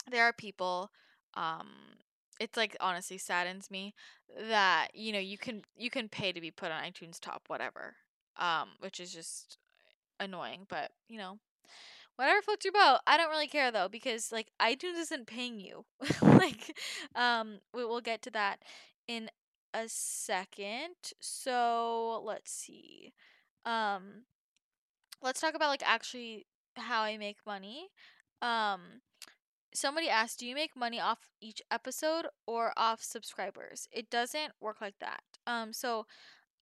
there 0.10 0.24
are 0.24 0.34
people 0.34 0.92
um 1.36 1.68
it's 2.42 2.58
like 2.58 2.76
honestly 2.82 3.18
saddens 3.18 3.72
me 3.72 3.94
that 4.50 4.90
you 4.96 5.14
know 5.14 5.20
you 5.20 5.38
can 5.38 5.62
you 5.78 5.90
can 5.92 6.10
pay 6.10 6.34
to 6.34 6.42
be 6.42 6.52
put 6.52 6.72
on 6.72 6.84
iTunes 6.84 7.20
top 7.22 7.44
whatever 7.48 7.96
um 8.38 8.70
which 8.80 9.00
is 9.00 9.14
just 9.14 9.58
annoying 10.20 10.66
but 10.70 10.92
you 11.10 11.18
know 11.18 11.40
whatever 12.16 12.42
floats 12.42 12.66
your 12.66 12.74
boat. 12.74 13.00
I 13.08 13.18
don't 13.18 13.30
really 13.30 13.48
care 13.48 13.72
though 13.72 13.88
because 13.90 14.32
like 14.32 14.48
iTunes 14.62 15.00
isn't 15.00 15.28
paying 15.28 15.60
you. 15.60 15.86
Like 16.22 16.76
um 17.16 17.60
we 17.74 17.86
will 17.86 18.02
get 18.02 18.22
to 18.24 18.32
that 18.32 18.60
in 19.08 19.30
a 19.74 19.86
second. 19.88 20.96
So 21.20 22.22
let's 22.26 22.52
see 22.52 23.14
um 23.66 24.24
let's 25.22 25.42
talk 25.42 25.56
about 25.56 25.70
like 25.70 25.84
actually 25.86 26.46
how 26.76 27.02
I 27.02 27.18
make 27.18 27.38
money. 27.46 27.90
Um 28.42 29.02
somebody 29.74 30.10
asked, 30.10 30.40
do 30.40 30.46
you 30.46 30.56
make 30.56 30.76
money 30.76 31.00
off 31.00 31.20
each 31.42 31.62
episode 31.72 32.28
or 32.46 32.74
off 32.78 33.02
subscribers? 33.02 33.88
It 33.92 34.10
doesn't 34.10 34.54
work 34.60 34.82
like 34.82 35.00
that. 35.00 35.22
Um, 35.48 35.74
so 35.74 36.06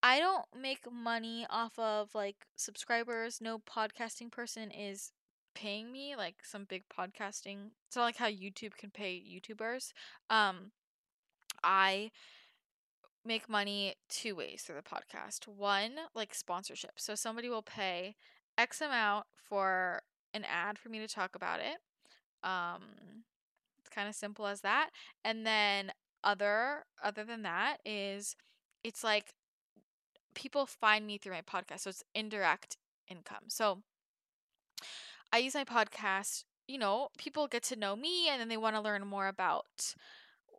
I 0.01 0.19
don't 0.19 0.45
make 0.59 0.91
money 0.91 1.45
off 1.49 1.77
of 1.77 2.13
like 2.13 2.47
subscribers. 2.55 3.39
No 3.41 3.59
podcasting 3.59 4.31
person 4.31 4.71
is 4.71 5.11
paying 5.55 5.91
me 5.91 6.15
like 6.15 6.35
some 6.43 6.65
big 6.65 6.83
podcasting. 6.87 7.71
It's 7.87 7.95
not 7.95 8.03
like 8.03 8.17
how 8.17 8.29
YouTube 8.29 8.75
can 8.77 8.91
pay 8.91 9.21
YouTubers. 9.21 9.91
Um, 10.29 10.71
I 11.63 12.11
make 13.25 13.49
money 13.49 13.95
two 14.07 14.35
ways 14.35 14.63
through 14.63 14.77
the 14.77 14.81
podcast. 14.81 15.47
One, 15.47 15.91
like 16.15 16.33
sponsorship. 16.33 16.93
So 16.97 17.15
somebody 17.15 17.49
will 17.49 17.61
pay 17.61 18.15
X 18.57 18.79
amount 18.81 19.25
for 19.35 20.01
an 20.33 20.45
ad 20.45 20.77
for 20.77 20.89
me 20.89 20.99
to 20.99 21.07
talk 21.07 21.35
about 21.35 21.59
it. 21.59 21.77
Um, 22.43 23.23
it's 23.79 23.89
kind 23.89 24.07
of 24.07 24.15
simple 24.15 24.47
as 24.47 24.61
that. 24.61 24.89
And 25.23 25.45
then 25.45 25.91
other 26.23 26.83
other 27.01 27.23
than 27.23 27.43
that 27.43 27.77
is 27.85 28.35
it's 28.83 29.03
like 29.03 29.33
people 30.35 30.65
find 30.65 31.05
me 31.05 31.17
through 31.17 31.33
my 31.33 31.41
podcast. 31.41 31.81
So 31.81 31.89
it's 31.89 32.03
indirect 32.13 32.77
income. 33.09 33.45
So 33.47 33.79
I 35.31 35.39
use 35.39 35.53
my 35.53 35.65
podcast, 35.65 36.43
you 36.67 36.77
know, 36.77 37.09
people 37.17 37.47
get 37.47 37.63
to 37.63 37.75
know 37.75 37.95
me 37.95 38.29
and 38.29 38.39
then 38.39 38.47
they 38.47 38.57
want 38.57 38.75
to 38.75 38.81
learn 38.81 39.05
more 39.05 39.27
about 39.27 39.95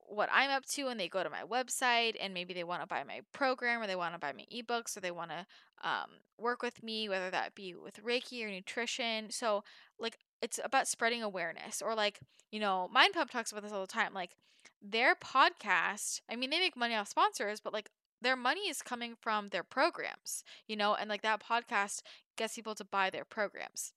what 0.09 0.29
I'm 0.33 0.51
up 0.51 0.67
to 0.67 0.89
and 0.89 0.99
they 0.99 1.09
go 1.09 1.23
to 1.23 1.31
my 1.31 1.43
website 1.43 2.17
and 2.21 2.35
maybe 2.35 2.53
they 2.53 2.65
want 2.65 2.83
to 2.83 2.87
buy 2.87 3.05
my 3.05 3.21
program 3.33 3.81
or 3.81 3.87
they 3.87 3.97
want 3.97 4.15
to 4.15 4.19
buy 4.19 4.33
my 4.33 4.45
ebooks 4.53 4.97
or 4.97 5.01
they 5.01 5.13
want 5.13 5.31
to 5.31 5.47
um, 5.89 6.11
work 6.37 6.63
with 6.63 6.83
me, 6.83 7.09
whether 7.09 7.31
that 7.31 7.55
be 7.55 7.75
with 7.75 8.03
Reiki 8.05 8.45
or 8.45 8.51
nutrition. 8.51 9.31
So, 9.31 9.63
like, 9.99 10.19
it's 10.43 10.59
about 10.63 10.89
spreading 10.89 11.23
awareness 11.23 11.83
or 11.83 11.95
like 11.95 12.21
you 12.51 12.61
know 12.61 12.89
mind 12.93 13.13
pump 13.15 13.31
talks 13.31 13.53
about 13.53 13.63
this 13.63 13.73
all 13.73 13.81
the 13.81 13.87
time 13.87 14.13
like 14.15 14.37
their 14.83 15.15
podcast 15.15 16.21
i 16.31 16.37
mean 16.37 16.51
they 16.51 16.59
make 16.59 16.77
money 16.77 16.95
off 16.95 17.09
sponsors 17.09 17.61
but 17.61 17.73
like 17.73 17.91
their 18.23 18.37
money 18.37 18.69
is 18.69 18.83
coming 18.83 19.15
from 19.21 19.49
their 19.49 19.65
programs 19.65 20.43
you 20.67 20.77
know 20.77 20.95
and 20.95 21.09
like 21.09 21.23
that 21.23 21.43
podcast 21.43 22.03
gets 22.37 22.55
people 22.55 22.75
to 22.75 22.85
buy 22.85 23.11
their 23.11 23.25
programs. 23.25 23.93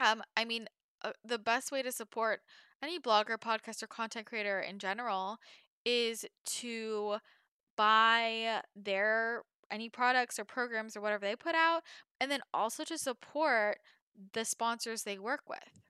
Um 0.00 0.22
i 0.36 0.44
mean 0.44 0.68
uh, 1.02 1.12
the 1.24 1.38
best 1.38 1.70
way 1.72 1.82
to 1.82 1.92
support 1.92 2.40
any 2.82 2.98
blogger 2.98 3.38
podcast 3.38 3.82
or 3.82 3.86
content 3.86 4.26
creator 4.26 4.60
in 4.60 4.78
general 4.78 5.38
is 5.84 6.26
to 6.44 7.16
buy 7.76 8.60
their 8.74 9.42
any 9.70 9.88
products 9.88 10.38
or 10.38 10.44
programs 10.44 10.96
or 10.96 11.00
whatever 11.00 11.26
they 11.26 11.36
put 11.36 11.54
out 11.54 11.82
and 12.20 12.30
then 12.30 12.40
also 12.54 12.84
to 12.84 12.96
support 12.96 13.78
the 14.32 14.44
sponsors 14.44 15.02
they 15.02 15.18
work 15.18 15.42
with. 15.48 15.82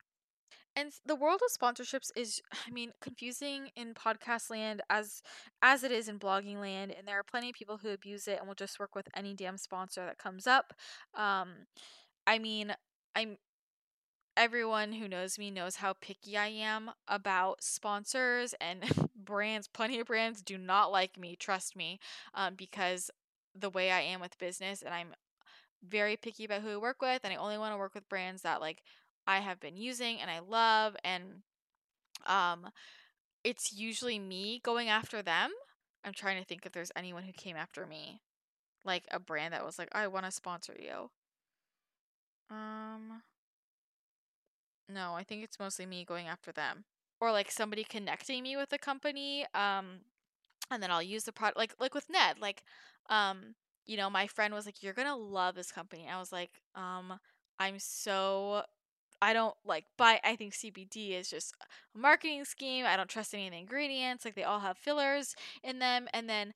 And 0.78 0.92
the 1.06 1.16
world 1.16 1.40
of 1.44 1.58
sponsorships 1.58 2.10
is 2.14 2.40
I 2.66 2.70
mean 2.70 2.92
confusing 3.00 3.70
in 3.76 3.94
podcast 3.94 4.50
land 4.50 4.82
as 4.90 5.22
as 5.62 5.82
it 5.84 5.92
is 5.92 6.08
in 6.08 6.18
blogging 6.18 6.60
land 6.60 6.94
and 6.96 7.06
there 7.08 7.18
are 7.18 7.24
plenty 7.24 7.48
of 7.48 7.54
people 7.54 7.78
who 7.78 7.90
abuse 7.90 8.28
it 8.28 8.38
and 8.38 8.46
will 8.46 8.54
just 8.54 8.78
work 8.78 8.94
with 8.94 9.08
any 9.16 9.34
damn 9.34 9.56
sponsor 9.56 10.04
that 10.04 10.18
comes 10.18 10.46
up. 10.46 10.74
Um 11.14 11.66
I 12.26 12.38
mean, 12.38 12.74
I'm 13.14 13.38
everyone 14.36 14.92
who 14.92 15.08
knows 15.08 15.38
me 15.38 15.50
knows 15.50 15.76
how 15.76 15.94
picky 15.94 16.36
I 16.36 16.48
am 16.48 16.90
about 17.08 17.62
sponsors 17.62 18.54
and 18.60 18.84
brands. 19.16 19.68
Plenty 19.68 20.00
of 20.00 20.06
brands 20.06 20.42
do 20.42 20.58
not 20.58 20.92
like 20.92 21.18
me, 21.18 21.36
trust 21.36 21.74
me, 21.74 21.98
um, 22.34 22.54
because 22.54 23.10
the 23.58 23.70
way 23.70 23.90
I 23.90 24.00
am 24.00 24.20
with 24.20 24.38
business 24.38 24.82
and 24.82 24.92
I'm 24.92 25.14
very 25.86 26.16
picky 26.16 26.44
about 26.44 26.62
who 26.62 26.70
I 26.70 26.76
work 26.76 27.00
with 27.00 27.20
and 27.24 27.32
I 27.32 27.36
only 27.36 27.58
want 27.58 27.72
to 27.72 27.78
work 27.78 27.94
with 27.94 28.08
brands 28.08 28.42
that 28.42 28.60
like 28.60 28.82
I 29.26 29.38
have 29.38 29.60
been 29.60 29.76
using 29.76 30.20
and 30.20 30.30
I 30.30 30.40
love 30.40 30.96
and 31.04 31.42
um 32.26 32.68
it's 33.44 33.72
usually 33.72 34.18
me 34.18 34.60
going 34.64 34.88
after 34.88 35.22
them. 35.22 35.50
I'm 36.04 36.12
trying 36.12 36.40
to 36.40 36.44
think 36.46 36.66
if 36.66 36.72
there's 36.72 36.90
anyone 36.96 37.22
who 37.24 37.32
came 37.32 37.56
after 37.56 37.86
me. 37.86 38.20
Like 38.84 39.04
a 39.10 39.18
brand 39.18 39.52
that 39.54 39.64
was 39.64 39.78
like, 39.78 39.88
I 39.92 40.06
want 40.08 40.26
to 40.26 40.32
sponsor 40.32 40.74
you. 40.78 41.10
Um 42.50 43.22
No, 44.88 45.14
I 45.14 45.24
think 45.24 45.42
it's 45.42 45.58
mostly 45.58 45.86
me 45.86 46.04
going 46.04 46.26
after 46.28 46.52
them. 46.52 46.84
Or 47.20 47.32
like 47.32 47.50
somebody 47.50 47.84
connecting 47.84 48.42
me 48.42 48.56
with 48.56 48.70
the 48.70 48.78
company. 48.78 49.46
Um 49.54 50.00
and 50.70 50.82
then 50.82 50.90
I'll 50.90 51.02
use 51.02 51.24
the 51.24 51.32
product 51.32 51.58
like 51.58 51.74
like 51.78 51.94
with 51.94 52.10
Ned. 52.10 52.38
Like 52.40 52.62
um 53.08 53.54
you 53.86 53.96
know, 53.96 54.10
my 54.10 54.26
friend 54.26 54.52
was 54.54 54.66
like, 54.66 54.82
You're 54.82 54.92
gonna 54.94 55.16
love 55.16 55.54
this 55.54 55.72
company. 55.72 56.06
I 56.12 56.18
was 56.18 56.32
like, 56.32 56.50
um, 56.74 57.18
I'm 57.58 57.78
so 57.78 58.62
I 59.22 59.32
don't 59.32 59.54
like 59.64 59.84
buy 59.96 60.20
I 60.24 60.36
think 60.36 60.54
CBD 60.54 61.12
is 61.12 61.30
just 61.30 61.54
a 61.60 61.98
marketing 61.98 62.44
scheme. 62.44 62.84
I 62.86 62.96
don't 62.96 63.08
trust 63.08 63.34
any 63.34 63.46
of 63.46 63.52
the 63.52 63.58
ingredients. 63.58 64.24
Like 64.24 64.34
they 64.34 64.44
all 64.44 64.60
have 64.60 64.76
fillers 64.78 65.34
in 65.62 65.78
them. 65.78 66.08
And 66.12 66.28
then 66.28 66.52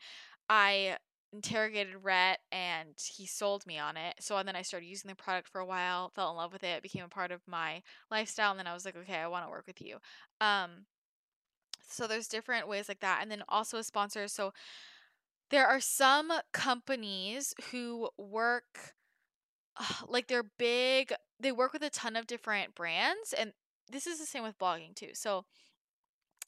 I 0.49 0.97
interrogated 1.33 1.95
Rhett 2.03 2.41
and 2.51 2.95
he 2.99 3.27
sold 3.27 3.67
me 3.67 3.79
on 3.79 3.97
it. 3.97 4.17
So 4.21 4.37
and 4.37 4.47
then 4.47 4.57
I 4.57 4.63
started 4.63 4.87
using 4.87 5.09
the 5.09 5.15
product 5.15 5.49
for 5.49 5.61
a 5.61 5.67
while, 5.67 6.11
fell 6.11 6.31
in 6.31 6.37
love 6.37 6.53
with 6.53 6.65
it, 6.65 6.83
became 6.83 7.05
a 7.05 7.09
part 7.09 7.31
of 7.31 7.41
my 7.47 7.83
lifestyle, 8.11 8.51
and 8.51 8.59
then 8.59 8.67
I 8.67 8.75
was 8.75 8.85
like, 8.85 8.97
okay, 8.97 9.17
I 9.17 9.29
want 9.29 9.45
to 9.47 9.51
work 9.51 9.67
with 9.67 9.81
you. 9.81 9.99
Um 10.41 10.87
so 11.89 12.07
there's 12.07 12.29
different 12.29 12.69
ways 12.69 12.89
like 12.89 13.01
that. 13.01 13.19
And 13.21 13.31
then 13.31 13.43
also 13.49 13.79
a 13.79 13.85
sponsor. 13.85 14.29
So 14.29 14.53
there 15.51 15.67
are 15.67 15.81
some 15.81 16.33
companies 16.53 17.55
who 17.71 18.09
work 18.17 18.95
like 20.09 20.29
they're 20.29 20.51
big, 20.59 21.13
they 21.39 21.53
work 21.53 21.73
with 21.73 21.83
a 21.83 21.91
ton 21.91 22.17
of 22.17 22.27
different 22.27 22.75
brands 22.75 23.33
and 23.37 23.53
this 23.91 24.07
is 24.07 24.19
the 24.19 24.27
same 24.27 24.43
with 24.43 24.59
blogging 24.59 24.95
too. 24.95 25.11
So 25.15 25.45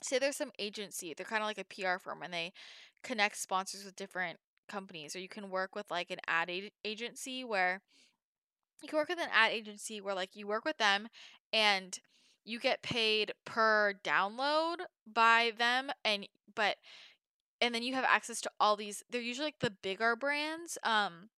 say 0.03 0.19
there's 0.19 0.37
some 0.37 0.53
agency, 0.59 1.15
they're 1.15 1.27
kind 1.27 1.43
of 1.43 1.47
like 1.47 1.59
a 1.59 1.65
PR 1.65 1.99
firm 1.99 2.23
and 2.23 2.33
they 2.33 2.53
connect 3.03 3.37
sponsors 3.37 3.85
with 3.85 3.97
different 3.97 4.39
companies 4.69 5.17
or 5.17 5.19
you 5.19 5.29
can 5.29 5.51
work 5.51 5.75
with 5.75 5.91
like 5.91 6.11
an 6.11 6.19
ad 6.27 6.51
agency 6.85 7.45
where 7.45 7.81
you 8.83 8.89
can 8.89 8.99
work 8.99 9.09
with 9.09 9.19
an 9.19 9.29
ad 9.33 9.53
agency 9.53 10.01
where 10.01 10.15
like 10.15 10.35
you 10.35 10.47
work 10.47 10.65
with 10.65 10.79
them 10.79 11.09
and 11.53 11.99
you 12.45 12.59
get 12.59 12.83
paid 12.83 13.33
per 13.45 13.95
download 14.05 14.77
by 15.07 15.53
them 15.59 15.91
and 16.05 16.27
but 16.55 16.77
and 17.63 17.75
then 17.75 17.83
you 17.83 17.95
have 17.95 18.05
access 18.05 18.43
to 18.43 18.51
all 18.61 18.77
these 18.77 19.05
they're 19.11 19.23
usually 19.23 19.47
like 19.47 19.61
the 19.61 19.71
bigger 19.83 20.17
brands 20.17 20.79
um 20.85 21.31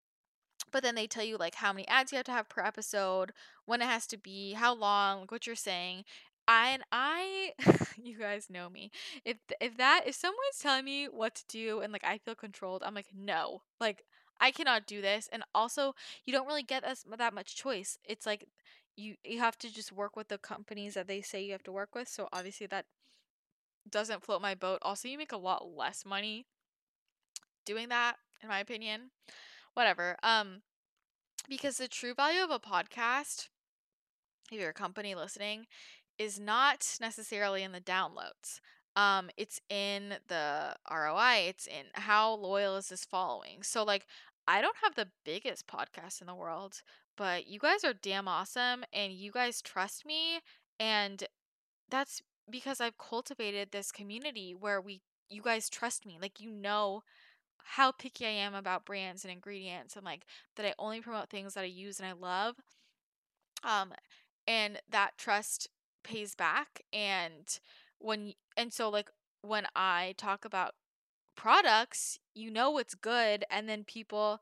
but 0.71 0.83
then 0.83 0.95
they 0.95 1.07
tell 1.07 1.23
you 1.23 1.37
like 1.37 1.55
how 1.55 1.71
many 1.71 1.87
ads 1.87 2.11
you 2.11 2.17
have 2.17 2.25
to 2.25 2.31
have 2.31 2.49
per 2.49 2.61
episode 2.61 3.31
when 3.65 3.81
it 3.81 3.85
has 3.87 4.07
to 4.07 4.17
be 4.17 4.53
how 4.53 4.73
long 4.75 5.21
like 5.21 5.31
what 5.31 5.47
you're 5.47 5.55
saying 5.55 6.03
I 6.47 6.69
and 6.69 6.83
I 6.91 7.53
you 8.03 8.19
guys 8.19 8.49
know 8.49 8.69
me. 8.69 8.91
If 9.23 9.37
if 9.59 9.77
that 9.77 10.03
if 10.05 10.15
someone's 10.15 10.59
telling 10.61 10.85
me 10.85 11.05
what 11.05 11.35
to 11.35 11.43
do 11.47 11.79
and 11.79 11.91
like 11.91 12.03
I 12.03 12.19
feel 12.19 12.35
controlled, 12.35 12.83
I'm 12.85 12.93
like 12.93 13.09
no. 13.15 13.63
Like 13.79 14.03
I 14.39 14.51
cannot 14.51 14.85
do 14.85 15.01
this. 15.01 15.27
And 15.31 15.43
also, 15.55 15.95
you 16.25 16.33
don't 16.33 16.47
really 16.47 16.63
get 16.63 16.83
that, 16.83 16.99
that 17.17 17.33
much 17.33 17.55
choice. 17.55 17.97
It's 18.05 18.25
like 18.27 18.45
you 18.95 19.15
you 19.23 19.39
have 19.39 19.57
to 19.59 19.73
just 19.73 19.91
work 19.91 20.15
with 20.15 20.27
the 20.27 20.37
companies 20.37 20.93
that 20.93 21.07
they 21.07 21.21
say 21.21 21.43
you 21.43 21.51
have 21.53 21.63
to 21.63 21.71
work 21.71 21.95
with. 21.95 22.07
So 22.07 22.29
obviously 22.31 22.67
that 22.67 22.85
doesn't 23.89 24.23
float 24.23 24.41
my 24.41 24.55
boat. 24.55 24.79
Also, 24.81 25.07
you 25.07 25.17
make 25.17 25.31
a 25.31 25.37
lot 25.37 25.67
less 25.75 26.05
money 26.05 26.45
doing 27.65 27.89
that 27.89 28.15
in 28.41 28.49
my 28.49 28.59
opinion. 28.59 29.11
Whatever. 29.73 30.17
Um 30.23 30.61
because 31.47 31.77
the 31.77 31.87
true 31.87 32.13
value 32.13 32.43
of 32.43 32.49
a 32.49 32.59
podcast 32.59 33.49
if 34.51 34.59
you're 34.59 34.69
a 34.69 34.73
company 34.73 35.15
listening 35.15 35.65
is 36.17 36.39
not 36.39 36.97
necessarily 37.01 37.63
in 37.63 37.71
the 37.71 37.81
downloads. 37.81 38.59
Um, 38.95 39.29
it's 39.35 39.59
in 39.69 40.15
the 40.27 40.75
ROI. 40.89 41.47
It's 41.47 41.67
in 41.67 41.85
how 41.93 42.35
loyal 42.35 42.77
is 42.77 42.87
this 42.89 43.03
following. 43.05 43.63
So 43.63 43.83
like, 43.83 44.05
I 44.47 44.61
don't 44.61 44.77
have 44.83 44.95
the 44.95 45.09
biggest 45.25 45.67
podcast 45.67 46.21
in 46.21 46.27
the 46.27 46.35
world, 46.35 46.81
but 47.17 47.47
you 47.47 47.59
guys 47.59 47.83
are 47.83 47.93
damn 47.93 48.27
awesome, 48.27 48.85
and 48.93 49.11
you 49.11 49.31
guys 49.31 49.61
trust 49.61 50.05
me, 50.05 50.39
and 50.79 51.23
that's 51.89 52.21
because 52.49 52.81
I've 52.81 52.97
cultivated 52.97 53.71
this 53.71 53.91
community 53.91 54.53
where 54.53 54.81
we, 54.81 55.01
you 55.29 55.41
guys 55.41 55.69
trust 55.69 56.05
me. 56.05 56.17
Like 56.21 56.39
you 56.39 56.51
know 56.51 57.03
how 57.63 57.91
picky 57.91 58.25
I 58.25 58.29
am 58.29 58.53
about 58.53 58.85
brands 58.85 59.23
and 59.25 59.31
ingredients, 59.31 59.95
and 59.95 60.05
like 60.05 60.25
that 60.55 60.65
I 60.65 60.73
only 60.79 61.01
promote 61.01 61.29
things 61.29 61.53
that 61.55 61.63
I 61.63 61.67
use 61.67 61.99
and 61.99 62.07
I 62.07 62.13
love. 62.13 62.55
Um, 63.63 63.93
and 64.47 64.79
that 64.89 65.17
trust 65.17 65.69
pays 66.03 66.35
back 66.35 66.81
and 66.93 67.59
when 67.97 68.33
and 68.55 68.71
so 68.71 68.89
like 68.89 69.09
when 69.41 69.65
I 69.75 70.13
talk 70.17 70.45
about 70.45 70.75
products, 71.35 72.19
you 72.35 72.51
know 72.51 72.71
what's 72.71 72.95
good 72.95 73.45
and 73.51 73.67
then 73.69 73.83
people 73.83 74.41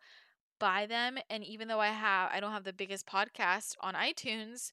buy 0.59 0.85
them 0.85 1.17
and 1.29 1.43
even 1.43 1.67
though 1.67 1.79
I 1.81 1.89
have 1.89 2.31
I 2.33 2.39
don't 2.39 2.51
have 2.51 2.65
the 2.65 2.73
biggest 2.73 3.07
podcast 3.07 3.75
on 3.81 3.95
iTunes, 3.95 4.71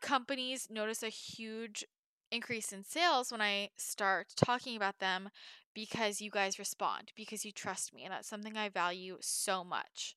companies 0.00 0.68
notice 0.70 1.02
a 1.02 1.08
huge 1.08 1.84
increase 2.32 2.72
in 2.72 2.82
sales 2.84 3.30
when 3.30 3.40
I 3.40 3.70
start 3.76 4.28
talking 4.36 4.76
about 4.76 4.98
them 4.98 5.30
because 5.74 6.20
you 6.20 6.30
guys 6.30 6.58
respond, 6.58 7.12
because 7.16 7.44
you 7.44 7.52
trust 7.52 7.94
me 7.94 8.04
and 8.04 8.12
that's 8.12 8.28
something 8.28 8.56
I 8.56 8.68
value 8.68 9.18
so 9.20 9.62
much 9.62 10.16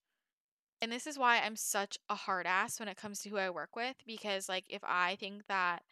and 0.81 0.91
this 0.91 1.07
is 1.07 1.17
why 1.17 1.39
I'm 1.39 1.55
such 1.55 1.97
a 2.09 2.15
hard 2.15 2.45
ass 2.45 2.79
when 2.79 2.89
it 2.89 2.97
comes 2.97 3.19
to 3.21 3.29
who 3.29 3.37
I 3.37 3.49
work 3.49 3.75
with 3.75 3.95
because 4.05 4.49
like 4.49 4.65
if 4.69 4.81
I 4.83 5.15
think 5.15 5.47
that 5.47 5.83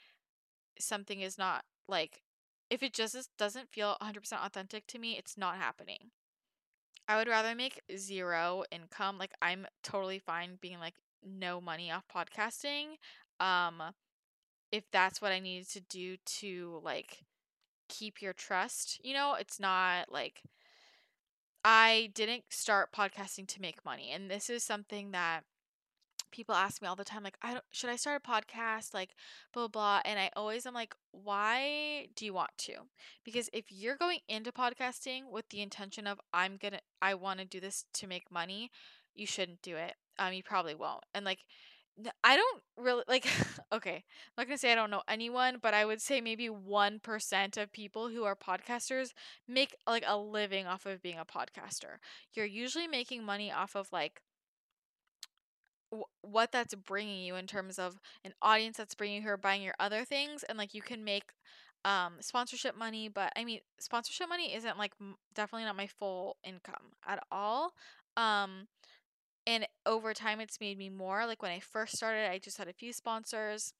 something 0.79 1.21
is 1.21 1.37
not 1.37 1.63
like 1.87 2.21
if 2.69 2.83
it 2.83 2.93
just 2.93 3.29
doesn't 3.37 3.69
feel 3.71 3.97
100% 4.01 4.45
authentic 4.45 4.87
to 4.87 4.99
me, 4.99 5.17
it's 5.17 5.37
not 5.37 5.57
happening. 5.57 6.11
I 7.07 7.17
would 7.17 7.27
rather 7.27 7.55
make 7.55 7.81
zero 7.95 8.63
income. 8.71 9.17
Like 9.17 9.33
I'm 9.41 9.67
totally 9.83 10.19
fine 10.19 10.57
being 10.61 10.79
like 10.79 10.95
no 11.23 11.61
money 11.61 11.91
off 11.91 12.05
podcasting. 12.13 12.95
Um 13.39 13.81
if 14.73 14.89
that's 14.89 15.21
what 15.21 15.31
I 15.31 15.39
needed 15.39 15.69
to 15.69 15.81
do 15.81 16.17
to 16.39 16.81
like 16.83 17.19
keep 17.89 18.23
your 18.23 18.33
trust, 18.33 18.99
you 19.05 19.13
know, 19.13 19.35
it's 19.39 19.59
not 19.59 20.11
like 20.11 20.41
I 21.63 22.09
didn't 22.15 22.45
start 22.49 22.91
podcasting 22.91 23.47
to 23.49 23.61
make 23.61 23.85
money. 23.85 24.09
And 24.11 24.31
this 24.31 24.49
is 24.49 24.63
something 24.63 25.11
that 25.11 25.43
people 26.31 26.55
ask 26.55 26.81
me 26.81 26.87
all 26.87 26.95
the 26.95 27.03
time 27.03 27.21
like 27.21 27.37
I 27.43 27.51
don't 27.51 27.63
should 27.69 27.91
I 27.91 27.95
start 27.95 28.19
a 28.25 28.27
podcast 28.27 28.95
like 28.95 29.11
blah 29.53 29.67
blah 29.67 30.01
and 30.03 30.17
I 30.17 30.31
always 30.35 30.65
am 30.65 30.73
like 30.73 30.95
why 31.11 32.07
do 32.15 32.25
you 32.25 32.33
want 32.33 32.57
to? 32.57 32.73
Because 33.23 33.51
if 33.53 33.65
you're 33.69 33.95
going 33.95 34.21
into 34.27 34.51
podcasting 34.51 35.29
with 35.31 35.47
the 35.49 35.61
intention 35.61 36.07
of 36.07 36.19
I'm 36.33 36.57
going 36.57 36.73
to 36.73 36.79
I 36.99 37.13
want 37.13 37.41
to 37.41 37.45
do 37.45 37.59
this 37.59 37.85
to 37.93 38.07
make 38.07 38.31
money, 38.31 38.71
you 39.13 39.27
shouldn't 39.27 39.61
do 39.61 39.75
it. 39.75 39.93
Um 40.17 40.33
you 40.33 40.41
probably 40.41 40.73
won't. 40.73 41.03
And 41.13 41.23
like 41.23 41.45
I 42.23 42.35
don't 42.35 42.63
really 42.77 43.03
like 43.07 43.25
okay, 43.73 43.95
I'm 43.95 44.03
not 44.37 44.47
gonna 44.47 44.57
say 44.57 44.71
I 44.71 44.75
don't 44.75 44.89
know 44.89 45.03
anyone, 45.07 45.57
but 45.61 45.73
I 45.73 45.85
would 45.85 46.01
say 46.01 46.21
maybe 46.21 46.49
one 46.49 46.99
percent 46.99 47.55
of 47.57 47.71
people 47.71 48.09
who 48.09 48.23
are 48.23 48.35
podcasters 48.35 49.09
make 49.47 49.75
like 49.87 50.03
a 50.07 50.17
living 50.17 50.65
off 50.65 50.85
of 50.85 51.01
being 51.01 51.19
a 51.19 51.25
podcaster. 51.25 51.97
You're 52.33 52.45
usually 52.45 52.87
making 52.87 53.23
money 53.23 53.51
off 53.51 53.75
of 53.75 53.91
like 53.91 54.21
what 56.21 56.51
that's 56.51 56.73
bringing 56.73 57.23
you 57.23 57.35
in 57.35 57.45
terms 57.47 57.77
of 57.77 57.99
an 58.25 58.33
audience 58.41 58.77
that's 58.77 58.95
bringing 58.95 59.21
her 59.23 59.37
buying 59.37 59.61
your 59.61 59.75
other 59.79 60.03
things, 60.05 60.43
and 60.43 60.57
like 60.57 60.73
you 60.73 60.81
can 60.81 61.03
make 61.03 61.25
um 61.85 62.13
sponsorship 62.21 62.77
money, 62.77 63.09
but 63.09 63.31
I 63.35 63.43
mean 63.45 63.59
sponsorship 63.79 64.29
money 64.29 64.55
isn't 64.55 64.77
like 64.77 64.93
m- 65.01 65.15
definitely 65.35 65.65
not 65.65 65.75
my 65.75 65.87
full 65.87 66.37
income 66.43 66.93
at 67.07 67.21
all. 67.31 67.73
Um 68.17 68.67
and 69.45 69.67
over 69.85 70.13
time 70.13 70.39
it's 70.39 70.59
made 70.59 70.77
me 70.77 70.89
more 70.89 71.25
like 71.25 71.41
when 71.41 71.51
i 71.51 71.59
first 71.59 71.95
started 71.95 72.29
i 72.29 72.37
just 72.37 72.57
had 72.57 72.67
a 72.67 72.73
few 72.73 72.93
sponsors 72.93 73.73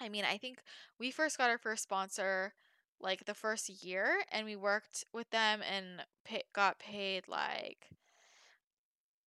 i 0.00 0.08
mean 0.08 0.24
i 0.24 0.36
think 0.36 0.58
we 0.98 1.10
first 1.10 1.38
got 1.38 1.50
our 1.50 1.58
first 1.58 1.82
sponsor 1.82 2.52
like 3.00 3.24
the 3.24 3.34
first 3.34 3.68
year 3.84 4.22
and 4.30 4.46
we 4.46 4.54
worked 4.54 5.04
with 5.12 5.28
them 5.30 5.60
and 5.68 6.04
pay, 6.24 6.42
got 6.54 6.78
paid 6.78 7.26
like 7.28 7.88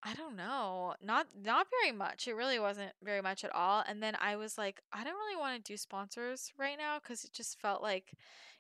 I 0.07 0.13
don't 0.13 0.35
know. 0.35 0.93
Not 1.01 1.27
not 1.35 1.65
very 1.81 1.91
much. 1.91 2.27
It 2.27 2.35
really 2.35 2.59
wasn't 2.59 2.91
very 3.01 3.21
much 3.23 3.43
at 3.43 3.55
all. 3.55 3.83
And 3.87 4.03
then 4.03 4.15
I 4.21 4.35
was 4.35 4.55
like, 4.55 4.79
I 4.93 5.03
don't 5.03 5.15
really 5.15 5.35
want 5.35 5.55
to 5.57 5.71
do 5.73 5.77
sponsors 5.77 6.53
right 6.59 6.77
now 6.77 6.99
cuz 6.99 7.23
it 7.23 7.33
just 7.33 7.59
felt 7.59 7.81
like 7.81 8.13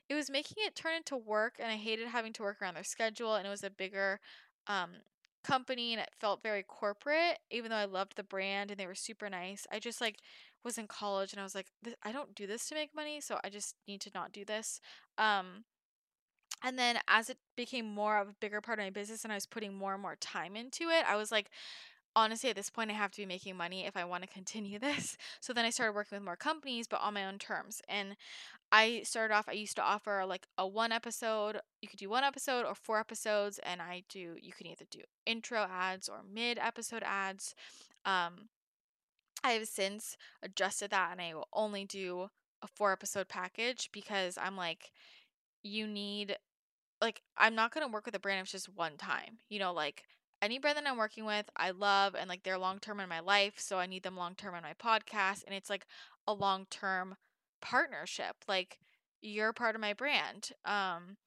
it 0.09 0.15
was 0.15 0.29
making 0.29 0.63
it 0.65 0.75
turn 0.75 0.95
into 0.95 1.15
work 1.15 1.57
and 1.59 1.71
I 1.71 1.75
hated 1.75 2.07
having 2.07 2.33
to 2.33 2.41
work 2.43 2.61
around 2.61 2.73
their 2.75 2.83
schedule 2.83 3.35
and 3.35 3.45
it 3.45 3.51
was 3.51 3.63
a 3.63 3.69
bigger 3.69 4.19
um 4.67 5.01
company 5.45 5.93
and 5.93 6.01
it 6.01 6.09
felt 6.19 6.43
very 6.43 6.63
corporate 6.63 7.39
even 7.51 7.69
though 7.69 7.77
I 7.77 7.85
loved 7.85 8.15
the 8.15 8.23
brand 8.23 8.71
and 8.71 8.79
they 8.79 8.87
were 8.87 8.95
super 8.95 9.29
nice. 9.29 9.65
I 9.71 9.79
just 9.79 10.01
like 10.01 10.17
was 10.63 10.77
in 10.77 10.87
college 10.87 11.31
and 11.31 11.39
I 11.39 11.43
was 11.43 11.55
like 11.55 11.67
I 12.03 12.11
don't 12.11 12.35
do 12.35 12.47
this 12.47 12.67
to 12.69 12.75
make 12.75 12.95
money, 12.95 13.21
so 13.21 13.39
I 13.43 13.49
just 13.49 13.75
need 13.87 14.01
to 14.01 14.11
not 14.13 14.31
do 14.31 14.45
this. 14.45 14.79
Um 15.17 15.65
and 16.63 16.79
then 16.79 16.97
as 17.07 17.29
it 17.29 17.37
became 17.55 17.85
more 17.85 18.17
of 18.17 18.29
a 18.29 18.35
bigger 18.39 18.61
part 18.61 18.79
of 18.79 18.85
my 18.85 18.89
business 18.89 19.23
and 19.23 19.31
I 19.31 19.35
was 19.35 19.45
putting 19.45 19.73
more 19.73 19.93
and 19.93 20.01
more 20.01 20.15
time 20.15 20.55
into 20.55 20.89
it, 20.89 21.05
I 21.07 21.15
was 21.15 21.31
like 21.31 21.49
honestly 22.15 22.49
at 22.49 22.55
this 22.55 22.69
point 22.69 22.91
I 22.91 22.93
have 22.93 23.11
to 23.11 23.21
be 23.21 23.25
making 23.25 23.57
money 23.57 23.85
if 23.85 23.97
I 23.97 24.05
want 24.05 24.23
to 24.23 24.29
continue 24.29 24.79
this. 24.85 25.17
So 25.41 25.53
then 25.53 25.65
I 25.65 25.69
started 25.69 25.93
working 25.93 26.15
with 26.15 26.25
more 26.25 26.35
companies 26.35 26.87
but 26.87 27.01
on 27.01 27.13
my 27.13 27.25
own 27.25 27.39
terms. 27.39 27.81
And 27.87 28.15
I 28.71 29.01
started 29.03 29.33
off 29.33 29.49
I 29.49 29.53
used 29.53 29.75
to 29.77 29.83
offer 29.83 30.23
like 30.25 30.47
a 30.57 30.67
one 30.67 30.91
episode, 30.91 31.59
you 31.81 31.87
could 31.87 31.99
do 31.99 32.09
one 32.09 32.23
episode 32.23 32.65
or 32.65 32.75
four 32.75 32.99
episodes 32.99 33.59
and 33.63 33.81
I 33.81 34.03
do 34.09 34.35
you 34.41 34.53
can 34.53 34.67
either 34.67 34.85
do 34.89 35.01
intro 35.25 35.67
ads 35.69 36.09
or 36.09 36.21
mid 36.31 36.57
episode 36.57 37.03
ads. 37.03 37.55
Um 38.05 38.49
I 39.43 39.51
have 39.51 39.67
since 39.67 40.17
adjusted 40.41 40.91
that 40.91 41.11
and 41.11 41.21
I 41.21 41.33
will 41.33 41.47
only 41.53 41.85
do 41.85 42.29
a 42.61 42.67
four 42.67 42.91
episode 42.91 43.27
package 43.27 43.89
because 43.91 44.37
I'm 44.41 44.57
like 44.57 44.91
you 45.61 45.87
need 45.87 46.37
like 47.01 47.21
I'm 47.37 47.55
not 47.55 47.73
going 47.73 47.85
to 47.85 47.91
work 47.91 48.05
with 48.05 48.15
a 48.15 48.19
brand 48.19 48.39
if 48.39 48.45
it's 48.45 48.51
just 48.51 48.75
one 48.75 48.97
time. 48.97 49.39
You 49.49 49.59
know, 49.59 49.73
like 49.73 50.03
any 50.41 50.59
brand 50.59 50.77
that 50.77 50.87
I'm 50.87 50.97
working 50.97 51.25
with, 51.25 51.49
I 51.55 51.71
love 51.71 52.15
and 52.15 52.29
like 52.29 52.43
they're 52.43 52.57
long 52.57 52.79
term 52.79 52.99
in 52.99 53.09
my 53.09 53.19
life, 53.19 53.53
so 53.57 53.77
I 53.77 53.85
need 53.85 54.03
them 54.03 54.17
long 54.17 54.35
term 54.35 54.53
on 54.55 54.63
my 54.63 54.73
podcast 54.73 55.43
and 55.45 55.55
it's 55.55 55.69
like 55.69 55.85
a 56.27 56.33
long 56.33 56.65
term 56.69 57.15
partnership. 57.61 58.35
Like 58.47 58.79
you're 59.21 59.53
part 59.53 59.75
of 59.75 59.81
my 59.81 59.93
brand. 59.93 60.51
Um 60.65 61.17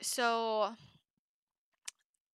so 0.00 0.70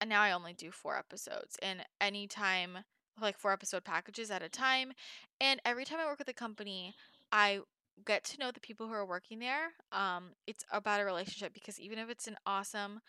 and 0.01 0.09
now 0.09 0.21
I 0.21 0.31
only 0.31 0.53
do 0.53 0.71
4 0.71 0.97
episodes 0.97 1.57
and 1.61 1.83
anytime 1.99 2.79
like 3.19 3.37
4 3.37 3.53
episode 3.53 3.83
packages 3.83 4.29
at 4.29 4.43
a 4.43 4.49
time 4.49 4.93
and 5.41 5.59
every 5.65 5.85
time 5.85 5.99
I 5.99 6.05
work 6.05 6.19
with 6.19 6.27
a 6.29 6.33
company, 6.33 6.93
I 7.31 7.59
get 8.05 8.23
to 8.25 8.39
know 8.39 8.51
the 8.51 8.59
people 8.59 8.87
who 8.87 8.93
are 8.93 9.05
working 9.05 9.39
there. 9.39 9.71
Um 9.91 10.31
it's 10.47 10.63
about 10.71 11.01
a 11.01 11.05
relationship 11.05 11.53
because 11.53 11.79
even 11.79 11.99
if 11.99 12.09
it's 12.09 12.27
an 12.27 12.37
awesome 12.45 13.01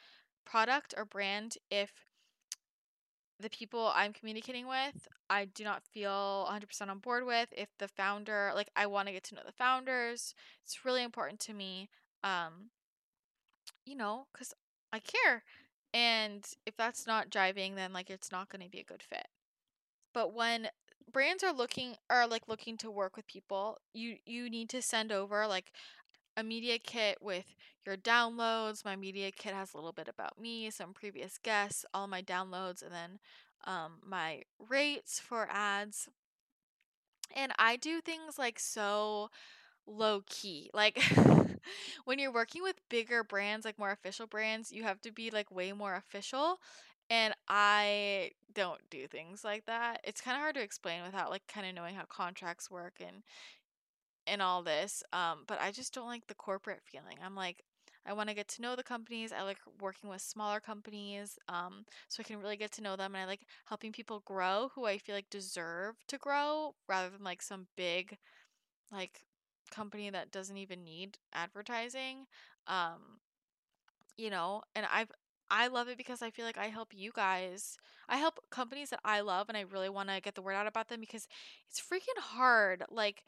product 0.44 0.94
or 0.96 1.04
brand 1.04 1.58
if 1.70 2.06
the 3.40 3.50
people 3.50 3.92
I'm 3.94 4.12
communicating 4.12 4.66
with, 4.66 5.08
I 5.28 5.46
do 5.46 5.64
not 5.64 5.82
feel 5.84 6.44
100% 6.44 6.90
on 6.90 6.98
board 6.98 7.24
with. 7.26 7.48
If 7.56 7.68
the 7.78 7.88
founder, 7.88 8.52
like, 8.54 8.70
I 8.76 8.86
want 8.86 9.08
to 9.08 9.12
get 9.12 9.24
to 9.24 9.34
know 9.34 9.42
the 9.44 9.52
founders, 9.52 10.34
it's 10.64 10.84
really 10.84 11.02
important 11.02 11.40
to 11.40 11.54
me, 11.54 11.88
um, 12.24 12.70
you 13.84 13.96
know, 13.96 14.26
because 14.32 14.52
I 14.92 15.00
care. 15.00 15.44
And 15.94 16.46
if 16.66 16.76
that's 16.76 17.06
not 17.06 17.30
driving, 17.30 17.74
then, 17.74 17.92
like, 17.92 18.10
it's 18.10 18.32
not 18.32 18.48
going 18.48 18.62
to 18.62 18.70
be 18.70 18.80
a 18.80 18.84
good 18.84 19.02
fit. 19.02 19.26
But 20.14 20.34
when 20.34 20.68
brands 21.12 21.44
are 21.44 21.52
looking 21.52 21.96
are 22.10 22.26
like 22.26 22.48
looking 22.48 22.76
to 22.76 22.90
work 22.90 23.16
with 23.16 23.26
people 23.28 23.78
you 23.94 24.16
you 24.26 24.50
need 24.50 24.68
to 24.68 24.82
send 24.82 25.12
over 25.12 25.46
like 25.46 25.72
a 26.36 26.42
media 26.42 26.78
kit 26.78 27.18
with 27.20 27.54
your 27.86 27.96
downloads. 27.96 28.84
My 28.84 28.96
media 28.96 29.30
kit 29.30 29.54
has 29.54 29.72
a 29.74 29.76
little 29.76 29.92
bit 29.92 30.08
about 30.08 30.40
me, 30.40 30.70
some 30.70 30.92
previous 30.92 31.38
guests, 31.38 31.84
all 31.94 32.06
my 32.08 32.22
downloads, 32.22 32.82
and 32.82 32.92
then 32.92 33.18
um, 33.64 33.98
my 34.04 34.42
rates 34.68 35.20
for 35.20 35.48
ads. 35.50 36.08
And 37.34 37.52
I 37.58 37.76
do 37.76 38.00
things 38.00 38.38
like 38.38 38.58
so 38.58 39.30
low 39.86 40.22
key. 40.26 40.70
Like 40.74 41.02
when 42.06 42.18
you're 42.18 42.32
working 42.32 42.62
with 42.62 42.76
bigger 42.90 43.24
brands, 43.24 43.64
like 43.64 43.78
more 43.78 43.92
official 43.92 44.26
brands, 44.26 44.72
you 44.72 44.84
have 44.84 45.00
to 45.02 45.12
be 45.12 45.30
like 45.30 45.50
way 45.50 45.72
more 45.72 45.94
official. 45.96 46.60
And 47.10 47.34
I 47.48 48.32
don't 48.54 48.80
do 48.90 49.08
things 49.08 49.44
like 49.44 49.66
that. 49.66 50.00
It's 50.04 50.20
kind 50.20 50.36
of 50.36 50.42
hard 50.42 50.56
to 50.56 50.62
explain 50.62 51.02
without 51.04 51.30
like 51.30 51.46
kind 51.48 51.66
of 51.66 51.74
knowing 51.74 51.94
how 51.96 52.04
contracts 52.06 52.70
work 52.70 52.94
and 53.00 53.22
and 54.26 54.42
all 54.42 54.62
this. 54.62 55.02
Um, 55.12 55.44
but 55.46 55.60
I 55.60 55.70
just 55.70 55.94
don't 55.94 56.06
like 56.06 56.26
the 56.26 56.34
corporate 56.34 56.80
feeling. 56.84 57.16
I'm 57.24 57.34
like, 57.34 57.62
I 58.06 58.12
want 58.12 58.28
to 58.28 58.34
get 58.34 58.48
to 58.48 58.62
know 58.62 58.76
the 58.76 58.82
companies. 58.82 59.32
I 59.32 59.42
like 59.42 59.58
working 59.80 60.08
with 60.10 60.22
smaller 60.22 60.60
companies 60.60 61.38
um, 61.48 61.84
so 62.08 62.20
I 62.20 62.24
can 62.24 62.38
really 62.40 62.56
get 62.56 62.72
to 62.72 62.82
know 62.82 62.96
them. 62.96 63.14
And 63.14 63.22
I 63.22 63.26
like 63.26 63.42
helping 63.66 63.92
people 63.92 64.22
grow 64.24 64.70
who 64.74 64.86
I 64.86 64.98
feel 64.98 65.14
like 65.14 65.30
deserve 65.30 65.96
to 66.08 66.18
grow 66.18 66.74
rather 66.88 67.10
than 67.10 67.24
like 67.24 67.42
some 67.42 67.66
big, 67.76 68.16
like, 68.92 69.20
company 69.70 70.10
that 70.10 70.30
doesn't 70.30 70.56
even 70.56 70.84
need 70.84 71.18
advertising. 71.32 72.26
Um, 72.68 73.20
you 74.16 74.30
know, 74.30 74.62
and 74.74 74.86
I've, 74.92 75.10
I 75.50 75.68
love 75.68 75.88
it 75.88 75.98
because 75.98 76.22
I 76.22 76.30
feel 76.30 76.44
like 76.44 76.58
I 76.58 76.66
help 76.66 76.88
you 76.92 77.12
guys. 77.14 77.76
I 78.08 78.16
help 78.16 78.40
companies 78.50 78.90
that 78.90 79.00
I 79.04 79.20
love 79.20 79.48
and 79.48 79.56
I 79.56 79.62
really 79.62 79.88
want 79.88 80.08
to 80.08 80.20
get 80.20 80.34
the 80.34 80.42
word 80.42 80.54
out 80.54 80.66
about 80.66 80.88
them 80.88 81.00
because 81.00 81.26
it's 81.68 81.80
freaking 81.80 82.20
hard. 82.20 82.84
Like, 82.90 83.22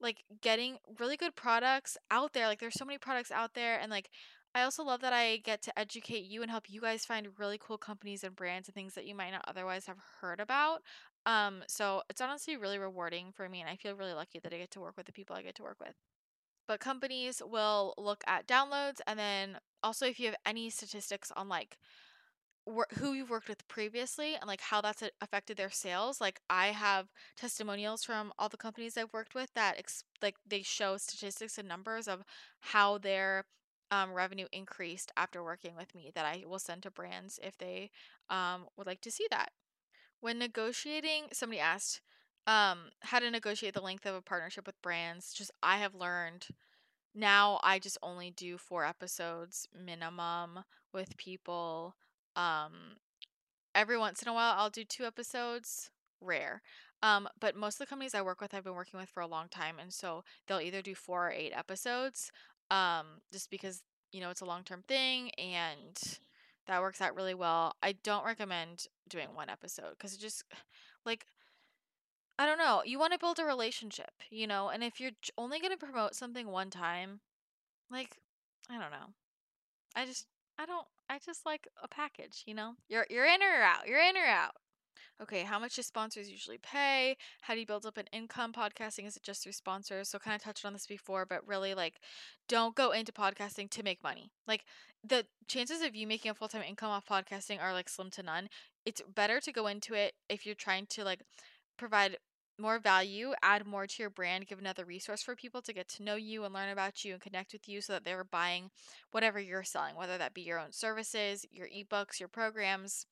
like 0.00 0.24
getting 0.40 0.78
really 0.98 1.16
good 1.16 1.34
products 1.34 1.96
out 2.10 2.32
there. 2.32 2.46
Like 2.46 2.60
there's 2.60 2.78
so 2.78 2.84
many 2.84 2.98
products 2.98 3.30
out 3.30 3.54
there 3.54 3.78
and 3.80 3.90
like 3.90 4.10
I 4.54 4.62
also 4.62 4.82
love 4.82 5.02
that 5.02 5.12
I 5.12 5.36
get 5.38 5.60
to 5.62 5.78
educate 5.78 6.24
you 6.24 6.40
and 6.40 6.50
help 6.50 6.64
you 6.68 6.80
guys 6.80 7.04
find 7.04 7.28
really 7.38 7.58
cool 7.60 7.76
companies 7.76 8.24
and 8.24 8.34
brands 8.34 8.68
and 8.68 8.74
things 8.74 8.94
that 8.94 9.06
you 9.06 9.14
might 9.14 9.32
not 9.32 9.44
otherwise 9.46 9.86
have 9.86 9.98
heard 10.20 10.40
about. 10.40 10.82
Um 11.24 11.62
so 11.66 12.02
it's 12.08 12.20
honestly 12.20 12.56
really 12.56 12.78
rewarding 12.78 13.32
for 13.32 13.48
me 13.48 13.60
and 13.60 13.70
I 13.70 13.76
feel 13.76 13.94
really 13.94 14.14
lucky 14.14 14.38
that 14.38 14.52
I 14.52 14.58
get 14.58 14.70
to 14.72 14.80
work 14.80 14.96
with 14.96 15.06
the 15.06 15.12
people 15.12 15.36
I 15.36 15.42
get 15.42 15.54
to 15.56 15.62
work 15.62 15.78
with. 15.80 15.94
But 16.68 16.80
companies 16.80 17.42
will 17.44 17.94
look 17.96 18.24
at 18.26 18.46
downloads 18.46 19.00
and 19.06 19.18
then 19.18 19.58
also 19.82 20.06
if 20.06 20.18
you 20.18 20.26
have 20.26 20.36
any 20.44 20.70
statistics 20.70 21.32
on 21.36 21.48
like 21.48 21.78
wor- 22.66 22.88
who 22.98 23.12
you've 23.12 23.30
worked 23.30 23.48
with 23.48 23.66
previously 23.68 24.34
and 24.34 24.46
like 24.46 24.60
how 24.60 24.80
that's 24.80 25.02
affected 25.20 25.56
their 25.56 25.70
sales. 25.70 26.20
Like 26.20 26.40
I 26.50 26.68
have 26.68 27.08
testimonials 27.36 28.04
from 28.04 28.32
all 28.38 28.48
the 28.48 28.56
companies 28.56 28.96
I've 28.96 29.12
worked 29.12 29.34
with 29.34 29.52
that 29.54 29.78
ex- 29.78 30.04
like 30.22 30.36
they 30.46 30.62
show 30.62 30.96
statistics 30.96 31.58
and 31.58 31.68
numbers 31.68 32.08
of 32.08 32.22
how 32.60 32.98
their 32.98 33.44
um, 33.90 34.12
revenue 34.12 34.46
increased 34.52 35.12
after 35.16 35.42
working 35.42 35.76
with 35.76 35.94
me 35.94 36.10
that 36.14 36.26
I 36.26 36.44
will 36.46 36.58
send 36.58 36.82
to 36.82 36.90
brands 36.90 37.38
if 37.42 37.56
they 37.58 37.90
um, 38.28 38.66
would 38.76 38.86
like 38.86 39.00
to 39.02 39.10
see 39.10 39.26
that. 39.30 39.50
When 40.20 40.38
negotiating, 40.38 41.28
somebody 41.32 41.60
asked 41.60 42.00
um, 42.46 42.90
how 43.02 43.18
to 43.18 43.30
negotiate 43.30 43.74
the 43.74 43.80
length 43.80 44.06
of 44.06 44.14
a 44.14 44.22
partnership 44.22 44.66
with 44.66 44.80
brands. 44.82 45.32
Just 45.32 45.50
I 45.62 45.78
have 45.78 45.94
learned 45.94 46.48
now 47.14 47.60
I 47.62 47.78
just 47.78 47.98
only 48.02 48.30
do 48.30 48.58
four 48.58 48.84
episodes 48.84 49.68
minimum 49.74 50.64
with 50.92 51.16
people. 51.16 51.96
Um, 52.36 52.98
every 53.74 53.98
once 53.98 54.22
in 54.22 54.28
a 54.28 54.34
while, 54.34 54.54
I'll 54.56 54.70
do 54.70 54.84
two 54.84 55.04
episodes, 55.04 55.90
rare. 56.20 56.62
Um, 57.02 57.28
but 57.38 57.56
most 57.56 57.74
of 57.74 57.78
the 57.80 57.86
companies 57.86 58.14
I 58.14 58.22
work 58.22 58.40
with, 58.40 58.54
I've 58.54 58.64
been 58.64 58.74
working 58.74 58.98
with 58.98 59.08
for 59.08 59.20
a 59.20 59.26
long 59.26 59.48
time, 59.48 59.78
and 59.78 59.92
so 59.92 60.24
they'll 60.46 60.60
either 60.60 60.82
do 60.82 60.94
four 60.94 61.28
or 61.28 61.30
eight 61.30 61.52
episodes, 61.54 62.30
um, 62.70 63.20
just 63.32 63.50
because 63.50 63.82
you 64.12 64.20
know 64.20 64.30
it's 64.30 64.40
a 64.40 64.46
long 64.46 64.64
term 64.64 64.82
thing, 64.88 65.30
and 65.32 66.00
that 66.66 66.80
works 66.80 67.00
out 67.00 67.14
really 67.14 67.34
well. 67.34 67.74
I 67.82 67.92
don't 68.02 68.24
recommend 68.24 68.86
doing 69.08 69.28
one 69.34 69.50
episode 69.50 69.90
because 69.90 70.14
it 70.14 70.20
just 70.20 70.44
like 71.04 71.26
I 72.38 72.46
don't 72.46 72.58
know. 72.58 72.82
You 72.84 72.98
want 72.98 73.12
to 73.12 73.18
build 73.18 73.38
a 73.38 73.44
relationship, 73.44 74.10
you 74.30 74.46
know, 74.46 74.68
and 74.68 74.84
if 74.84 75.00
you're 75.00 75.12
only 75.38 75.58
going 75.58 75.72
to 75.72 75.78
promote 75.78 76.14
something 76.14 76.48
one 76.48 76.70
time, 76.70 77.20
like 77.90 78.18
I 78.70 78.74
don't 78.78 78.90
know. 78.90 79.14
I 79.94 80.06
just 80.06 80.26
I 80.58 80.66
don't 80.66 80.86
I 81.08 81.18
just 81.24 81.46
like 81.46 81.68
a 81.82 81.88
package, 81.88 82.42
you 82.46 82.54
know? 82.54 82.74
You're 82.88 83.06
you're 83.10 83.26
in 83.26 83.42
or 83.42 83.62
out. 83.62 83.86
You're 83.86 84.00
in 84.00 84.16
or 84.16 84.26
out. 84.26 84.52
Okay, 85.22 85.44
how 85.44 85.58
much 85.58 85.76
do 85.76 85.82
sponsors 85.82 86.30
usually 86.30 86.58
pay? 86.58 87.16
How 87.40 87.54
do 87.54 87.60
you 87.60 87.66
build 87.66 87.86
up 87.86 87.96
an 87.96 88.06
income 88.12 88.52
podcasting? 88.52 89.06
Is 89.06 89.16
it 89.16 89.22
just 89.22 89.42
through 89.42 89.52
sponsors? 89.52 90.10
So 90.10 90.18
kind 90.18 90.34
of 90.34 90.42
touched 90.42 90.66
on 90.66 90.74
this 90.74 90.86
before, 90.86 91.24
but 91.24 91.46
really 91.46 91.74
like 91.74 91.94
don't 92.48 92.74
go 92.74 92.90
into 92.90 93.12
podcasting 93.12 93.70
to 93.70 93.82
make 93.82 94.02
money. 94.02 94.30
Like 94.46 94.64
the 95.02 95.26
chances 95.48 95.80
of 95.82 95.94
you 95.94 96.06
making 96.06 96.30
a 96.30 96.34
full-time 96.34 96.62
income 96.68 96.90
off 96.90 97.06
podcasting 97.06 97.62
are 97.62 97.72
like 97.72 97.88
slim 97.88 98.10
to 98.10 98.22
none. 98.22 98.48
It's 98.84 99.02
better 99.14 99.40
to 99.40 99.52
go 99.52 99.66
into 99.66 99.94
it 99.94 100.14
if 100.28 100.44
you're 100.44 100.54
trying 100.54 100.86
to 100.90 101.04
like 101.04 101.22
provide 101.78 102.18
more 102.58 102.78
value, 102.78 103.32
add 103.42 103.66
more 103.66 103.86
to 103.86 104.02
your 104.02 104.10
brand, 104.10 104.46
give 104.46 104.58
another 104.58 104.84
resource 104.84 105.22
for 105.22 105.36
people 105.36 105.62
to 105.62 105.72
get 105.72 105.88
to 105.88 106.02
know 106.02 106.16
you 106.16 106.44
and 106.44 106.54
learn 106.54 106.70
about 106.70 107.04
you 107.04 107.12
and 107.12 107.20
connect 107.20 107.52
with 107.52 107.68
you 107.68 107.80
so 107.80 107.92
that 107.92 108.04
they're 108.04 108.24
buying 108.24 108.70
whatever 109.10 109.38
you're 109.38 109.64
selling, 109.64 109.96
whether 109.96 110.18
that 110.18 110.34
be 110.34 110.42
your 110.42 110.58
own 110.58 110.72
services, 110.72 111.44
your 111.50 111.68
ebooks, 111.68 112.18
your 112.20 112.28
programs, 112.28 113.06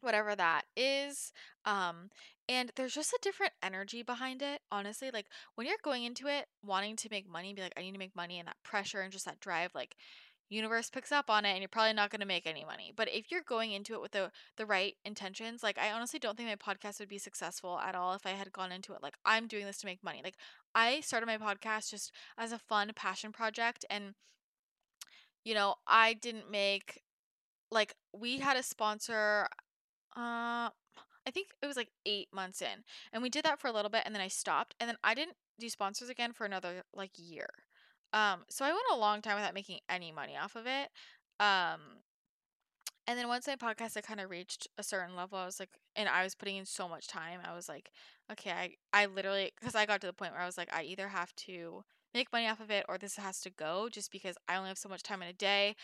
whatever 0.00 0.34
that 0.36 0.62
is. 0.76 1.32
Um, 1.64 2.10
and 2.48 2.72
there's 2.76 2.94
just 2.94 3.12
a 3.12 3.18
different 3.20 3.52
energy 3.62 4.02
behind 4.02 4.40
it, 4.40 4.60
honestly. 4.70 5.10
Like 5.12 5.26
when 5.54 5.66
you're 5.66 5.76
going 5.82 6.04
into 6.04 6.26
it 6.26 6.46
wanting 6.64 6.96
to 6.96 7.08
make 7.10 7.28
money, 7.28 7.52
be 7.52 7.62
like, 7.62 7.74
I 7.76 7.82
need 7.82 7.92
to 7.92 7.98
make 7.98 8.16
money, 8.16 8.38
and 8.38 8.48
that 8.48 8.56
pressure 8.62 9.00
and 9.00 9.12
just 9.12 9.26
that 9.26 9.40
drive, 9.40 9.70
like 9.74 9.96
universe 10.48 10.90
picks 10.90 11.12
up 11.12 11.28
on 11.28 11.44
it 11.44 11.50
and 11.50 11.60
you're 11.60 11.68
probably 11.68 11.92
not 11.92 12.10
going 12.10 12.20
to 12.20 12.26
make 12.26 12.46
any 12.46 12.64
money. 12.64 12.92
But 12.94 13.08
if 13.12 13.30
you're 13.30 13.42
going 13.42 13.72
into 13.72 13.94
it 13.94 14.00
with 14.00 14.12
the 14.12 14.30
the 14.56 14.66
right 14.66 14.96
intentions, 15.04 15.62
like 15.62 15.78
I 15.78 15.92
honestly 15.92 16.18
don't 16.18 16.36
think 16.36 16.48
my 16.48 16.74
podcast 16.74 17.00
would 17.00 17.08
be 17.08 17.18
successful 17.18 17.78
at 17.78 17.94
all 17.94 18.14
if 18.14 18.26
I 18.26 18.30
had 18.30 18.52
gone 18.52 18.72
into 18.72 18.92
it 18.94 19.02
like 19.02 19.14
I'm 19.24 19.46
doing 19.46 19.66
this 19.66 19.78
to 19.78 19.86
make 19.86 20.02
money. 20.02 20.20
Like 20.24 20.36
I 20.74 21.00
started 21.00 21.26
my 21.26 21.38
podcast 21.38 21.90
just 21.90 22.12
as 22.36 22.52
a 22.52 22.58
fun 22.58 22.92
passion 22.94 23.32
project 23.32 23.84
and 23.90 24.14
you 25.44 25.54
know, 25.54 25.76
I 25.86 26.14
didn't 26.14 26.50
make 26.50 27.02
like 27.70 27.94
we 28.12 28.38
had 28.38 28.56
a 28.56 28.62
sponsor 28.62 29.48
uh 30.16 30.70
I 31.26 31.30
think 31.30 31.48
it 31.62 31.66
was 31.66 31.76
like 31.76 31.90
8 32.06 32.28
months 32.32 32.62
in. 32.62 32.84
And 33.12 33.22
we 33.22 33.28
did 33.28 33.44
that 33.44 33.60
for 33.60 33.68
a 33.68 33.72
little 33.72 33.90
bit 33.90 34.02
and 34.06 34.14
then 34.14 34.22
I 34.22 34.28
stopped 34.28 34.74
and 34.80 34.88
then 34.88 34.96
I 35.04 35.14
didn't 35.14 35.36
do 35.60 35.68
sponsors 35.68 36.08
again 36.08 36.32
for 36.32 36.46
another 36.46 36.84
like 36.94 37.10
year. 37.16 37.48
Um, 38.12 38.40
so 38.48 38.64
I 38.64 38.68
went 38.68 38.82
a 38.92 38.96
long 38.96 39.22
time 39.22 39.36
without 39.36 39.54
making 39.54 39.80
any 39.88 40.12
money 40.12 40.36
off 40.36 40.56
of 40.56 40.66
it. 40.66 40.88
Um, 41.40 41.80
and 43.06 43.18
then 43.18 43.28
once 43.28 43.46
my 43.46 43.56
podcast 43.56 43.94
had 43.94 44.04
kind 44.04 44.20
of 44.20 44.28
reached 44.28 44.68
a 44.76 44.82
certain 44.82 45.16
level, 45.16 45.38
I 45.38 45.46
was 45.46 45.58
like, 45.58 45.70
and 45.96 46.08
I 46.08 46.24
was 46.24 46.34
putting 46.34 46.56
in 46.56 46.66
so 46.66 46.88
much 46.88 47.08
time, 47.08 47.40
I 47.42 47.54
was 47.54 47.68
like, 47.68 47.90
okay, 48.30 48.50
I, 48.50 48.70
I 48.92 49.06
literally, 49.06 49.50
because 49.58 49.74
I 49.74 49.86
got 49.86 50.02
to 50.02 50.06
the 50.06 50.12
point 50.12 50.32
where 50.32 50.42
I 50.42 50.46
was 50.46 50.58
like, 50.58 50.68
I 50.74 50.82
either 50.82 51.08
have 51.08 51.34
to 51.36 51.84
make 52.14 52.32
money 52.32 52.46
off 52.46 52.60
of 52.60 52.70
it 52.70 52.84
or 52.88 52.98
this 52.98 53.16
has 53.16 53.40
to 53.40 53.50
go 53.50 53.88
just 53.90 54.12
because 54.12 54.36
I 54.46 54.56
only 54.56 54.68
have 54.68 54.78
so 54.78 54.90
much 54.90 55.02
time 55.02 55.22
in 55.22 55.28
a 55.28 55.32
day. 55.32 55.74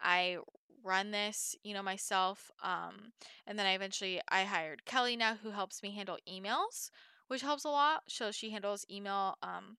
I 0.00 0.38
run 0.82 1.10
this, 1.10 1.56
you 1.64 1.72
know, 1.72 1.82
myself. 1.82 2.50
Um, 2.62 3.12
and 3.46 3.58
then 3.58 3.64
I 3.66 3.72
eventually, 3.72 4.20
I 4.28 4.44
hired 4.44 4.84
Kelly 4.84 5.16
now 5.16 5.36
who 5.42 5.50
helps 5.50 5.82
me 5.82 5.90
handle 5.90 6.18
emails, 6.30 6.90
which 7.28 7.40
helps 7.40 7.64
a 7.64 7.70
lot. 7.70 8.02
So 8.08 8.30
she 8.30 8.50
handles 8.50 8.84
email, 8.90 9.36
um, 9.42 9.78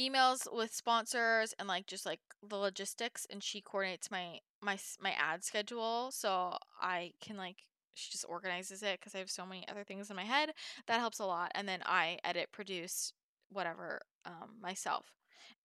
emails 0.00 0.46
with 0.52 0.74
sponsors 0.74 1.54
and 1.58 1.68
like 1.68 1.86
just 1.86 2.04
like 2.04 2.20
the 2.46 2.56
logistics 2.56 3.26
and 3.30 3.42
she 3.42 3.60
coordinates 3.60 4.10
my 4.10 4.38
my 4.60 4.78
my 5.00 5.12
ad 5.18 5.42
schedule 5.42 6.10
so 6.12 6.56
I 6.80 7.12
can 7.20 7.36
like 7.36 7.56
she 7.94 8.10
just 8.10 8.26
organizes 8.28 8.82
it 8.82 9.00
cuz 9.00 9.14
I 9.14 9.18
have 9.18 9.30
so 9.30 9.46
many 9.46 9.66
other 9.68 9.84
things 9.84 10.10
in 10.10 10.16
my 10.16 10.24
head 10.24 10.52
that 10.86 11.00
helps 11.00 11.18
a 11.18 11.26
lot 11.26 11.52
and 11.54 11.68
then 11.68 11.82
I 11.86 12.18
edit 12.24 12.52
produce 12.52 13.12
whatever 13.50 14.02
um 14.24 14.56
myself 14.60 15.14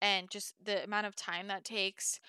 and 0.02 0.30
just 0.30 0.56
the 0.64 0.84
amount 0.84 1.08
of 1.08 1.16
time 1.16 1.48
that 1.48 1.66
takes 1.66 2.20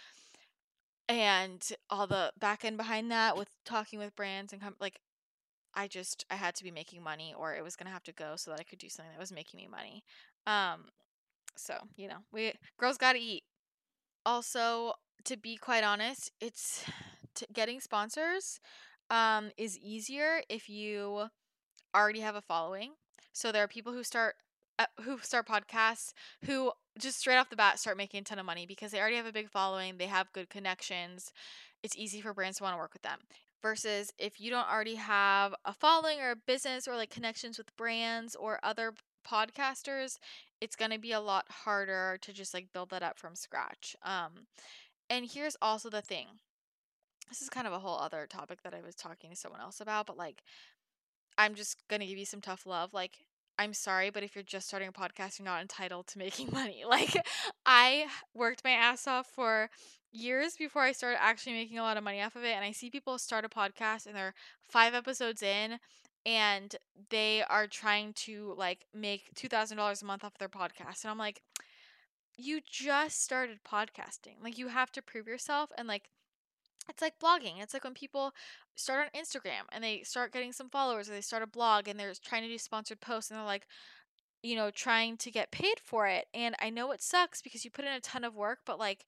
and 1.08 1.72
all 1.90 2.06
the 2.06 2.32
back 2.38 2.64
end 2.64 2.76
behind 2.76 3.10
that 3.10 3.36
with 3.36 3.48
talking 3.64 3.98
with 3.98 4.16
brands 4.16 4.52
and 4.52 4.62
com- 4.62 4.76
like 4.80 4.98
I 5.74 5.88
just 5.88 6.24
I 6.30 6.36
had 6.36 6.54
to 6.56 6.64
be 6.64 6.70
making 6.70 7.02
money 7.02 7.34
or 7.36 7.54
it 7.54 7.64
was 7.64 7.76
going 7.76 7.86
to 7.86 7.92
have 7.92 8.04
to 8.04 8.12
go 8.12 8.36
so 8.36 8.50
that 8.50 8.60
I 8.60 8.64
could 8.64 8.78
do 8.78 8.88
something 8.88 9.12
that 9.12 9.20
was 9.20 9.32
making 9.32 9.58
me 9.58 9.68
money 9.68 10.04
um 10.46 10.86
so, 11.56 11.74
you 11.96 12.08
know, 12.08 12.18
we 12.32 12.52
girls 12.78 12.98
got 12.98 13.14
to 13.14 13.18
eat. 13.18 13.44
Also, 14.24 14.92
to 15.24 15.36
be 15.36 15.56
quite 15.56 15.84
honest, 15.84 16.30
it's 16.40 16.84
t- 17.34 17.46
getting 17.52 17.80
sponsors 17.80 18.60
um 19.10 19.50
is 19.58 19.76
easier 19.78 20.42
if 20.48 20.68
you 20.68 21.24
already 21.94 22.20
have 22.20 22.36
a 22.36 22.40
following. 22.40 22.92
So 23.32 23.52
there 23.52 23.64
are 23.64 23.68
people 23.68 23.92
who 23.92 24.02
start 24.02 24.36
uh, 24.78 24.86
who 25.02 25.18
start 25.18 25.46
podcasts 25.46 26.12
who 26.44 26.72
just 26.98 27.18
straight 27.18 27.36
off 27.36 27.50
the 27.50 27.56
bat 27.56 27.78
start 27.78 27.96
making 27.96 28.20
a 28.20 28.24
ton 28.24 28.38
of 28.38 28.46
money 28.46 28.66
because 28.66 28.90
they 28.90 29.00
already 29.00 29.16
have 29.16 29.26
a 29.26 29.32
big 29.32 29.50
following, 29.50 29.98
they 29.98 30.06
have 30.06 30.32
good 30.32 30.48
connections. 30.48 31.32
It's 31.82 31.96
easy 31.96 32.20
for 32.20 32.34
brands 32.34 32.58
to 32.58 32.64
want 32.64 32.74
to 32.74 32.78
work 32.78 32.92
with 32.92 33.02
them. 33.02 33.18
Versus 33.60 34.12
if 34.18 34.40
you 34.40 34.50
don't 34.50 34.70
already 34.70 34.96
have 34.96 35.54
a 35.64 35.72
following 35.72 36.20
or 36.20 36.32
a 36.32 36.36
business 36.36 36.88
or 36.88 36.96
like 36.96 37.10
connections 37.10 37.58
with 37.58 37.74
brands 37.76 38.34
or 38.34 38.58
other 38.62 38.92
podcasters, 39.26 40.18
it's 40.62 40.76
going 40.76 40.92
to 40.92 40.98
be 40.98 41.12
a 41.12 41.20
lot 41.20 41.44
harder 41.50 42.18
to 42.22 42.32
just 42.32 42.54
like 42.54 42.72
build 42.72 42.90
that 42.90 43.02
up 43.02 43.18
from 43.18 43.34
scratch. 43.34 43.96
Um 44.04 44.46
and 45.10 45.26
here's 45.30 45.56
also 45.60 45.90
the 45.90 46.00
thing. 46.00 46.26
This 47.28 47.42
is 47.42 47.48
kind 47.48 47.66
of 47.66 47.72
a 47.72 47.78
whole 47.78 47.98
other 47.98 48.26
topic 48.28 48.62
that 48.62 48.74
I 48.74 48.80
was 48.80 48.94
talking 48.94 49.30
to 49.30 49.36
someone 49.36 49.60
else 49.60 49.80
about, 49.80 50.06
but 50.06 50.16
like 50.16 50.42
I'm 51.36 51.54
just 51.54 51.76
going 51.88 52.00
to 52.00 52.06
give 52.06 52.18
you 52.18 52.26
some 52.26 52.40
tough 52.40 52.66
love. 52.66 52.92
Like 52.92 53.18
I'm 53.58 53.74
sorry, 53.74 54.10
but 54.10 54.22
if 54.22 54.34
you're 54.34 54.44
just 54.44 54.66
starting 54.66 54.88
a 54.88 54.92
podcast, 54.92 55.38
you're 55.38 55.44
not 55.44 55.60
entitled 55.60 56.06
to 56.08 56.18
making 56.26 56.50
money. 56.52 56.84
Like, 56.88 57.14
I 57.66 58.06
worked 58.34 58.64
my 58.64 58.70
ass 58.70 59.06
off 59.06 59.26
for 59.26 59.70
years 60.10 60.54
before 60.58 60.82
I 60.82 60.92
started 60.92 61.22
actually 61.22 61.54
making 61.54 61.78
a 61.78 61.82
lot 61.82 61.96
of 61.96 62.04
money 62.04 62.20
off 62.20 62.36
of 62.36 62.44
it. 62.44 62.54
And 62.54 62.64
I 62.64 62.72
see 62.72 62.90
people 62.90 63.18
start 63.18 63.44
a 63.44 63.48
podcast 63.48 64.06
and 64.06 64.14
they're 64.14 64.34
five 64.68 64.94
episodes 64.94 65.42
in 65.42 65.78
and 66.24 66.76
they 67.10 67.42
are 67.48 67.66
trying 67.66 68.12
to 68.12 68.54
like 68.56 68.86
make 68.94 69.34
$2,000 69.34 70.02
a 70.02 70.04
month 70.04 70.24
off 70.24 70.38
their 70.38 70.48
podcast. 70.48 71.04
And 71.04 71.10
I'm 71.10 71.18
like, 71.18 71.42
you 72.36 72.60
just 72.68 73.22
started 73.22 73.58
podcasting. 73.64 74.42
Like, 74.42 74.58
you 74.58 74.68
have 74.68 74.92
to 74.92 75.02
prove 75.02 75.26
yourself. 75.26 75.70
And 75.76 75.86
like, 75.86 76.08
it's 76.88 77.02
like 77.02 77.18
blogging. 77.18 77.60
It's 77.60 77.74
like 77.74 77.84
when 77.84 77.94
people 77.94 78.32
start 78.74 79.08
on 79.14 79.20
Instagram 79.20 79.66
and 79.70 79.84
they 79.84 80.02
start 80.02 80.32
getting 80.32 80.52
some 80.52 80.70
followers 80.70 81.08
or 81.08 81.12
they 81.12 81.20
start 81.20 81.42
a 81.42 81.46
blog 81.46 81.88
and 81.88 81.98
they're 81.98 82.14
trying 82.24 82.42
to 82.42 82.48
do 82.48 82.58
sponsored 82.58 83.00
posts 83.00 83.30
and 83.30 83.38
they're 83.38 83.46
like, 83.46 83.66
you 84.42 84.56
know, 84.56 84.70
trying 84.70 85.16
to 85.18 85.30
get 85.30 85.52
paid 85.52 85.78
for 85.82 86.06
it. 86.08 86.26
And 86.34 86.56
I 86.60 86.70
know 86.70 86.90
it 86.90 87.02
sucks 87.02 87.42
because 87.42 87.64
you 87.64 87.70
put 87.70 87.84
in 87.84 87.92
a 87.92 88.00
ton 88.00 88.24
of 88.24 88.34
work, 88.34 88.60
but 88.66 88.78
like 88.78 89.04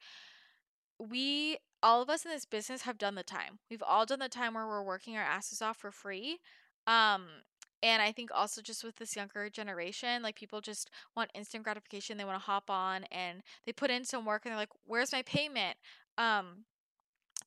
we 0.99 1.59
all 1.83 2.01
of 2.01 2.09
us 2.09 2.25
in 2.25 2.31
this 2.31 2.45
business 2.45 2.83
have 2.83 2.99
done 2.99 3.15
the 3.15 3.23
time. 3.23 3.59
We've 3.71 3.83
all 3.83 4.07
done 4.07 4.21
the 4.21 4.29
time 4.29 4.55
where 4.55 4.67
we're 4.67 4.83
working 4.83 5.17
our 5.17 5.23
asses 5.23 5.61
off 5.61 5.77
for 5.77 5.91
free. 5.91 6.39
Um 6.87 7.27
and 7.83 8.01
I 8.01 8.13
think 8.13 8.31
also 8.35 8.63
just 8.63 8.83
with 8.83 8.97
this 8.97 9.15
younger 9.15 9.51
generation, 9.51 10.23
like 10.23 10.37
people 10.37 10.61
just 10.63 10.91
want 11.15 11.31
instant 11.35 11.65
gratification. 11.65 12.17
They 12.17 12.25
want 12.25 12.39
to 12.41 12.45
hop 12.47 12.71
on 12.71 13.05
and 13.13 13.43
they 13.67 13.73
put 13.73 13.91
in 13.91 14.05
some 14.05 14.25
work 14.25 14.43
and 14.45 14.53
they're 14.53 14.59
like, 14.59 14.71
"Where's 14.87 15.13
my 15.13 15.23
payment?" 15.23 15.77
Um 16.19 16.65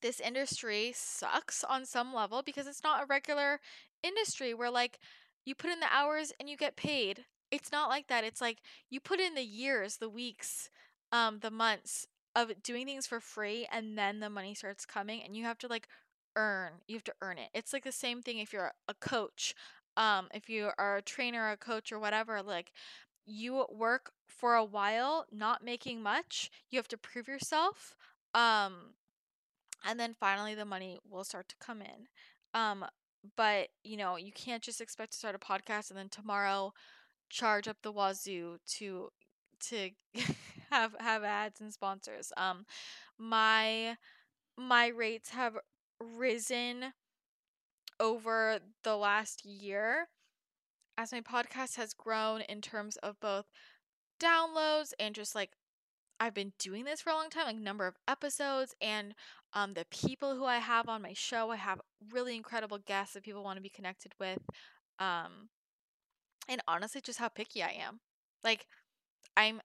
this 0.02 0.20
industry 0.20 0.94
sucks 0.96 1.64
on 1.64 1.86
some 1.86 2.14
level 2.14 2.44
because 2.46 2.68
it's 2.68 2.84
not 2.84 3.04
a 3.04 3.06
regular 3.08 3.60
industry 4.04 4.54
where 4.54 4.70
like 4.72 5.00
you 5.46 5.56
put 5.56 5.72
in 5.72 5.80
the 5.80 5.88
hours 5.92 6.32
and 6.40 6.50
you 6.50 6.58
get 6.58 6.76
paid. 6.76 7.26
It's 7.52 7.72
not 7.72 7.90
like 7.90 8.08
that. 8.08 8.24
It's 8.24 8.42
like 8.42 8.60
you 8.90 9.00
put 9.00 9.20
in 9.20 9.34
the 9.36 9.44
years, 9.44 9.98
the 9.98 10.10
weeks, 10.10 10.70
um 11.12 11.40
the 11.40 11.52
months 11.52 12.06
of 12.36 12.52
doing 12.64 12.86
things 12.86 13.08
for 13.08 13.20
free 13.20 13.68
and 13.72 13.98
then 13.98 14.20
the 14.20 14.30
money 14.30 14.54
starts 14.54 14.86
coming 14.86 15.24
and 15.24 15.36
you 15.36 15.44
have 15.46 15.58
to 15.60 15.68
like 15.68 15.88
earn. 16.38 16.74
You 16.88 16.98
have 16.98 17.06
to 17.06 17.16
earn 17.22 17.40
it. 17.40 17.50
It's 17.56 17.74
like 17.74 17.86
the 17.86 17.94
same 17.94 18.24
thing 18.24 18.40
if 18.40 18.54
you're 18.54 18.74
a 18.90 18.96
coach. 18.96 19.56
Um 19.98 20.30
if 20.34 20.50
you 20.50 20.72
are 20.80 20.98
a 20.98 21.04
trainer, 21.04 21.52
a 21.52 21.58
coach 21.58 21.92
or 21.94 22.00
whatever, 22.00 22.44
like 22.44 22.72
you 23.26 23.66
work 23.72 24.12
for 24.28 24.56
a 24.56 24.66
while 24.66 25.26
not 25.32 25.64
making 25.66 26.04
much. 26.04 26.52
You 26.72 26.80
have 26.80 26.90
to 26.90 26.98
prove 26.98 27.28
yourself. 27.30 27.96
Um 28.36 28.96
and 29.86 30.00
then 30.00 30.14
finally 30.20 30.56
the 30.56 30.66
money 30.66 31.00
will 31.10 31.24
start 31.24 31.48
to 31.50 31.56
come 31.60 31.82
in. 31.82 32.08
Um, 32.54 32.86
but 33.36 33.70
you 33.84 33.98
know, 33.98 34.18
you 34.18 34.32
can't 34.32 34.64
just 34.64 34.82
expect 34.82 35.12
to 35.14 35.18
start 35.18 35.36
a 35.36 35.40
podcast 35.40 35.90
and 35.90 36.00
then 36.00 36.10
tomorrow 36.10 36.74
charge 37.30 37.68
up 37.68 37.78
the 37.84 37.92
wazoo 37.94 38.58
to 38.78 39.10
to 39.62 39.92
have 40.72 40.96
have 41.00 41.24
ads 41.24 41.62
and 41.62 41.74
sponsors. 41.74 42.34
Um, 42.38 42.66
my 43.20 43.98
my 44.58 44.88
rates 44.88 45.32
have 45.32 45.58
risen 46.00 46.94
over 48.00 48.60
the 48.84 48.96
last 48.96 49.46
year 49.46 50.08
as 50.98 51.12
my 51.12 51.22
podcast 51.22 51.76
has 51.78 51.94
grown 51.94 52.42
in 52.42 52.62
terms 52.62 52.98
of 52.98 53.20
both 53.20 53.46
downloads 54.20 54.94
and 55.00 55.14
just 55.16 55.36
like 55.36 55.52
I've 56.20 56.34
been 56.34 56.54
doing 56.58 56.84
this 56.86 57.02
for 57.02 57.12
a 57.12 57.14
long 57.16 57.30
time, 57.30 57.46
like 57.46 57.58
number 57.58 57.86
of 57.86 57.96
episodes 58.08 58.76
and 58.82 59.14
um 59.54 59.74
the 59.74 59.86
people 59.92 60.36
who 60.36 60.46
I 60.46 60.58
have 60.58 60.90
on 60.90 61.02
my 61.02 61.14
show. 61.14 61.52
I 61.52 61.58
have 61.58 61.82
really 62.12 62.36
incredible 62.36 62.80
guests 62.80 63.14
that 63.14 63.24
people 63.24 63.44
want 63.44 63.58
to 63.58 63.62
be 63.62 63.70
connected 63.70 64.14
with. 64.20 64.40
Um 65.00 65.50
and 66.48 66.62
honestly 66.68 67.02
just 67.02 67.20
how 67.20 67.30
picky 67.30 67.62
I 67.62 67.70
am. 67.70 68.00
Like 68.44 68.66
I'm 69.36 69.62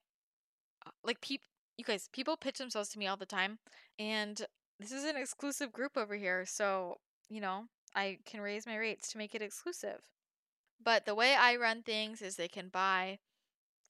uh, 0.87 0.91
like 1.05 1.21
people 1.21 1.47
you 1.79 1.85
guys, 1.85 2.09
people 2.13 2.37
pitch 2.37 2.59
themselves 2.59 2.91
to 2.91 2.99
me 2.99 3.07
all 3.07 3.17
the 3.17 3.25
time 3.27 3.59
and 3.99 4.45
this 4.83 4.93
is 4.93 5.05
an 5.05 5.17
exclusive 5.17 5.73
group 5.73 5.97
over 5.97 6.15
here, 6.15 6.45
so, 6.45 6.99
you 7.29 7.41
know, 7.41 7.65
I 7.95 8.19
can 8.27 8.41
raise 8.41 8.67
my 8.67 8.77
rates 8.77 9.11
to 9.13 9.19
make 9.19 9.35
it 9.35 9.43
exclusive. 9.43 10.01
But 10.83 11.07
the 11.07 11.15
way 11.15 11.35
I 11.35 11.57
run 11.57 11.83
things 11.83 12.23
is 12.23 12.37
they 12.37 12.49
can 12.49 12.69
buy 12.69 13.19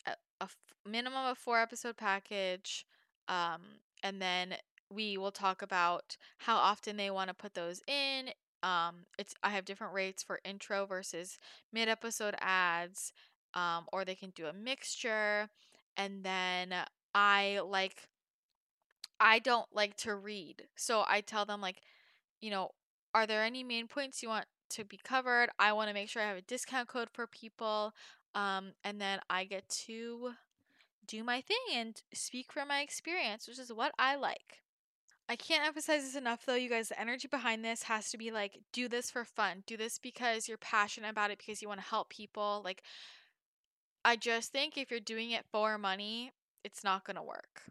a 0.07 0.17
f- 0.43 0.57
minimum 0.87 1.27
of 1.27 1.39
four 1.39 1.61
episode 1.61 1.97
package. 1.97 2.85
Um, 3.29 3.61
and 4.03 4.21
then 4.21 4.55
we 4.91 5.17
will 5.17 5.31
talk 5.31 5.63
about 5.63 6.17
how 6.39 6.57
often 6.57 6.97
they 6.97 7.11
want 7.11 7.29
to 7.29 7.35
put 7.35 7.55
those 7.55 7.81
in. 7.87 8.31
Um, 8.63 9.07
it's 9.19 9.35
I 9.43 9.51
have 9.51 9.65
different 9.65 9.95
rates 9.95 10.23
for 10.23 10.41
intro 10.45 10.87
versus 10.87 11.39
mid 11.73 11.89
episode 11.89 12.35
ads, 12.41 13.13
um, 13.55 13.87
or 13.93 14.05
they 14.05 14.15
can 14.15 14.31
do 14.31 14.47
a 14.47 14.53
mixture. 14.53 15.49
And 15.97 16.25
then 16.25 16.75
I 17.15 17.61
like 17.65 18.09
I 19.23 19.39
don't 19.39 19.69
like 19.73 19.97
to 19.99 20.17
read, 20.17 20.65
so 20.75 21.05
I 21.09 21.21
tell 21.21 21.45
them 21.45 21.61
like, 21.61 21.81
you 22.41 22.51
know, 22.51 22.71
are 23.15 23.25
there 23.25 23.45
any 23.45 23.63
main 23.63 23.87
points 23.87 24.21
you 24.21 24.29
want 24.29 24.47
to 24.71 24.85
be 24.85 24.99
covered? 25.03 25.49
I 25.61 25.73
want 25.75 25.89
to 25.89 25.95
make 25.95 26.09
sure 26.09 26.23
I 26.23 26.27
have 26.27 26.39
a 26.39 26.43
discount 26.43 26.89
code 26.89 27.09
for 27.13 27.29
people. 27.29 27.93
Um, 28.35 28.73
and 28.83 29.01
then 29.01 29.21
I 29.31 29.45
get 29.45 29.69
to 29.87 30.33
do 31.07 31.23
my 31.23 31.41
thing 31.41 31.57
and 31.73 32.03
speak 32.13 32.53
from 32.53 32.69
my 32.69 32.81
experience, 32.81 33.47
which 33.47 33.61
is 33.61 33.73
what 33.73 33.93
I 33.97 34.17
like. 34.17 34.59
I 35.29 35.37
can't 35.37 35.65
emphasize 35.65 36.03
this 36.03 36.17
enough 36.17 36.45
though, 36.45 36.57
you 36.57 36.69
guys. 36.69 36.89
The 36.89 37.01
energy 37.01 37.29
behind 37.29 37.65
this 37.65 37.85
has 37.85 38.11
to 38.11 38.19
be 38.19 38.33
like, 38.33 38.59
do 38.73 38.89
this 38.89 39.09
for 39.09 39.25
fun. 39.25 39.63
Do 39.67 39.77
this 39.77 39.99
because 39.99 40.49
you're 40.49 40.59
passionate 40.59 41.11
about 41.11 41.31
it, 41.31 41.39
because 41.39 41.63
you 41.63 41.69
want 41.69 41.81
to 41.81 41.87
help 41.87 42.09
people. 42.09 42.61
Like, 42.65 42.83
I 44.05 44.17
just 44.17 44.51
think 44.51 44.77
if 44.77 44.91
you're 44.91 44.99
doing 44.99 45.31
it 45.31 45.45
for 45.53 45.79
money, 45.79 46.33
it's 46.65 46.83
not 46.83 47.05
going 47.05 47.17
to 47.17 47.23
work. 47.23 47.63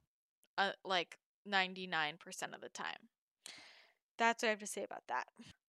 Uh, 0.58 0.72
like 0.86 1.18
99% 1.48 2.54
of 2.54 2.62
the 2.62 2.70
time. 2.70 3.10
That's 4.18 4.44
what 4.44 4.48
I 4.48 4.52
have 4.52 4.60
to 4.60 4.68
say 4.68 4.84
about 4.84 5.04
that. 5.08 5.26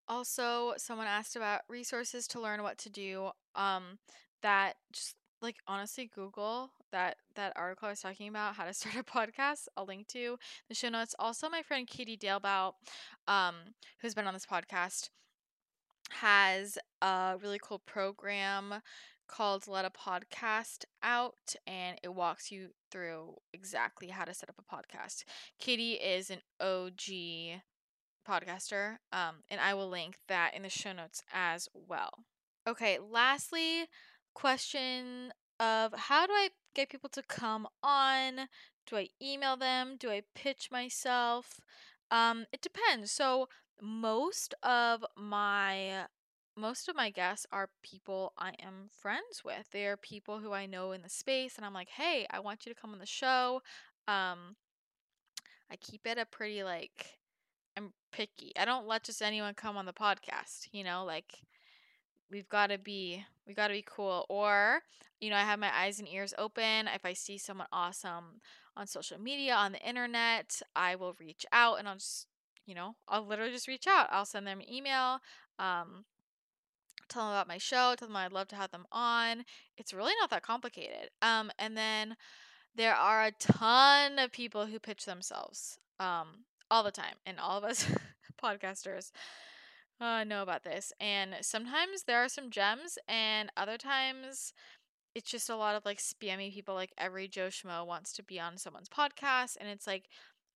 Also, 0.08 0.74
someone 0.76 1.06
asked 1.06 1.36
about 1.36 1.62
resources 1.68 2.26
to 2.28 2.40
learn 2.40 2.62
what 2.62 2.78
to 2.78 2.90
do. 2.90 3.30
Um, 3.54 3.98
that 4.42 4.74
just 4.92 5.16
like 5.40 5.56
honestly 5.66 6.10
Google 6.14 6.70
that 6.92 7.16
that 7.34 7.52
article 7.56 7.88
I 7.88 7.92
was 7.92 8.00
talking 8.00 8.28
about 8.28 8.54
how 8.54 8.64
to 8.64 8.72
start 8.74 8.94
a 8.96 9.02
podcast. 9.02 9.66
I'll 9.76 9.86
link 9.86 10.06
to 10.08 10.38
the 10.68 10.74
show 10.74 10.88
notes. 10.88 11.14
Also, 11.18 11.48
my 11.48 11.62
friend 11.62 11.86
Katie 11.86 12.16
Dalebout, 12.16 12.74
um, 13.26 13.56
who's 14.00 14.14
been 14.14 14.26
on 14.26 14.34
this 14.34 14.46
podcast, 14.46 15.10
has 16.10 16.78
a 17.00 17.36
really 17.42 17.58
cool 17.60 17.80
program 17.80 18.74
called 19.32 19.66
Let 19.66 19.86
a 19.86 19.90
Podcast 19.90 20.84
Out, 21.02 21.54
and 21.66 21.96
it 22.02 22.14
walks 22.14 22.52
you 22.52 22.68
through 22.90 23.36
exactly 23.54 24.08
how 24.08 24.24
to 24.26 24.34
set 24.34 24.50
up 24.50 24.58
a 24.58 24.76
podcast. 24.76 25.24
Katie 25.58 25.94
is 25.94 26.30
an 26.30 26.40
OG 26.60 27.62
podcaster, 28.28 28.98
um, 29.10 29.36
and 29.50 29.58
I 29.58 29.72
will 29.72 29.88
link 29.88 30.16
that 30.28 30.54
in 30.54 30.64
the 30.64 30.68
show 30.68 30.92
notes 30.92 31.22
as 31.32 31.66
well. 31.72 32.10
Okay, 32.68 32.98
lastly, 32.98 33.86
question 34.34 35.32
of 35.58 35.94
how 35.96 36.26
do 36.26 36.32
I 36.34 36.50
get 36.74 36.90
people 36.90 37.10
to 37.10 37.22
come 37.22 37.66
on? 37.82 38.48
Do 38.86 38.96
I 38.96 39.08
email 39.22 39.56
them? 39.56 39.96
Do 39.98 40.10
I 40.10 40.24
pitch 40.34 40.68
myself? 40.70 41.58
Um, 42.10 42.44
it 42.52 42.60
depends. 42.60 43.10
So 43.10 43.48
most 43.80 44.54
of 44.62 45.06
my 45.16 46.04
most 46.56 46.88
of 46.88 46.96
my 46.96 47.10
guests 47.10 47.46
are 47.52 47.70
people 47.82 48.32
I 48.38 48.50
am 48.60 48.88
friends 48.90 49.42
with. 49.44 49.70
They 49.70 49.86
are 49.86 49.96
people 49.96 50.38
who 50.40 50.52
I 50.52 50.66
know 50.66 50.92
in 50.92 51.02
the 51.02 51.08
space 51.08 51.56
and 51.56 51.64
I'm 51.64 51.72
like, 51.74 51.88
"Hey, 51.88 52.26
I 52.30 52.40
want 52.40 52.66
you 52.66 52.74
to 52.74 52.80
come 52.80 52.92
on 52.92 52.98
the 52.98 53.06
show." 53.06 53.62
Um 54.08 54.56
I 55.70 55.76
keep 55.76 56.06
it 56.06 56.18
a 56.18 56.26
pretty 56.26 56.62
like 56.62 57.18
I'm 57.76 57.92
picky. 58.12 58.52
I 58.58 58.64
don't 58.66 58.86
let 58.86 59.04
just 59.04 59.22
anyone 59.22 59.54
come 59.54 59.76
on 59.76 59.86
the 59.86 59.92
podcast, 59.92 60.68
you 60.72 60.84
know, 60.84 61.04
like 61.04 61.40
we've 62.32 62.48
got 62.48 62.68
to 62.68 62.78
be 62.78 63.24
we 63.46 63.54
got 63.54 63.68
to 63.68 63.74
be 63.74 63.84
cool 63.86 64.24
or 64.28 64.80
you 65.20 65.28
know 65.30 65.36
i 65.36 65.40
have 65.40 65.58
my 65.58 65.70
eyes 65.76 65.98
and 65.98 66.08
ears 66.08 66.32
open 66.38 66.88
if 66.94 67.04
i 67.04 67.12
see 67.12 67.36
someone 67.36 67.66
awesome 67.72 68.40
on 68.76 68.86
social 68.86 69.20
media 69.20 69.54
on 69.54 69.72
the 69.72 69.88
internet 69.88 70.60
i 70.74 70.96
will 70.96 71.14
reach 71.20 71.44
out 71.52 71.78
and 71.78 71.86
i'll 71.86 71.96
just 71.96 72.26
you 72.66 72.74
know 72.74 72.96
i'll 73.08 73.26
literally 73.26 73.52
just 73.52 73.68
reach 73.68 73.86
out 73.86 74.08
i'll 74.10 74.24
send 74.24 74.46
them 74.46 74.60
an 74.60 74.72
email 74.72 75.18
um 75.58 76.04
tell 77.08 77.24
them 77.24 77.32
about 77.32 77.48
my 77.48 77.58
show 77.58 77.94
tell 77.96 78.08
them 78.08 78.16
i'd 78.16 78.32
love 78.32 78.48
to 78.48 78.56
have 78.56 78.70
them 78.70 78.86
on 78.92 79.44
it's 79.76 79.92
really 79.92 80.14
not 80.20 80.30
that 80.30 80.42
complicated 80.42 81.10
um 81.20 81.50
and 81.58 81.76
then 81.76 82.16
there 82.74 82.94
are 82.94 83.24
a 83.24 83.32
ton 83.32 84.18
of 84.18 84.32
people 84.32 84.66
who 84.66 84.78
pitch 84.78 85.04
themselves 85.04 85.78
um 86.00 86.44
all 86.70 86.82
the 86.82 86.90
time 86.90 87.16
and 87.26 87.38
all 87.38 87.58
of 87.58 87.64
us 87.64 87.86
podcasters 88.42 89.10
uh, 90.02 90.24
know 90.24 90.42
about 90.42 90.64
this. 90.64 90.92
And 91.00 91.36
sometimes 91.40 92.02
there 92.02 92.18
are 92.24 92.28
some 92.28 92.50
gems, 92.50 92.98
and 93.08 93.50
other 93.56 93.78
times 93.78 94.52
it's 95.14 95.30
just 95.30 95.50
a 95.50 95.56
lot 95.56 95.76
of 95.76 95.84
like 95.84 95.98
spammy 95.98 96.52
people. 96.52 96.74
Like 96.74 96.92
every 96.98 97.28
Joe 97.28 97.48
Schmo 97.48 97.86
wants 97.86 98.12
to 98.14 98.22
be 98.22 98.40
on 98.40 98.58
someone's 98.58 98.88
podcast, 98.88 99.56
and 99.60 99.68
it's 99.68 99.86
like 99.86 100.08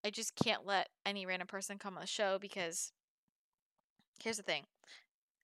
I 0.05 0.09
just 0.09 0.35
can't 0.35 0.65
let 0.65 0.89
any 1.05 1.25
random 1.25 1.47
person 1.47 1.79
come 1.79 1.95
on 1.95 2.01
the 2.01 2.07
show 2.07 2.37
because 2.39 2.91
here's 4.21 4.37
the 4.37 4.43
thing. 4.43 4.63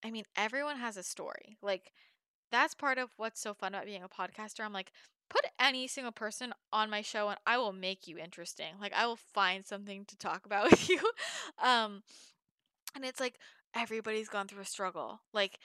I 0.03 0.11
mean, 0.11 0.25
everyone 0.35 0.77
has 0.77 0.97
a 0.97 1.03
story. 1.03 1.57
Like 1.61 1.91
that's 2.51 2.75
part 2.75 2.97
of 2.97 3.11
what's 3.17 3.41
so 3.41 3.53
fun 3.53 3.73
about 3.73 3.85
being 3.85 4.03
a 4.03 4.09
podcaster. 4.09 4.63
I'm 4.65 4.73
like, 4.73 4.91
put 5.29 5.45
any 5.59 5.87
single 5.87 6.11
person 6.11 6.53
on 6.73 6.89
my 6.89 7.01
show 7.01 7.29
and 7.29 7.39
I 7.47 7.57
will 7.57 7.73
make 7.73 8.07
you 8.07 8.17
interesting. 8.17 8.75
Like 8.81 8.93
I 8.93 9.05
will 9.07 9.19
find 9.33 9.65
something 9.65 10.05
to 10.05 10.17
talk 10.17 10.45
about 10.45 10.71
with 10.71 10.89
you. 10.89 11.01
Um 11.63 12.03
and 12.95 13.05
it's 13.05 13.19
like 13.19 13.35
everybody's 13.75 14.29
gone 14.29 14.47
through 14.47 14.61
a 14.61 14.65
struggle. 14.65 15.21
Like 15.33 15.59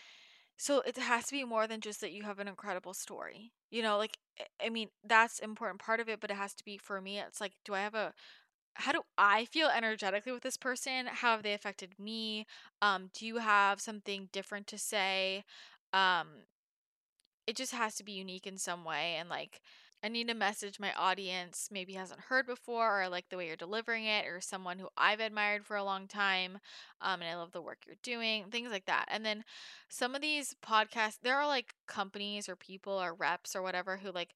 so 0.59 0.81
it 0.83 0.97
has 0.99 1.27
to 1.27 1.33
be 1.33 1.45
more 1.45 1.67
than 1.67 1.81
just 1.81 2.01
that 2.03 2.13
you 2.13 2.25
have 2.25 2.39
an 2.41 2.49
incredible 2.49 2.95
story. 2.95 3.53
You 3.71 3.83
know, 3.83 3.99
like 3.99 4.19
I 4.65 4.71
mean, 4.71 4.89
that's 5.05 5.39
important 5.41 5.81
part 5.81 6.01
of 6.01 6.09
it, 6.09 6.21
but 6.21 6.31
it 6.31 6.37
has 6.37 6.55
to 6.55 6.65
be 6.65 6.79
for 6.79 7.01
me. 7.01 7.19
It's 7.21 7.41
like 7.41 7.53
do 7.65 7.75
I 7.75 7.81
have 7.81 7.95
a 7.95 8.13
how 8.79 8.93
do 8.93 9.03
I 9.19 9.45
feel 9.45 9.69
energetically 9.69 10.31
with 10.31 10.45
this 10.45 10.57
person? 10.57 11.07
How 11.07 11.33
have 11.33 11.43
they 11.43 11.53
affected 11.53 11.99
me? 11.99 12.47
Um, 12.81 13.11
do 13.13 13.27
you 13.27 13.39
have 13.39 13.81
something 13.81 14.29
different 14.33 14.69
to 14.69 14.79
say? 14.79 15.45
Um, 15.93 16.29
it 17.49 17.57
just 17.57 17.73
has 17.75 17.97
to 17.97 18.05
be 18.05 18.13
unique 18.13 18.47
in 18.47 18.57
some 18.57 18.85
way 18.85 19.17
and 19.19 19.29
like 19.29 19.61
I 20.05 20.09
need 20.09 20.29
to 20.29 20.35
message 20.35 20.79
my 20.79 20.93
audience 20.93 21.71
maybe 21.73 21.95
hasn't 21.95 22.21
heard 22.21 22.47
before 22.47 22.99
or 22.99 23.03
I 23.03 23.09
like 23.09 23.31
the 23.31 23.37
way 23.37 23.49
you're 23.49 23.57
delivering 23.57 24.05
it 24.05 24.27
or 24.27 24.41
someone 24.41 24.79
who 24.79 24.89
I've 24.97 25.19
admired 25.19 25.65
for 25.65 25.77
a 25.77 25.83
long 25.83 26.07
time 26.07 26.59
um, 27.01 27.21
and 27.21 27.29
I 27.29 27.35
love 27.35 27.51
the 27.51 27.63
work 27.63 27.79
you're 27.85 27.97
doing, 28.03 28.45
things 28.45 28.71
like 28.71 28.85
that. 28.85 29.07
And 29.09 29.25
then 29.25 29.45
some 29.89 30.15
of 30.15 30.21
these 30.21 30.55
podcasts, 30.65 31.19
there 31.21 31.37
are 31.37 31.49
like 31.49 31.75
companies 31.89 32.49
or 32.49 32.55
people 32.55 32.93
or 32.93 33.13
reps 33.13 33.57
or 33.57 33.63
whatever 33.63 33.97
who 33.97 34.13
like 34.13 34.35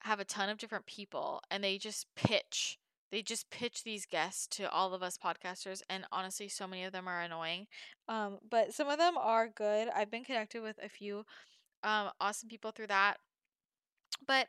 have 0.00 0.20
a 0.20 0.24
ton 0.24 0.50
of 0.50 0.58
different 0.58 0.84
people 0.84 1.40
and 1.50 1.64
they 1.64 1.78
just 1.78 2.06
pitch 2.16 2.76
they 3.10 3.22
just 3.22 3.50
pitch 3.50 3.84
these 3.84 4.06
guests 4.06 4.46
to 4.46 4.70
all 4.70 4.94
of 4.94 5.02
us 5.02 5.18
podcasters 5.18 5.82
and 5.88 6.04
honestly 6.12 6.48
so 6.48 6.66
many 6.66 6.84
of 6.84 6.92
them 6.92 7.08
are 7.08 7.20
annoying 7.20 7.66
um, 8.08 8.38
but 8.48 8.72
some 8.72 8.88
of 8.88 8.98
them 8.98 9.16
are 9.18 9.48
good. 9.48 9.88
I've 9.94 10.10
been 10.10 10.24
connected 10.24 10.62
with 10.62 10.78
a 10.82 10.88
few 10.88 11.24
um, 11.82 12.10
awesome 12.20 12.48
people 12.48 12.70
through 12.70 12.88
that 12.88 13.18
but 14.26 14.48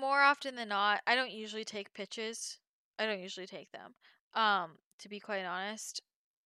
more 0.00 0.20
often 0.20 0.56
than 0.56 0.68
not 0.68 1.00
i 1.06 1.14
don't 1.14 1.30
usually 1.30 1.64
take 1.64 1.94
pitches. 1.94 2.58
I 2.98 3.06
don't 3.06 3.20
usually 3.20 3.46
take 3.46 3.70
them. 3.70 3.94
Um, 4.34 4.72
to 4.98 5.08
be 5.08 5.20
quite 5.20 5.44
honest 5.44 6.00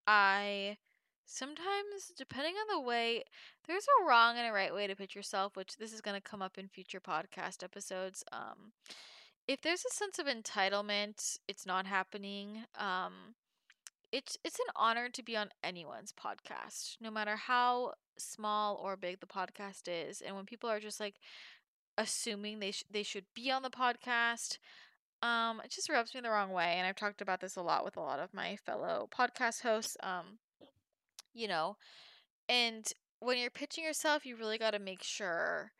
i 0.07 0.77
sometimes 1.25 2.13
depending 2.17 2.55
on 2.55 2.77
the 2.77 2.87
way 2.87 3.23
there's 3.67 3.87
a 4.01 4.07
wrong 4.07 4.37
and 4.37 4.47
a 4.47 4.53
right 4.53 4.75
way 4.75 4.87
to 4.87 4.97
pitch 4.97 5.15
yourself 5.15 5.57
which 5.57 5.77
this 5.77 5.93
is 5.93 6.01
going 6.01 6.17
to 6.17 6.29
come 6.29 6.43
up 6.43 6.59
in 6.59 6.69
future 6.69 7.01
podcast 7.01 7.63
episodes 7.63 8.25
um, 8.33 8.73
if 9.49 9.61
there's 9.61 9.85
a 9.85 9.95
sense 9.95 10.19
of 10.19 10.27
entitlement, 10.27 11.39
it's 11.49 11.67
not 11.67 11.87
happening. 11.87 12.65
Um, 12.79 13.35
it's 14.13 14.37
it's 14.45 14.59
an 14.59 14.73
honor 14.77 15.09
to 15.09 15.23
be 15.23 15.37
on 15.37 15.51
anyone's 15.65 16.13
podcast, 16.13 16.97
no 17.01 17.11
matter 17.11 17.37
how 17.37 17.95
small 18.19 18.77
or 18.77 18.97
big 18.97 19.21
the 19.21 19.27
podcast 19.27 19.83
is. 19.89 20.21
And 20.21 20.37
when 20.37 20.45
people 20.47 20.71
are 20.71 20.81
just 20.81 21.01
like 21.01 21.17
assuming 21.99 22.61
they 22.61 22.73
sh- 22.73 22.85
they 22.91 23.03
should 23.03 23.25
be 23.35 23.51
on 23.51 23.63
the 23.63 23.71
podcast, 23.71 24.59
um, 25.23 25.61
it 25.65 25.71
just 25.71 25.89
rubs 25.89 26.15
me 26.15 26.21
the 26.21 26.31
wrong 26.31 26.51
way. 26.53 26.75
And 26.77 26.87
I've 26.87 26.97
talked 26.97 27.23
about 27.23 27.41
this 27.41 27.57
a 27.57 27.63
lot 27.63 27.85
with 27.85 27.97
a 27.97 28.01
lot 28.01 28.21
of 28.21 28.35
my 28.35 28.57
fellow 28.57 29.09
podcast 29.17 29.63
hosts. 29.63 29.97
Um, 30.03 30.39
you 31.35 31.49
know, 31.49 31.77
and 32.49 32.87
when 33.21 33.39
you're 33.39 33.51
pitching 33.51 33.85
yourself, 33.85 34.27
you 34.27 34.37
really 34.37 34.59
got 34.59 34.73
to 34.73 34.79
make 34.79 35.03
sure 35.03 35.73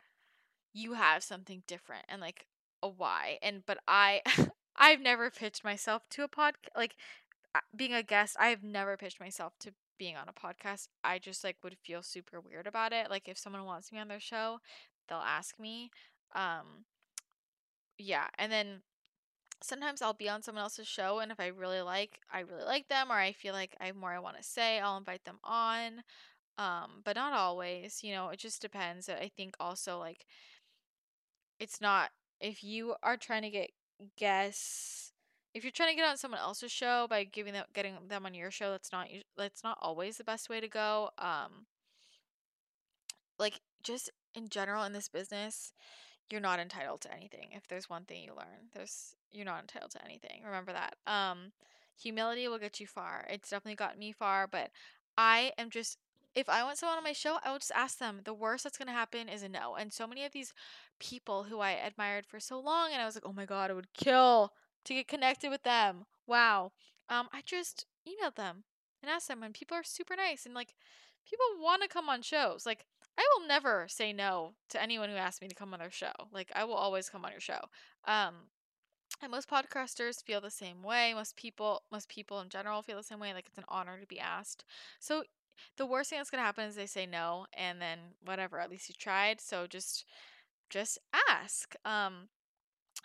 you 0.73 0.95
have 0.95 1.23
something 1.23 1.63
different 1.67 2.05
and 2.09 2.21
like 2.21 2.47
a 2.83 2.89
why. 2.89 3.39
And 3.43 3.63
but 3.67 3.79
I 3.87 4.23
I've 4.77 5.01
never 5.01 5.31
pitched 5.31 5.65
myself 5.65 6.03
to 6.11 6.25
a 6.25 6.29
podcast 6.29 6.55
like 6.77 6.97
being 7.77 7.93
a 7.93 8.03
guest. 8.03 8.37
I've 8.39 8.63
never 8.63 8.97
pitched 8.97 9.21
myself 9.21 9.55
to 9.61 9.73
being 9.99 10.17
on 10.17 10.29
a 10.29 10.33
podcast. 10.33 10.89
I 11.05 11.19
just 11.19 11.45
like 11.45 11.57
would 11.63 11.77
feel 11.85 12.03
super 12.03 12.41
weird 12.41 12.67
about 12.67 12.93
it. 12.93 13.11
Like 13.11 13.29
if 13.29 13.39
someone 13.39 13.65
wants 13.65 13.93
me 13.93 13.99
on 13.99 14.09
their 14.09 14.21
show, 14.21 14.59
they'll 15.09 15.19
ask 15.19 15.59
me. 15.59 15.91
Um 16.35 16.85
yeah, 17.99 18.27
and 18.39 18.51
then 18.51 18.83
sometimes 19.63 20.03
I'll 20.03 20.15
be 20.15 20.29
on 20.29 20.43
someone 20.43 20.63
else's 20.65 20.89
show 20.89 21.21
and 21.21 21.31
if 21.31 21.39
I 21.39 21.49
really 21.49 21.83
like 21.83 22.21
I 22.33 22.41
really 22.41 22.65
like 22.65 22.89
them 22.89 23.11
or 23.11 23.15
I 23.15 23.33
feel 23.33 23.53
like 23.55 23.77
I 23.81 23.87
have 23.87 23.97
more 23.97 24.13
I 24.13 24.19
want 24.19 24.37
to 24.39 24.43
say, 24.43 24.81
I'll 24.81 24.97
invite 24.97 25.25
them 25.25 25.39
on. 25.45 26.03
Um, 26.59 27.03
but 27.05 27.17
not 27.17 27.33
always, 27.33 28.01
you 28.03 28.13
know, 28.13 28.29
it 28.29 28.39
just 28.39 28.61
depends. 28.61 29.09
I 29.09 29.31
think 29.37 29.55
also 29.61 29.99
like 29.99 30.27
it's 31.61 31.81
not 31.81 32.11
if 32.43 32.63
you 32.63 32.95
are 33.03 33.17
trying 33.17 33.43
to 33.43 33.51
get 33.51 33.71
guests 34.17 35.13
if 35.55 35.65
you're 35.65 35.71
trying 35.71 35.91
to 35.91 35.97
get 35.97 36.09
on 36.09 36.17
someone 36.17 36.41
else's 36.41 36.73
show 36.73 37.07
by 37.09 37.25
giving 37.25 37.53
them 37.53 37.65
getting 37.73 37.95
them 38.09 38.27
on 38.27 38.35
your 38.35 38.51
show 38.51 38.71
that's 38.71 38.93
not 38.93 39.07
that's 39.37 39.63
not 39.63 39.79
always 39.81 40.17
the 40.17 40.25
best 40.25 40.51
way 40.51 40.61
to 40.61 40.69
go 40.69 41.11
um 41.19 41.67
like 43.39 43.61
just 43.83 44.11
in 44.35 44.49
general 44.49 44.85
in 44.85 44.93
this 44.93 45.09
business 45.09 45.73
you're 46.31 46.41
not 46.41 46.59
entitled 46.59 47.01
to 47.01 47.13
anything 47.13 47.49
if 47.53 47.69
there's 47.69 47.89
one 47.89 48.05
thing 48.05 48.23
you 48.23 48.33
learn 48.35 48.71
there's 48.75 49.15
you're 49.31 49.47
not 49.47 49.61
entitled 49.61 49.91
to 49.91 50.05
anything 50.05 50.43
remember 50.45 50.73
that 50.73 50.97
um 51.07 51.53
humility 51.97 52.49
will 52.49 52.59
get 52.59 52.81
you 52.81 52.87
far 52.87 53.27
it's 53.31 53.51
definitely 53.51 53.77
gotten 53.77 53.99
me 53.99 54.11
far 54.11 54.47
but 54.47 54.71
i 55.17 55.53
am 55.59 55.71
just 55.71 55.99
if 56.35 56.49
I 56.49 56.65
want 56.65 56.79
someone 56.79 56.99
on 56.99 57.05
my 57.05 57.13
show, 57.13 57.39
I 57.45 57.53
will 57.53 57.59
just 57.59 57.73
ask 57.75 57.99
them. 57.99 58.21
The 58.25 58.35
worst 58.35 58.65
that's 58.65 58.79
going 58.79 58.89
to 58.89 58.93
happen 58.93 59.29
is 59.29 59.43
a 59.43 59.49
no. 59.49 59.75
And 59.75 59.93
so 59.93 60.07
many 60.07 60.25
of 60.25 60.33
these 60.33 60.53
people 61.03 61.45
who 61.45 61.59
I 61.59 61.73
admired 61.73 62.27
for 62.27 62.41
so 62.41 62.61
long, 62.61 62.91
and 62.93 63.03
I 63.03 63.07
was 63.07 63.17
like, 63.17 63.27
oh 63.27 63.33
my 63.33 63.45
God, 63.45 63.71
I 63.71 63.75
would 63.75 63.93
kill 63.93 64.53
to 64.85 64.95
get 64.95 65.09
connected 65.09 65.51
with 65.51 65.65
them. 65.65 66.07
Wow. 66.27 66.73
Um, 67.09 67.29
I 67.33 67.43
just 67.45 67.87
emailed 68.09 68.37
them 68.37 68.65
and 69.03 69.11
asked 69.11 69.29
them, 69.29 69.43
and 69.43 69.53
people 69.53 69.77
are 69.77 69.85
super 69.85 70.17
nice. 70.17 70.47
And 70.47 70.55
like, 70.55 70.75
people 71.29 71.45
want 71.61 71.83
to 71.83 71.89
come 71.89 72.09
on 72.09 72.23
shows. 72.23 72.65
Like, 72.65 72.87
I 73.19 73.27
will 73.37 73.47
never 73.47 73.87
say 73.89 74.13
no 74.13 74.55
to 74.71 74.83
anyone 74.83 75.11
who 75.11 75.17
asks 75.17 75.43
me 75.43 75.49
to 75.49 75.55
come 75.55 75.75
on 75.75 75.81
their 75.81 75.91
show. 75.91 76.13
Like, 76.33 76.51
I 76.55 76.65
will 76.65 76.75
always 76.75 77.11
come 77.11 77.25
on 77.25 77.33
your 77.33 77.41
show. 77.41 77.61
Um, 78.07 78.35
and 79.21 79.31
most 79.31 79.49
podcasters 79.49 80.23
feel 80.23 80.41
the 80.41 80.51
same 80.51 80.83
way. 80.83 81.13
Most 81.15 81.37
people, 81.37 81.83
most 81.91 82.09
people 82.09 82.41
in 82.41 82.49
general 82.49 82.83
feel 82.83 82.97
the 82.97 83.03
same 83.03 83.21
way. 83.21 83.35
Like 83.35 83.47
it's 83.47 83.59
an 83.59 83.65
honor 83.69 83.99
to 84.01 84.07
be 84.07 84.19
asked. 84.19 84.65
So 85.01 85.25
the 85.77 85.87
worst 85.87 86.11
thing 86.11 86.19
that's 86.19 86.31
gonna 86.31 86.43
happen 86.43 86.65
is 86.65 86.75
they 86.75 86.87
say 86.87 87.07
no, 87.07 87.47
and 87.53 87.81
then 87.81 87.99
whatever. 88.25 88.59
At 88.59 88.71
least 88.71 88.89
you 88.89 88.95
tried. 88.99 89.41
So 89.41 89.67
just 89.67 90.07
just 90.73 90.99
ask. 91.31 91.75
Um, 91.85 92.29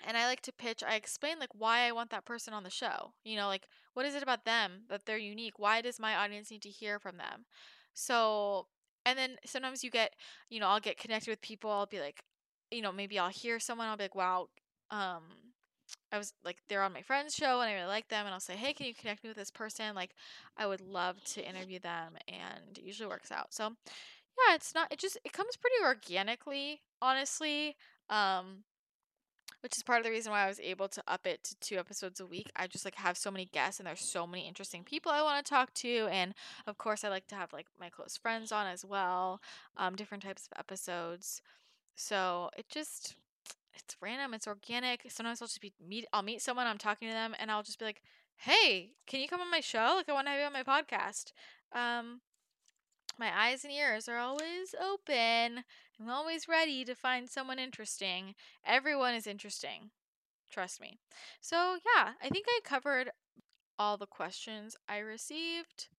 and 0.06 0.18
I 0.18 0.26
like 0.26 0.42
to 0.42 0.52
pitch. 0.52 0.84
I 0.84 0.96
explain 0.96 1.40
like 1.40 1.54
why 1.54 1.82
I 1.88 1.92
want 1.92 2.10
that 2.12 2.26
person 2.26 2.54
on 2.54 2.64
the 2.64 2.70
show. 2.70 3.14
You 3.24 3.36
know, 3.38 3.48
like 3.48 3.68
what 3.94 4.06
is 4.06 4.16
it 4.16 4.24
about 4.24 4.46
them 4.46 4.84
that 4.90 5.06
they're 5.06 5.18
unique? 5.18 5.60
Why 5.60 5.82
does 5.82 6.00
my 6.00 6.16
audience 6.16 6.52
need 6.52 6.62
to 6.64 6.70
hear 6.70 7.00
from 7.00 7.18
them? 7.18 7.46
So, 7.94 8.68
and 9.06 9.18
then 9.18 9.38
sometimes 9.46 9.84
you 9.84 9.90
get, 9.92 10.14
you 10.50 10.60
know, 10.60 10.68
I'll 10.68 10.80
get 10.80 10.98
connected 11.00 11.30
with 11.32 11.42
people. 11.42 11.72
I'll 11.72 11.86
be 11.88 12.00
like, 12.00 12.24
you 12.72 12.82
know, 12.82 12.92
maybe 12.92 13.20
I'll 13.20 13.30
hear 13.30 13.60
someone. 13.60 13.88
I'll 13.88 13.98
be 13.98 14.04
like, 14.04 14.16
wow, 14.16 14.48
um, 14.92 15.24
I 16.12 16.18
was 16.18 16.34
like 16.44 16.58
they're 16.68 16.84
on 16.84 16.94
my 16.94 17.02
friend's 17.02 17.36
show 17.36 17.60
and 17.62 17.70
I 17.70 17.74
really 17.74 17.88
like 17.88 18.08
them 18.10 18.26
and 18.26 18.34
I'll 18.34 18.40
say, 18.40 18.56
"Hey, 18.56 18.74
can 18.74 18.86
you 18.88 18.94
connect 18.94 19.24
me 19.24 19.30
with 19.30 19.38
this 19.38 19.52
person?" 19.52 19.96
Like 19.96 20.12
I 20.58 20.66
would 20.68 20.82
love 20.82 21.24
to 21.34 21.48
interview 21.48 21.80
them 21.80 22.18
and 22.28 22.78
it 22.78 22.84
usually 22.84 23.08
works 23.10 23.32
out. 23.32 23.54
So, 23.54 23.76
yeah, 24.38 24.56
it's 24.56 24.74
not 24.76 24.92
it 24.92 25.00
just 25.00 25.18
it 25.26 25.34
comes 25.34 25.56
pretty 25.58 25.76
organically, 25.84 26.82
honestly. 27.02 27.76
Um 28.10 28.64
which 29.62 29.76
is 29.76 29.84
part 29.84 29.98
of 29.98 30.06
the 30.06 30.12
reason 30.12 30.32
why 30.32 30.44
I 30.44 30.48
was 30.48 30.60
able 30.60 30.88
to 30.90 31.04
up 31.08 31.26
it 31.26 31.44
to 31.44 31.56
two 31.60 31.78
episodes 31.78 32.20
a 32.20 32.26
week. 32.28 32.52
I 32.56 32.68
just 32.68 32.86
like 32.86 32.96
have 32.96 33.18
so 33.18 33.32
many 33.32 33.46
guests 33.46 33.80
and 33.80 33.88
there's 33.88 34.02
so 34.02 34.28
many 34.28 34.48
interesting 34.48 34.84
people 34.84 35.12
I 35.12 35.24
want 35.24 35.44
to 35.44 35.50
talk 35.50 35.74
to 35.76 36.08
and 36.12 36.34
of 36.68 36.78
course 36.78 37.04
I 37.04 37.10
like 37.10 37.28
to 37.28 37.36
have 37.36 37.54
like 37.54 37.66
my 37.80 37.90
close 37.90 38.18
friends 38.18 38.52
on 38.52 38.68
as 38.68 38.86
well. 38.86 39.42
Um 39.78 39.96
different 39.96 40.24
types 40.24 40.48
of 40.52 40.60
episodes. 40.60 41.42
So, 41.96 42.52
it 42.58 42.70
just 42.70 43.16
it's 43.74 43.98
random, 44.02 44.34
it's 44.34 44.48
organic. 44.48 45.06
Sometimes 45.10 45.42
I'll 45.42 45.48
just 45.48 45.62
be 45.62 45.74
meet 45.86 46.06
I'll 46.14 46.22
meet 46.24 46.42
someone, 46.42 46.68
I'm 46.68 46.78
talking 46.78 47.08
to 47.08 47.14
them, 47.14 47.36
and 47.40 47.50
I'll 47.52 47.64
just 47.64 47.80
be 47.80 47.86
like, 47.86 48.02
Hey, 48.38 48.92
can 49.08 49.20
you 49.22 49.28
come 49.28 49.42
on 49.42 49.50
my 49.52 49.62
show? 49.62 49.94
Like 49.96 50.10
I 50.10 50.14
want 50.14 50.28
to 50.28 50.32
have 50.32 50.40
you 50.40 50.46
on 50.46 50.54
my 50.54 50.64
podcast. 50.64 51.32
Um 51.74 52.22
my 53.20 53.32
eyes 53.36 53.64
and 53.64 53.74
ears 53.74 54.08
are 54.08 54.18
always 54.18 54.76
open. 54.82 55.64
I'm 56.00 56.10
always 56.10 56.48
ready 56.48 56.86
to 56.86 56.96
find 56.96 57.30
someone 57.30 57.60
interesting. 57.60 58.36
Everyone 58.66 59.14
is 59.16 59.28
interesting. 59.28 59.92
Trust 60.52 60.82
me. 60.82 61.00
So, 61.42 61.78
yeah, 61.96 62.14
I 62.24 62.30
think 62.30 62.46
I 62.50 62.60
covered 62.64 63.12
all 63.80 63.98
the 63.98 64.08
questions 64.08 64.76
I 64.88 65.00
received 65.00 65.90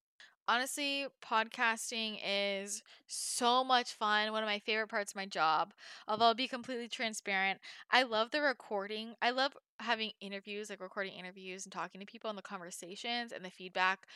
honestly, 0.49 1.07
podcasting 1.23 2.19
is 2.27 2.83
so 3.07 3.63
much 3.63 3.93
fun. 3.93 4.33
One 4.33 4.43
of 4.43 4.49
my 4.49 4.59
favorite 4.59 4.89
parts 4.89 5.13
of 5.13 5.17
my 5.17 5.27
job. 5.27 5.73
Although 6.09 6.27
I'll 6.27 6.35
be 6.35 6.49
completely 6.49 6.89
transparent, 6.89 7.61
I 7.91 8.03
love 8.03 8.31
the 8.31 8.41
recording. 8.41 9.15
I 9.21 9.31
love 9.31 9.53
having 9.79 10.13
interviews, 10.21 10.71
like 10.71 10.81
recording 10.81 11.13
interviews 11.13 11.67
and 11.67 11.73
talking 11.73 12.01
to 12.01 12.07
people 12.07 12.31
and 12.31 12.39
the 12.39 12.43
conversations 12.43 13.33
and 13.33 13.45
the 13.45 13.51
feedback. 13.51 14.07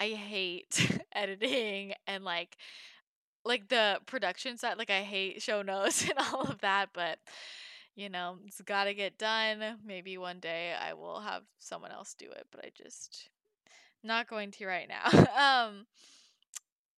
I 0.00 0.10
hate 0.10 1.00
editing 1.12 1.94
and 2.06 2.24
like 2.24 2.56
like 3.44 3.68
the 3.68 4.00
production 4.06 4.58
side. 4.58 4.78
Like 4.78 4.90
I 4.90 5.02
hate 5.02 5.42
show 5.42 5.62
notes 5.62 6.02
and 6.10 6.18
all 6.18 6.42
of 6.42 6.60
that, 6.60 6.90
but 6.92 7.18
you 7.96 8.08
know, 8.08 8.38
it's 8.46 8.60
got 8.60 8.84
to 8.84 8.94
get 8.94 9.18
done. 9.18 9.62
Maybe 9.84 10.18
one 10.18 10.40
day 10.40 10.74
I 10.74 10.94
will 10.94 11.20
have 11.20 11.42
someone 11.58 11.92
else 11.92 12.14
do 12.14 12.30
it, 12.30 12.46
but 12.52 12.64
I 12.64 12.70
just 12.76 13.30
not 14.04 14.28
going 14.28 14.50
to 14.52 14.66
right 14.66 14.88
now. 14.88 15.26
um 15.68 15.86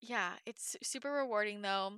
yeah, 0.00 0.32
it's 0.46 0.76
super 0.82 1.10
rewarding 1.12 1.62
though. 1.62 1.92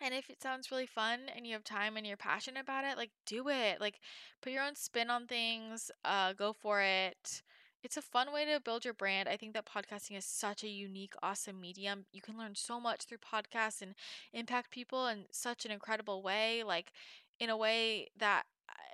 And 0.00 0.14
if 0.14 0.30
it 0.30 0.42
sounds 0.42 0.70
really 0.70 0.86
fun 0.86 1.20
and 1.34 1.46
you 1.46 1.54
have 1.54 1.64
time 1.64 1.96
and 1.96 2.06
you're 2.06 2.16
passionate 2.16 2.60
about 2.62 2.84
it, 2.84 2.96
like 2.98 3.10
do 3.26 3.48
it. 3.48 3.80
Like 3.80 4.00
put 4.42 4.52
your 4.52 4.64
own 4.64 4.76
spin 4.76 5.10
on 5.10 5.26
things, 5.26 5.90
uh 6.04 6.32
go 6.34 6.52
for 6.52 6.80
it. 6.82 7.42
It's 7.82 7.96
a 7.96 8.02
fun 8.02 8.32
way 8.32 8.44
to 8.44 8.60
build 8.60 8.84
your 8.84 8.94
brand. 8.94 9.28
I 9.28 9.36
think 9.36 9.54
that 9.54 9.66
podcasting 9.66 10.16
is 10.16 10.24
such 10.24 10.62
a 10.62 10.68
unique, 10.68 11.14
awesome 11.22 11.60
medium. 11.60 12.04
You 12.12 12.20
can 12.20 12.38
learn 12.38 12.54
so 12.54 12.78
much 12.78 13.02
through 13.02 13.18
podcasts 13.18 13.82
and 13.82 13.94
impact 14.32 14.70
people 14.70 15.08
in 15.08 15.24
such 15.32 15.64
an 15.64 15.72
incredible 15.72 16.22
way, 16.22 16.62
like 16.62 16.92
in 17.40 17.50
a 17.50 17.56
way 17.56 18.10
that 18.16 18.44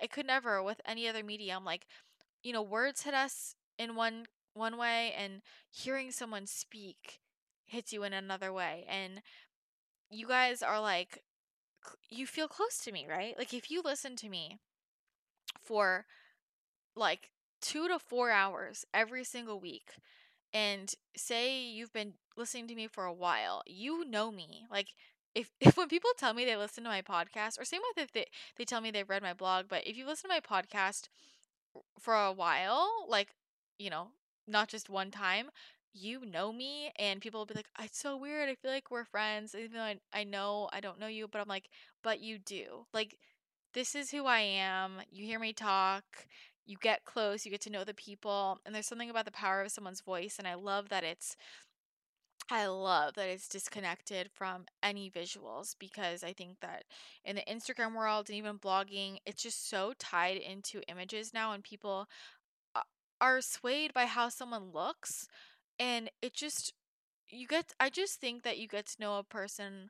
I 0.01 0.07
could 0.07 0.25
never 0.25 0.63
with 0.63 0.81
any 0.85 1.07
other 1.07 1.23
medium. 1.23 1.63
Like, 1.63 1.85
you 2.41 2.51
know, 2.51 2.63
words 2.63 3.03
hit 3.03 3.13
us 3.13 3.55
in 3.77 3.95
one 3.95 4.25
one 4.53 4.77
way 4.77 5.13
and 5.15 5.41
hearing 5.71 6.11
someone 6.11 6.47
speak 6.47 7.19
hits 7.65 7.93
you 7.93 8.03
in 8.03 8.13
another 8.13 8.51
way. 8.51 8.85
And 8.89 9.21
you 10.09 10.27
guys 10.27 10.63
are 10.63 10.81
like 10.81 11.23
you 12.09 12.25
feel 12.27 12.47
close 12.47 12.79
to 12.79 12.91
me, 12.91 13.05
right? 13.07 13.37
Like 13.37 13.53
if 13.53 13.69
you 13.69 13.81
listen 13.83 14.15
to 14.17 14.29
me 14.29 14.57
for 15.61 16.05
like 16.95 17.31
2 17.61 17.87
to 17.87 17.99
4 17.99 18.31
hours 18.31 18.85
every 18.93 19.23
single 19.23 19.59
week 19.59 19.91
and 20.53 20.93
say 21.15 21.61
you've 21.63 21.93
been 21.93 22.13
listening 22.37 22.67
to 22.67 22.75
me 22.75 22.87
for 22.87 23.05
a 23.05 23.13
while, 23.13 23.61
you 23.67 24.05
know 24.05 24.31
me. 24.31 24.65
Like 24.71 24.87
if, 25.35 25.51
if 25.61 25.77
when 25.77 25.87
people 25.89 26.11
tell 26.17 26.33
me 26.33 26.45
they 26.45 26.57
listen 26.57 26.83
to 26.83 26.89
my 26.89 27.01
podcast 27.01 27.59
or 27.59 27.65
same 27.65 27.81
with 27.95 28.03
if 28.05 28.11
they, 28.13 28.25
they 28.57 28.65
tell 28.65 28.81
me 28.81 28.91
they've 28.91 29.09
read 29.09 29.23
my 29.23 29.33
blog, 29.33 29.65
but 29.69 29.85
if 29.87 29.97
you 29.97 30.05
listen 30.05 30.29
to 30.29 30.35
my 30.35 30.41
podcast 30.41 31.09
for 31.99 32.13
a 32.15 32.31
while, 32.31 33.05
like, 33.07 33.29
you 33.77 33.89
know, 33.89 34.07
not 34.47 34.67
just 34.67 34.89
one 34.89 35.11
time, 35.11 35.49
you 35.93 36.23
know 36.25 36.53
me 36.53 36.91
and 36.99 37.19
people 37.19 37.39
will 37.39 37.47
be 37.47 37.55
like 37.55 37.65
it's 37.81 37.97
so 37.97 38.15
weird 38.15 38.47
i 38.47 38.53
feel 38.53 38.69
like 38.69 38.91
we're 38.91 39.03
friends 39.03 39.55
even 39.55 39.71
though 39.73 39.81
I, 39.81 39.95
I 40.13 40.23
know 40.23 40.69
i 40.71 40.79
don't 40.81 40.99
know 40.99 41.07
you 41.07 41.27
but 41.27 41.41
i'm 41.41 41.47
like 41.47 41.67
but 42.03 42.19
you 42.19 42.37
do 42.37 42.85
like 42.93 43.17
this 43.73 43.95
is 43.95 44.11
who 44.11 44.25
i 44.25 44.39
am 44.39 44.93
you 45.11 45.25
hear 45.25 45.39
me 45.39 45.53
talk 45.53 46.03
you 46.69 46.77
get 46.81 47.03
close 47.03 47.45
you 47.45 47.51
get 47.51 47.61
to 47.61 47.69
know 47.69 47.83
the 47.83 47.93
people 47.93 48.59
and 48.65 48.73
there's 48.73 48.87
something 48.87 49.09
about 49.09 49.25
the 49.25 49.31
power 49.31 49.61
of 49.61 49.71
someone's 49.71 50.01
voice 50.01 50.35
and 50.37 50.47
i 50.47 50.53
love 50.53 50.89
that 50.89 51.03
it's 51.03 51.35
I 52.51 52.65
love 52.65 53.13
that 53.13 53.29
it's 53.29 53.47
disconnected 53.47 54.31
from 54.33 54.65
any 54.81 55.11
visuals 55.11 55.75
because 55.77 56.23
I 56.23 56.33
think 56.33 56.59
that 56.61 56.83
in 57.23 57.35
the 57.35 57.43
Instagram 57.43 57.95
world 57.95 58.27
and 58.27 58.35
even 58.37 58.57
blogging, 58.57 59.17
it's 59.25 59.43
just 59.43 59.69
so 59.69 59.93
tied 59.99 60.37
into 60.37 60.81
images 60.87 61.31
now, 61.31 61.51
and 61.51 61.63
people 61.63 62.07
uh, 62.75 62.81
are 63.21 63.41
swayed 63.41 63.93
by 63.93 64.05
how 64.05 64.29
someone 64.29 64.71
looks 64.73 65.27
and 65.79 66.09
it 66.21 66.33
just 66.33 66.73
you 67.29 67.47
get 67.47 67.73
I 67.79 67.89
just 67.89 68.19
think 68.19 68.43
that 68.43 68.57
you 68.57 68.67
get 68.67 68.87
to 68.87 69.01
know 69.01 69.17
a 69.17 69.23
person 69.23 69.89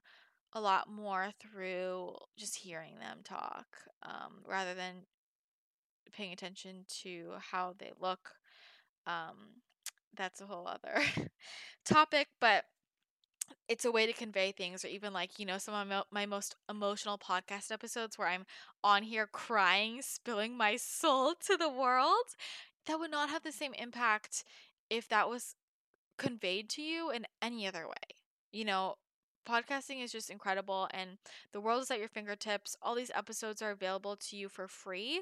a 0.54 0.62
lot 0.62 0.90
more 0.90 1.30
through 1.40 2.16
just 2.38 2.58
hearing 2.58 3.00
them 3.00 3.20
talk 3.24 3.68
um, 4.04 4.44
rather 4.48 4.74
than 4.74 5.06
paying 6.20 6.34
attention 6.34 6.86
to 7.04 7.32
how 7.52 7.76
they 7.80 7.92
look 8.02 8.32
um, 9.08 9.62
that's 10.16 10.42
a 10.42 10.46
whole 10.46 10.68
other 10.68 11.02
topic 11.86 12.28
but 12.42 12.66
it's 13.68 13.86
a 13.86 13.92
way 13.92 14.06
to 14.06 14.14
convey 14.14 14.52
things 14.52 14.84
or 14.84 14.88
even 14.88 15.14
like 15.14 15.40
you 15.40 15.46
know 15.46 15.58
some 15.58 15.74
of 15.74 15.88
my, 15.88 16.04
my 16.12 16.26
most 16.26 16.56
emotional 16.70 17.18
podcast 17.18 17.72
episodes 17.72 18.18
where 18.18 18.28
i'm 18.28 18.46
on 18.84 19.04
here 19.04 19.28
crying 19.32 20.02
spilling 20.02 20.58
my 20.58 20.76
soul 20.76 21.34
to 21.46 21.58
the 21.58 21.70
world 21.70 22.26
that 22.88 23.00
would 23.00 23.12
not 23.12 23.30
have 23.30 23.44
the 23.44 23.52
same 23.52 23.74
impact 23.76 24.44
if 24.90 25.08
that 25.10 25.30
was 25.30 25.56
conveyed 26.18 26.70
to 26.72 26.82
you 26.84 27.12
in 27.12 27.26
any 27.42 27.68
other 27.68 27.88
way. 27.88 28.18
You 28.52 28.66
know, 28.66 28.96
podcasting 29.48 30.04
is 30.04 30.12
just 30.12 30.30
incredible 30.30 30.88
and 30.92 31.12
the 31.54 31.62
world 31.62 31.84
is 31.84 31.92
at 31.92 32.00
your 32.00 32.10
fingertips. 32.10 32.76
All 32.82 32.96
these 32.96 33.12
episodes 33.16 33.62
are 33.62 33.72
available 33.72 34.18
to 34.18 34.38
you 34.38 34.50
for 34.50 34.68
free. 34.68 35.22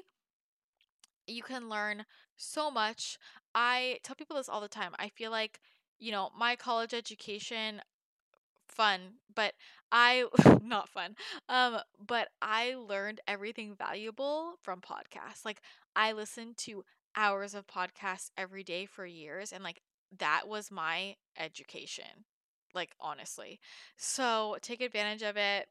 You 1.28 1.42
can 1.42 1.68
learn 1.68 2.06
so 2.36 2.70
much. 2.70 3.18
I 3.54 3.98
tell 4.02 4.16
people 4.16 4.36
this 4.36 4.48
all 4.48 4.60
the 4.60 4.68
time. 4.68 4.94
I 4.98 5.08
feel 5.10 5.30
like, 5.30 5.60
you 5.98 6.12
know, 6.12 6.30
my 6.38 6.56
college 6.56 6.94
education 6.94 7.82
fun, 8.68 9.00
but 9.34 9.54
I 9.92 10.26
not 10.62 10.88
fun. 10.88 11.16
Um 11.48 11.78
but 12.06 12.28
I 12.42 12.74
learned 12.76 13.20
everything 13.26 13.74
valuable 13.74 14.54
from 14.62 14.80
podcasts. 14.80 15.44
Like 15.44 15.60
I 15.96 16.12
listened 16.12 16.56
to 16.58 16.84
hours 17.16 17.54
of 17.54 17.66
podcasts 17.66 18.30
every 18.36 18.62
day 18.64 18.86
for 18.86 19.06
years 19.06 19.52
and 19.52 19.64
like 19.64 19.80
that 20.18 20.48
was 20.48 20.70
my 20.70 21.16
education. 21.38 22.24
Like, 22.74 22.90
honestly. 23.00 23.60
So 23.96 24.56
take 24.62 24.80
advantage 24.80 25.22
of 25.22 25.36
it. 25.36 25.68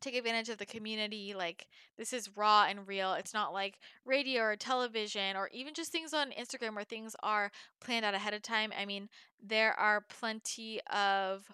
Take 0.00 0.16
advantage 0.16 0.48
of 0.48 0.58
the 0.58 0.66
community. 0.66 1.34
Like, 1.36 1.68
this 1.96 2.12
is 2.12 2.36
raw 2.36 2.66
and 2.68 2.88
real. 2.88 3.12
It's 3.14 3.34
not 3.34 3.52
like 3.52 3.78
radio 4.04 4.42
or 4.42 4.56
television 4.56 5.36
or 5.36 5.48
even 5.52 5.74
just 5.74 5.92
things 5.92 6.12
on 6.12 6.32
Instagram 6.32 6.74
where 6.74 6.84
things 6.84 7.14
are 7.22 7.52
planned 7.80 8.04
out 8.04 8.14
ahead 8.14 8.34
of 8.34 8.42
time. 8.42 8.72
I 8.76 8.84
mean, 8.84 9.08
there 9.40 9.78
are 9.78 10.04
plenty 10.08 10.80
of 10.92 11.46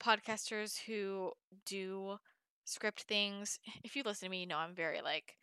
podcasters 0.00 0.78
who 0.86 1.32
do 1.66 2.18
script 2.64 3.02
things. 3.02 3.58
If 3.84 3.96
you 3.96 4.02
listen 4.04 4.26
to 4.26 4.30
me, 4.30 4.40
you 4.40 4.46
know 4.46 4.58
I'm 4.58 4.74
very 4.74 5.00
like 5.02 5.36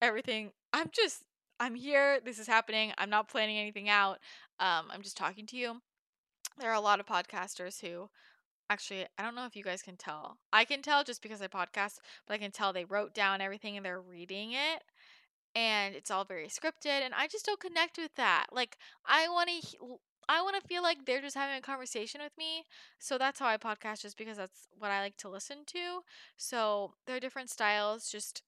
everything. 0.00 0.52
I'm 0.72 0.90
just 0.92 1.24
I'm 1.60 1.74
here. 1.74 2.20
This 2.24 2.38
is 2.38 2.46
happening. 2.46 2.92
I'm 2.98 3.10
not 3.10 3.28
planning 3.28 3.58
anything 3.58 3.88
out. 3.88 4.18
Um, 4.60 4.86
I'm 4.90 5.02
just 5.02 5.16
talking 5.16 5.46
to 5.46 5.56
you. 5.56 5.80
There 6.58 6.70
are 6.70 6.74
a 6.74 6.80
lot 6.80 7.00
of 7.00 7.06
podcasters 7.06 7.80
who 7.80 8.08
actually, 8.70 9.06
I 9.18 9.22
don't 9.22 9.34
know 9.34 9.46
if 9.46 9.56
you 9.56 9.64
guys 9.64 9.82
can 9.82 9.96
tell. 9.96 10.38
I 10.52 10.64
can 10.64 10.82
tell 10.82 11.04
just 11.04 11.22
because 11.22 11.42
I 11.42 11.48
podcast, 11.48 11.98
but 12.26 12.34
I 12.34 12.38
can 12.38 12.50
tell 12.50 12.72
they 12.72 12.84
wrote 12.84 13.14
down 13.14 13.40
everything 13.40 13.76
and 13.76 13.84
they're 13.84 14.00
reading 14.00 14.52
it. 14.52 14.82
And 15.54 15.94
it's 15.94 16.10
all 16.10 16.24
very 16.24 16.48
scripted. 16.48 17.02
And 17.02 17.14
I 17.14 17.26
just 17.26 17.46
don't 17.46 17.60
connect 17.60 17.98
with 17.98 18.14
that. 18.16 18.46
Like, 18.52 18.76
I 19.06 19.28
want 19.28 19.50
to. 19.50 19.98
I 20.30 20.42
want 20.42 20.60
to 20.60 20.68
feel 20.68 20.82
like 20.82 21.06
they're 21.06 21.22
just 21.22 21.36
having 21.36 21.56
a 21.56 21.62
conversation 21.62 22.20
with 22.22 22.36
me. 22.36 22.64
So 22.98 23.16
that's 23.16 23.40
how 23.40 23.46
I 23.46 23.56
podcast, 23.56 24.02
just 24.02 24.18
because 24.18 24.36
that's 24.36 24.68
what 24.78 24.90
I 24.90 25.00
like 25.00 25.16
to 25.18 25.28
listen 25.30 25.58
to. 25.68 26.00
So 26.36 26.92
there 27.06 27.16
are 27.16 27.20
different 27.20 27.48
styles. 27.48 28.10
Just 28.10 28.42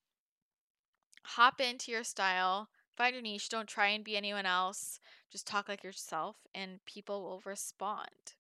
hop 1.25 1.59
into 1.59 1.91
your 1.91 2.05
style 2.05 2.68
Find 3.01 3.14
your 3.14 3.23
niche. 3.23 3.49
Don't 3.49 3.66
try 3.66 3.89
and 3.89 4.05
be 4.05 4.14
anyone 4.14 4.45
else. 4.45 5.01
Just 5.31 5.47
talk 5.47 5.71
like 5.71 5.83
yourself, 5.83 6.37
and 6.55 6.85
people 6.85 7.23
will 7.23 7.41
respond. 7.47 8.35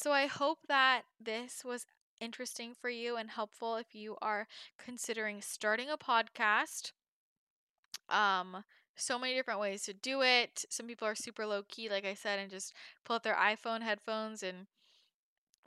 So 0.00 0.12
I 0.12 0.26
hope 0.26 0.60
that 0.68 1.02
this 1.20 1.64
was 1.64 1.84
interesting 2.20 2.72
for 2.72 2.88
you 2.88 3.16
and 3.16 3.30
helpful 3.30 3.74
if 3.74 3.96
you 3.96 4.16
are 4.22 4.46
considering 4.78 5.42
starting 5.42 5.88
a 5.90 5.96
podcast. 5.96 6.92
Um, 8.08 8.62
so 8.94 9.18
many 9.18 9.34
different 9.34 9.58
ways 9.58 9.82
to 9.82 9.92
do 9.92 10.22
it. 10.22 10.64
Some 10.70 10.86
people 10.86 11.08
are 11.08 11.16
super 11.16 11.44
low 11.46 11.64
key, 11.64 11.88
like 11.88 12.04
I 12.04 12.14
said, 12.14 12.38
and 12.38 12.48
just 12.48 12.74
pull 13.04 13.16
out 13.16 13.24
their 13.24 13.34
iPhone 13.34 13.82
headphones 13.82 14.44
and 14.44 14.68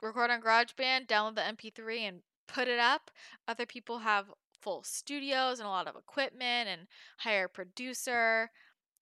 record 0.00 0.30
on 0.30 0.40
GarageBand, 0.40 1.08
download 1.08 1.34
the 1.34 1.42
MP3, 1.42 1.98
and 1.98 2.22
put 2.48 2.68
it 2.68 2.78
up. 2.78 3.10
Other 3.46 3.66
people 3.66 3.98
have 3.98 4.32
full 4.62 4.82
studios 4.82 5.58
and 5.58 5.66
a 5.66 5.70
lot 5.70 5.86
of 5.86 5.94
equipment 5.94 6.70
and 6.70 6.86
hire 7.18 7.44
a 7.44 7.50
producer. 7.50 8.48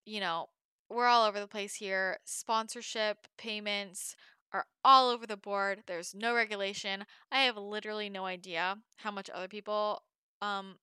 You 0.04 0.18
know, 0.18 0.48
we're 0.88 1.06
all 1.06 1.24
over 1.24 1.38
the 1.38 1.46
place 1.46 1.76
here. 1.76 2.18
Sponsorship 2.24 3.28
payments 3.38 4.16
are 4.52 4.66
all 4.84 5.10
over 5.10 5.26
the 5.26 5.36
board. 5.36 5.82
There's 5.86 6.14
no 6.14 6.34
regulation. 6.34 7.04
I 7.30 7.42
have 7.42 7.56
literally 7.56 8.08
no 8.10 8.26
idea 8.26 8.78
how 8.98 9.10
much 9.10 9.30
other 9.30 9.48
people 9.48 10.02
um 10.42 10.76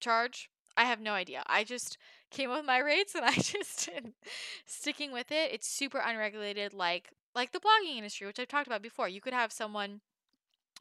charge. 0.00 0.50
I 0.76 0.84
have 0.84 1.00
no 1.00 1.12
idea. 1.12 1.42
I 1.46 1.64
just 1.64 1.98
came 2.30 2.50
up 2.50 2.58
with 2.58 2.66
my 2.66 2.78
rates 2.78 3.14
and 3.14 3.24
I 3.26 3.32
just 3.34 3.88
sticking 4.66 5.12
with 5.12 5.30
it. 5.32 5.52
It's 5.52 5.68
super 5.68 5.98
unregulated 5.98 6.72
like 6.74 7.10
like 7.34 7.52
the 7.52 7.60
blogging 7.60 7.96
industry, 7.96 8.26
which 8.26 8.38
I've 8.40 8.48
talked 8.48 8.66
about 8.66 8.82
before. 8.82 9.08
You 9.08 9.20
could 9.20 9.32
have 9.34 9.52
someone 9.52 10.00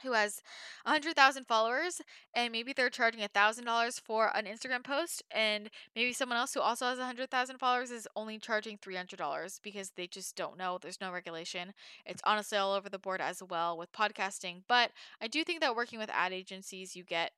who 0.03 0.13
has 0.13 0.41
100,000 0.83 1.45
followers 1.45 2.01
and 2.33 2.51
maybe 2.51 2.73
they're 2.73 2.89
charging 2.89 3.21
$1,000 3.21 4.01
for 4.01 4.35
an 4.35 4.45
Instagram 4.45 4.83
post 4.83 5.23
and 5.31 5.69
maybe 5.95 6.13
someone 6.13 6.37
else 6.37 6.53
who 6.53 6.61
also 6.61 6.85
has 6.85 6.97
100,000 6.97 7.57
followers 7.57 7.91
is 7.91 8.07
only 8.15 8.37
charging 8.37 8.77
$300 8.77 9.59
because 9.63 9.91
they 9.95 10.07
just 10.07 10.35
don't 10.35 10.57
know 10.57 10.77
there's 10.81 11.01
no 11.01 11.11
regulation. 11.11 11.73
It's 12.05 12.21
honestly 12.25 12.57
all 12.57 12.73
over 12.73 12.89
the 12.89 12.99
board 12.99 13.21
as 13.21 13.41
well 13.47 13.77
with 13.77 13.91
podcasting, 13.91 14.63
but 14.67 14.91
I 15.21 15.27
do 15.27 15.43
think 15.43 15.61
that 15.61 15.75
working 15.75 15.99
with 15.99 16.09
ad 16.11 16.33
agencies 16.33 16.95
you 16.95 17.03
get 17.03 17.31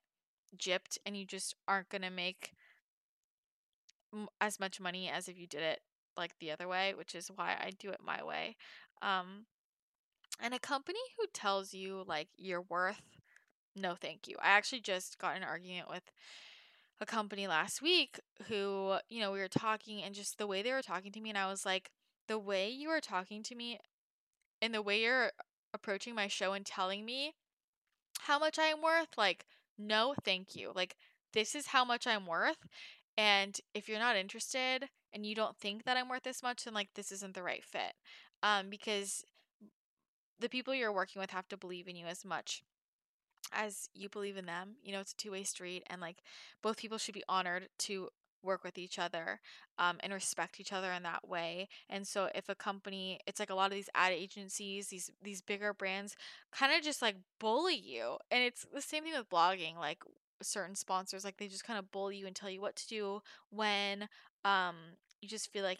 gypped 0.56 0.98
and 1.06 1.16
you 1.16 1.24
just 1.24 1.54
aren't 1.66 1.88
going 1.88 2.02
to 2.02 2.10
make 2.10 2.52
as 4.40 4.60
much 4.60 4.80
money 4.80 5.08
as 5.08 5.28
if 5.28 5.38
you 5.38 5.46
did 5.46 5.62
it 5.62 5.80
like 6.16 6.38
the 6.38 6.50
other 6.50 6.68
way, 6.68 6.92
which 6.96 7.14
is 7.14 7.30
why 7.34 7.56
I 7.58 7.70
do 7.78 7.90
it 7.90 8.00
my 8.04 8.22
way. 8.22 8.56
Um 9.00 9.46
and 10.40 10.54
a 10.54 10.58
company 10.58 10.98
who 11.18 11.26
tells 11.32 11.72
you 11.74 12.04
like 12.06 12.28
your 12.36 12.60
worth, 12.60 13.02
no 13.76 13.94
thank 13.94 14.28
you. 14.28 14.36
I 14.40 14.50
actually 14.50 14.80
just 14.80 15.18
got 15.18 15.36
an 15.36 15.44
argument 15.44 15.88
with 15.88 16.02
a 17.00 17.06
company 17.06 17.46
last 17.46 17.82
week 17.82 18.20
who, 18.48 18.96
you 19.08 19.20
know, 19.20 19.32
we 19.32 19.38
were 19.38 19.48
talking 19.48 20.02
and 20.02 20.14
just 20.14 20.38
the 20.38 20.46
way 20.46 20.62
they 20.62 20.72
were 20.72 20.82
talking 20.82 21.12
to 21.12 21.20
me 21.20 21.30
and 21.30 21.38
I 21.38 21.50
was 21.50 21.64
like, 21.66 21.90
the 22.28 22.38
way 22.38 22.68
you 22.70 22.88
are 22.90 23.00
talking 23.00 23.42
to 23.44 23.54
me 23.54 23.78
and 24.60 24.72
the 24.72 24.82
way 24.82 25.02
you're 25.02 25.32
approaching 25.74 26.14
my 26.14 26.28
show 26.28 26.52
and 26.52 26.64
telling 26.64 27.04
me 27.04 27.34
how 28.20 28.38
much 28.38 28.58
I 28.58 28.66
am 28.66 28.82
worth? 28.82 29.18
Like, 29.18 29.44
no, 29.78 30.14
thank 30.24 30.54
you. 30.54 30.70
Like, 30.74 30.94
this 31.32 31.54
is 31.54 31.68
how 31.68 31.84
much 31.84 32.06
I'm 32.06 32.26
worth. 32.26 32.68
And 33.18 33.58
if 33.74 33.88
you're 33.88 33.98
not 33.98 34.16
interested 34.16 34.88
and 35.12 35.26
you 35.26 35.34
don't 35.34 35.56
think 35.56 35.84
that 35.84 35.96
I'm 35.96 36.08
worth 36.08 36.22
this 36.22 36.42
much, 36.42 36.64
then 36.64 36.74
like 36.74 36.90
this 36.94 37.12
isn't 37.12 37.34
the 37.34 37.42
right 37.42 37.64
fit. 37.64 37.94
Um, 38.42 38.70
because 38.70 39.24
the 40.42 40.48
people 40.48 40.74
you're 40.74 40.92
working 40.92 41.20
with 41.20 41.30
have 41.30 41.48
to 41.48 41.56
believe 41.56 41.88
in 41.88 41.96
you 41.96 42.06
as 42.06 42.24
much 42.24 42.62
as 43.52 43.88
you 43.94 44.08
believe 44.08 44.36
in 44.36 44.46
them. 44.46 44.76
You 44.82 44.92
know, 44.92 45.00
it's 45.00 45.12
a 45.12 45.16
two 45.16 45.30
way 45.30 45.44
street, 45.44 45.84
and 45.88 46.00
like 46.00 46.18
both 46.62 46.76
people 46.76 46.98
should 46.98 47.14
be 47.14 47.24
honored 47.28 47.68
to 47.80 48.08
work 48.42 48.64
with 48.64 48.76
each 48.76 48.98
other 48.98 49.40
um, 49.78 49.98
and 50.00 50.12
respect 50.12 50.58
each 50.58 50.72
other 50.72 50.90
in 50.90 51.04
that 51.04 51.28
way. 51.28 51.68
And 51.88 52.06
so 52.06 52.28
if 52.34 52.48
a 52.48 52.56
company, 52.56 53.20
it's 53.24 53.38
like 53.38 53.50
a 53.50 53.54
lot 53.54 53.70
of 53.70 53.76
these 53.76 53.88
ad 53.94 54.12
agencies, 54.12 54.88
these 54.88 55.10
these 55.22 55.40
bigger 55.40 55.72
brands, 55.72 56.16
kind 56.50 56.72
of 56.74 56.82
just 56.82 57.00
like 57.00 57.16
bully 57.38 57.76
you, 57.76 58.18
and 58.30 58.42
it's 58.42 58.66
the 58.74 58.82
same 58.82 59.04
thing 59.04 59.14
with 59.16 59.30
blogging. 59.30 59.78
Like 59.78 60.02
certain 60.42 60.74
sponsors, 60.74 61.24
like 61.24 61.36
they 61.36 61.48
just 61.48 61.64
kind 61.64 61.78
of 61.78 61.90
bully 61.92 62.16
you 62.16 62.26
and 62.26 62.34
tell 62.34 62.50
you 62.50 62.60
what 62.60 62.76
to 62.76 62.88
do 62.88 63.22
when 63.50 64.08
um, 64.44 64.74
you 65.20 65.28
just 65.28 65.52
feel 65.52 65.62
like 65.62 65.78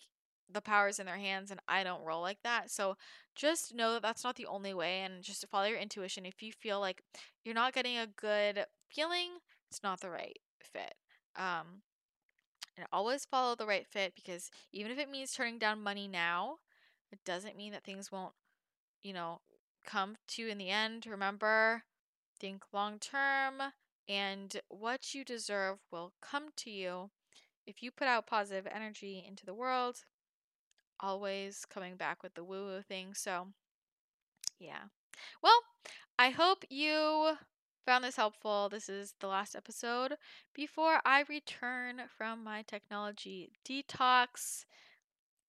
the 0.51 0.61
power's 0.61 0.99
in 0.99 1.07
their 1.07 1.19
hands 1.19 1.51
and 1.51 1.61
I 1.69 1.85
don't 1.85 2.05
roll 2.05 2.21
like 2.21 2.43
that. 2.45 2.71
So 2.71 2.97
just 3.35 3.75
know 3.75 3.93
that 3.95 4.03
that's 4.03 4.25
not 4.25 4.37
the 4.37 4.47
only 4.47 4.75
way 4.75 5.01
and 5.01 5.23
just 5.23 5.45
follow 5.51 5.67
your 5.67 5.79
intuition. 5.79 6.27
If 6.27 6.43
you 6.43 6.53
feel 6.53 6.81
like 6.81 7.03
you're 7.45 7.55
not 7.55 7.75
getting 7.75 7.99
a 7.99 8.07
good 8.07 8.65
feeling, 8.91 9.31
it's 9.71 9.83
not 9.83 10.01
the 10.01 10.11
right 10.11 10.39
fit. 10.63 10.95
Um, 11.37 11.83
and 12.77 12.87
always 12.93 13.25
follow 13.25 13.55
the 13.55 13.67
right 13.67 13.87
fit 13.87 14.15
because 14.15 14.51
even 14.73 14.91
if 14.91 14.99
it 14.99 15.11
means 15.11 15.33
turning 15.33 15.59
down 15.59 15.83
money 15.83 16.09
now, 16.09 16.57
it 17.11 17.19
doesn't 17.25 17.57
mean 17.57 17.73
that 17.73 17.85
things 17.85 18.11
won't, 18.11 18.33
you 19.03 19.13
know, 19.13 19.41
come 19.85 20.17
to 20.29 20.43
you 20.43 20.49
in 20.49 20.59
the 20.59 20.71
end. 20.71 21.07
Remember, 21.07 21.83
think 22.39 22.65
long 22.73 22.99
term 22.99 23.55
and 24.09 24.61
what 24.69 25.15
you 25.15 25.25
deserve 25.25 25.79
will 25.91 26.13
come 26.21 26.49
to 26.57 26.71
you 26.71 27.11
if 27.67 27.83
you 27.83 27.91
put 27.91 28.09
out 28.09 28.27
positive 28.27 28.67
energy 28.73 29.25
into 29.27 29.47
the 29.47 29.55
world. 29.55 30.05
Always 31.03 31.65
coming 31.67 31.97
back 31.97 32.23
with 32.23 32.35
the 32.35 32.45
woo 32.45 32.65
woo 32.67 32.83
thing. 32.83 33.15
So, 33.15 33.49
yeah. 34.59 34.85
Well, 35.43 35.59
I 36.19 36.31
hope 36.31 36.65
you 36.71 37.37
found 37.85 38.05
this 38.05 38.17
helpful. 38.17 38.69
This 38.71 38.89
is 38.89 39.15
the 39.21 39.27
last 39.27 39.57
episode 39.57 40.15
before 40.55 41.01
I 41.05 41.25
return 41.29 42.03
from 42.17 42.45
my 42.45 42.63
technology 42.63 43.51
detox. 43.69 44.65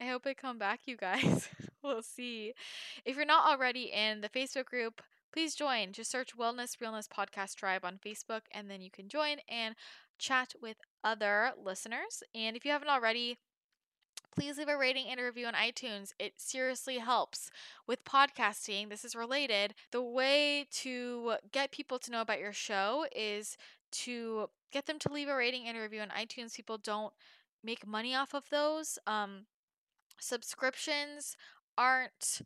I 0.02 0.06
hope 0.06 0.26
I 0.26 0.34
come 0.34 0.58
back, 0.58 0.82
you 0.86 0.98
guys. 0.98 1.48
we'll 1.84 2.02
see. 2.02 2.54
If 3.06 3.16
you're 3.16 3.26
not 3.26 3.48
already 3.48 3.92
in 3.94 4.22
the 4.22 4.30
Facebook 4.30 4.66
group, 4.66 5.02
please 5.32 5.56
join. 5.56 5.94
Just 5.94 6.12
search 6.12 6.36
Wellness 6.36 6.80
Realness 6.82 7.08
Podcast 7.08 7.56
Tribe 7.56 7.86
on 7.86 8.00
Facebook, 8.06 8.42
and 8.52 8.70
then 8.70 8.82
you 8.82 8.92
can 8.92 9.08
join 9.08 9.38
and 9.48 9.76
chat 10.18 10.54
with 10.62 10.78
other 11.04 11.52
listeners. 11.64 12.24
And 12.34 12.56
if 12.56 12.66
you 12.66 12.72
haven't 12.72 12.90
already, 12.90 13.38
please 14.36 14.58
leave 14.58 14.68
a 14.68 14.78
rating 14.78 15.08
and 15.10 15.20
a 15.20 15.24
review 15.24 15.46
on 15.46 15.54
iTunes. 15.54 16.14
It 16.20 16.34
seriously 16.38 16.98
helps. 16.98 17.50
With 17.88 18.04
podcasting, 18.04 18.90
this 18.90 19.06
is 19.06 19.16
related. 19.16 19.76
The 19.92 20.02
way 20.02 20.68
to 20.72 21.36
get 21.52 21.72
people 21.72 22.00
to 22.00 22.12
know 22.12 22.22
about 22.22 22.40
your 22.40 22.54
show 22.54 23.06
is 23.16 23.58
to 23.92 24.50
get 24.72 24.86
them 24.86 25.00
to 25.00 25.12
leave 25.14 25.28
a 25.28 25.36
rating 25.36 25.68
and 25.68 25.78
a 25.78 25.82
review 25.82 26.02
on 26.02 26.10
iTunes. 26.10 26.56
People 26.56 26.78
don't 26.78 27.14
make 27.64 27.88
money 27.88 28.16
off 28.16 28.34
of 28.34 28.50
those. 28.50 28.98
Um, 29.06 29.46
subscriptions 30.20 31.36
aren't 31.78 32.42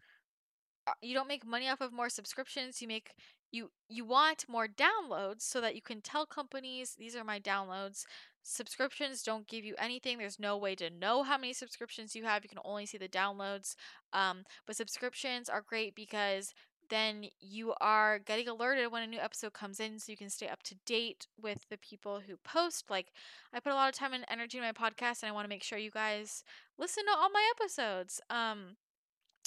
uh, 0.88 0.94
you 1.02 1.14
don't 1.14 1.28
make 1.28 1.46
money 1.46 1.68
off 1.68 1.82
of 1.82 1.92
more 1.92 2.10
subscriptions 2.10 2.82
you 2.82 2.88
make 2.88 3.14
you 3.52 3.72
you 3.90 4.06
want 4.06 4.46
more 4.48 4.68
downloads 4.68 5.42
so 5.42 5.62
that 5.62 5.76
you 5.76 5.82
can 5.82 6.02
tell 6.02 6.26
companies 6.26 6.96
these 6.98 7.16
are 7.16 7.24
my 7.24 7.40
downloads 7.40 8.06
subscriptions 8.48 9.24
don't 9.24 9.46
give 9.48 9.66
you 9.66 9.76
anything 9.78 10.18
there's 10.18 10.40
no 10.40 10.56
way 10.56 10.74
to 10.74 10.90
know 10.90 11.22
how 11.22 11.38
many 11.38 11.52
subscriptions 11.52 12.16
you 12.16 12.24
have 12.24 12.44
you 12.44 12.50
can 12.50 12.60
only 12.64 12.86
see 12.86 12.98
the 12.98 13.08
downloads 13.08 13.76
um, 14.14 14.44
but 14.66 14.76
subscriptions 14.76 15.50
are 15.50 15.62
great 15.62 15.94
because 15.94 16.54
then 16.90 17.26
you 17.42 17.74
are 17.82 18.20
getting 18.20 18.48
alerted 18.48 18.90
when 18.90 19.04
a 19.04 19.08
new 19.08 19.20
episode 19.20 19.52
comes 19.52 19.82
in 19.82 20.00
so 20.00 20.12
you 20.12 20.18
can 20.18 20.30
stay 20.30 20.48
up 20.48 20.64
to 20.64 20.76
date 20.86 21.28
with 21.42 21.68
the 21.70 21.78
people 21.78 22.22
who 22.26 22.38
post 22.38 22.86
like 22.90 23.08
i 23.54 23.60
put 23.60 23.74
a 23.74 23.76
lot 23.76 23.90
of 23.90 23.96
time 23.96 24.14
and 24.14 24.24
energy 24.30 24.58
in 24.58 24.64
my 24.64 24.72
podcast 24.72 25.22
and 25.22 25.30
i 25.30 25.34
want 25.34 25.44
to 25.44 25.50
make 25.50 25.64
sure 25.64 25.78
you 25.78 25.92
guys 25.92 26.44
listen 26.78 27.04
to 27.04 27.12
all 27.12 27.30
my 27.30 27.52
episodes 27.60 28.22
um 28.30 28.78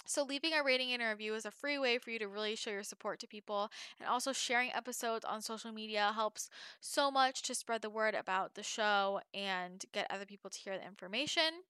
so, 0.06 0.24
leaving 0.24 0.52
a 0.52 0.62
rating 0.64 0.92
and 0.92 1.02
a 1.02 1.08
review 1.08 1.34
is 1.34 1.44
a 1.46 1.50
free 1.50 1.78
way 1.78 1.98
for 1.98 2.10
you 2.10 2.18
to 2.18 2.26
really 2.26 2.56
show 2.56 2.70
your 2.70 2.82
support 2.82 3.20
to 3.20 3.26
people. 3.28 3.70
And 4.00 4.08
also, 4.08 4.32
sharing 4.32 4.72
episodes 4.72 5.24
on 5.24 5.40
social 5.42 5.72
media 5.72 6.12
helps 6.14 6.50
so 6.80 7.10
much 7.10 7.42
to 7.42 7.54
spread 7.54 7.82
the 7.82 7.90
word 7.90 8.14
about 8.14 8.54
the 8.54 8.62
show 8.62 9.20
and 9.32 9.84
get 9.92 10.10
other 10.10 10.24
people 10.26 10.50
to 10.50 10.58
hear 10.58 10.76
the 10.76 10.86
information. 10.86 11.62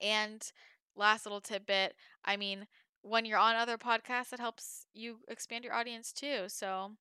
And 0.00 0.50
last 0.94 1.26
little 1.26 1.40
tidbit 1.40 1.94
I 2.24 2.36
mean, 2.36 2.66
when 3.02 3.24
you're 3.24 3.38
on 3.38 3.56
other 3.56 3.78
podcasts, 3.78 4.32
it 4.32 4.40
helps 4.40 4.86
you 4.92 5.18
expand 5.28 5.64
your 5.64 5.74
audience 5.74 6.12
too. 6.12 6.44
So, 6.48 6.92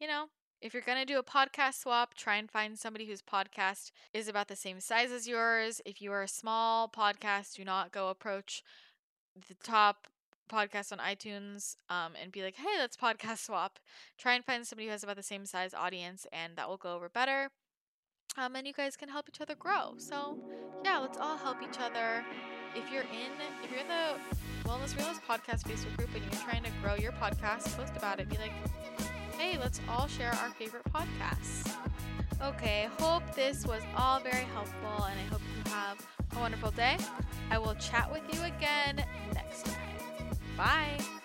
you 0.00 0.06
know, 0.06 0.26
if 0.60 0.72
you're 0.72 0.82
going 0.82 0.98
to 0.98 1.04
do 1.04 1.18
a 1.18 1.22
podcast 1.22 1.80
swap, 1.82 2.14
try 2.14 2.36
and 2.36 2.50
find 2.50 2.78
somebody 2.78 3.06
whose 3.06 3.22
podcast 3.22 3.90
is 4.12 4.28
about 4.28 4.48
the 4.48 4.56
same 4.56 4.80
size 4.80 5.12
as 5.12 5.28
yours. 5.28 5.80
If 5.84 6.00
you 6.00 6.12
are 6.12 6.22
a 6.22 6.28
small 6.28 6.88
podcast, 6.88 7.56
do 7.56 7.64
not 7.64 7.92
go 7.92 8.08
approach 8.08 8.62
the 9.48 9.54
top 9.62 10.06
podcast 10.50 10.92
on 10.92 10.98
iTunes 10.98 11.76
um, 11.90 12.12
and 12.20 12.32
be 12.32 12.42
like, 12.42 12.56
hey, 12.56 12.78
let's 12.78 12.96
podcast 12.96 13.38
swap. 13.46 13.78
Try 14.18 14.34
and 14.34 14.44
find 14.44 14.66
somebody 14.66 14.86
who 14.86 14.92
has 14.92 15.02
about 15.02 15.16
the 15.16 15.22
same 15.22 15.46
size 15.46 15.74
audience, 15.74 16.26
and 16.32 16.56
that 16.56 16.68
will 16.68 16.76
go 16.76 16.94
over 16.94 17.08
better. 17.08 17.48
Um, 18.38 18.54
and 18.54 18.66
you 18.66 18.72
guys 18.72 18.96
can 18.96 19.08
help 19.08 19.28
each 19.28 19.40
other 19.40 19.54
grow. 19.54 19.94
So, 19.96 20.38
yeah, 20.84 20.98
let's 20.98 21.18
all 21.18 21.36
help 21.36 21.62
each 21.62 21.78
other. 21.80 22.24
If 22.74 22.92
you're 22.92 23.02
in, 23.02 23.32
if 23.64 23.70
you're 23.70 23.80
in 23.80 23.88
the 23.88 24.68
Wellness 24.68 24.96
Realness 24.96 25.18
podcast 25.26 25.62
Facebook 25.62 25.96
group 25.96 26.10
and 26.14 26.22
you're 26.22 26.42
trying 26.42 26.62
to 26.64 26.70
grow 26.82 26.96
your 26.96 27.12
podcast, 27.12 27.74
post 27.76 27.92
about 27.96 28.20
it. 28.20 28.28
Be 28.28 28.36
like, 28.36 28.52
hey, 29.38 29.56
let's 29.58 29.80
all 29.88 30.06
share 30.06 30.32
our 30.42 30.50
favorite 30.50 30.84
podcasts. 30.92 31.72
Okay, 32.42 32.88
hope 32.98 33.22
this 33.34 33.66
was 33.66 33.82
all 33.96 34.20
very 34.20 34.44
helpful, 34.52 35.04
and 35.04 35.18
I 35.18 35.32
hope 35.32 35.40
you 35.40 35.70
have 35.70 36.15
a 36.36 36.40
wonderful 36.40 36.70
day. 36.72 36.96
I 37.50 37.58
will 37.58 37.74
chat 37.76 38.10
with 38.10 38.22
you 38.32 38.42
again 38.42 39.04
next 39.34 39.66
time. 39.66 39.74
Bye. 40.56 41.15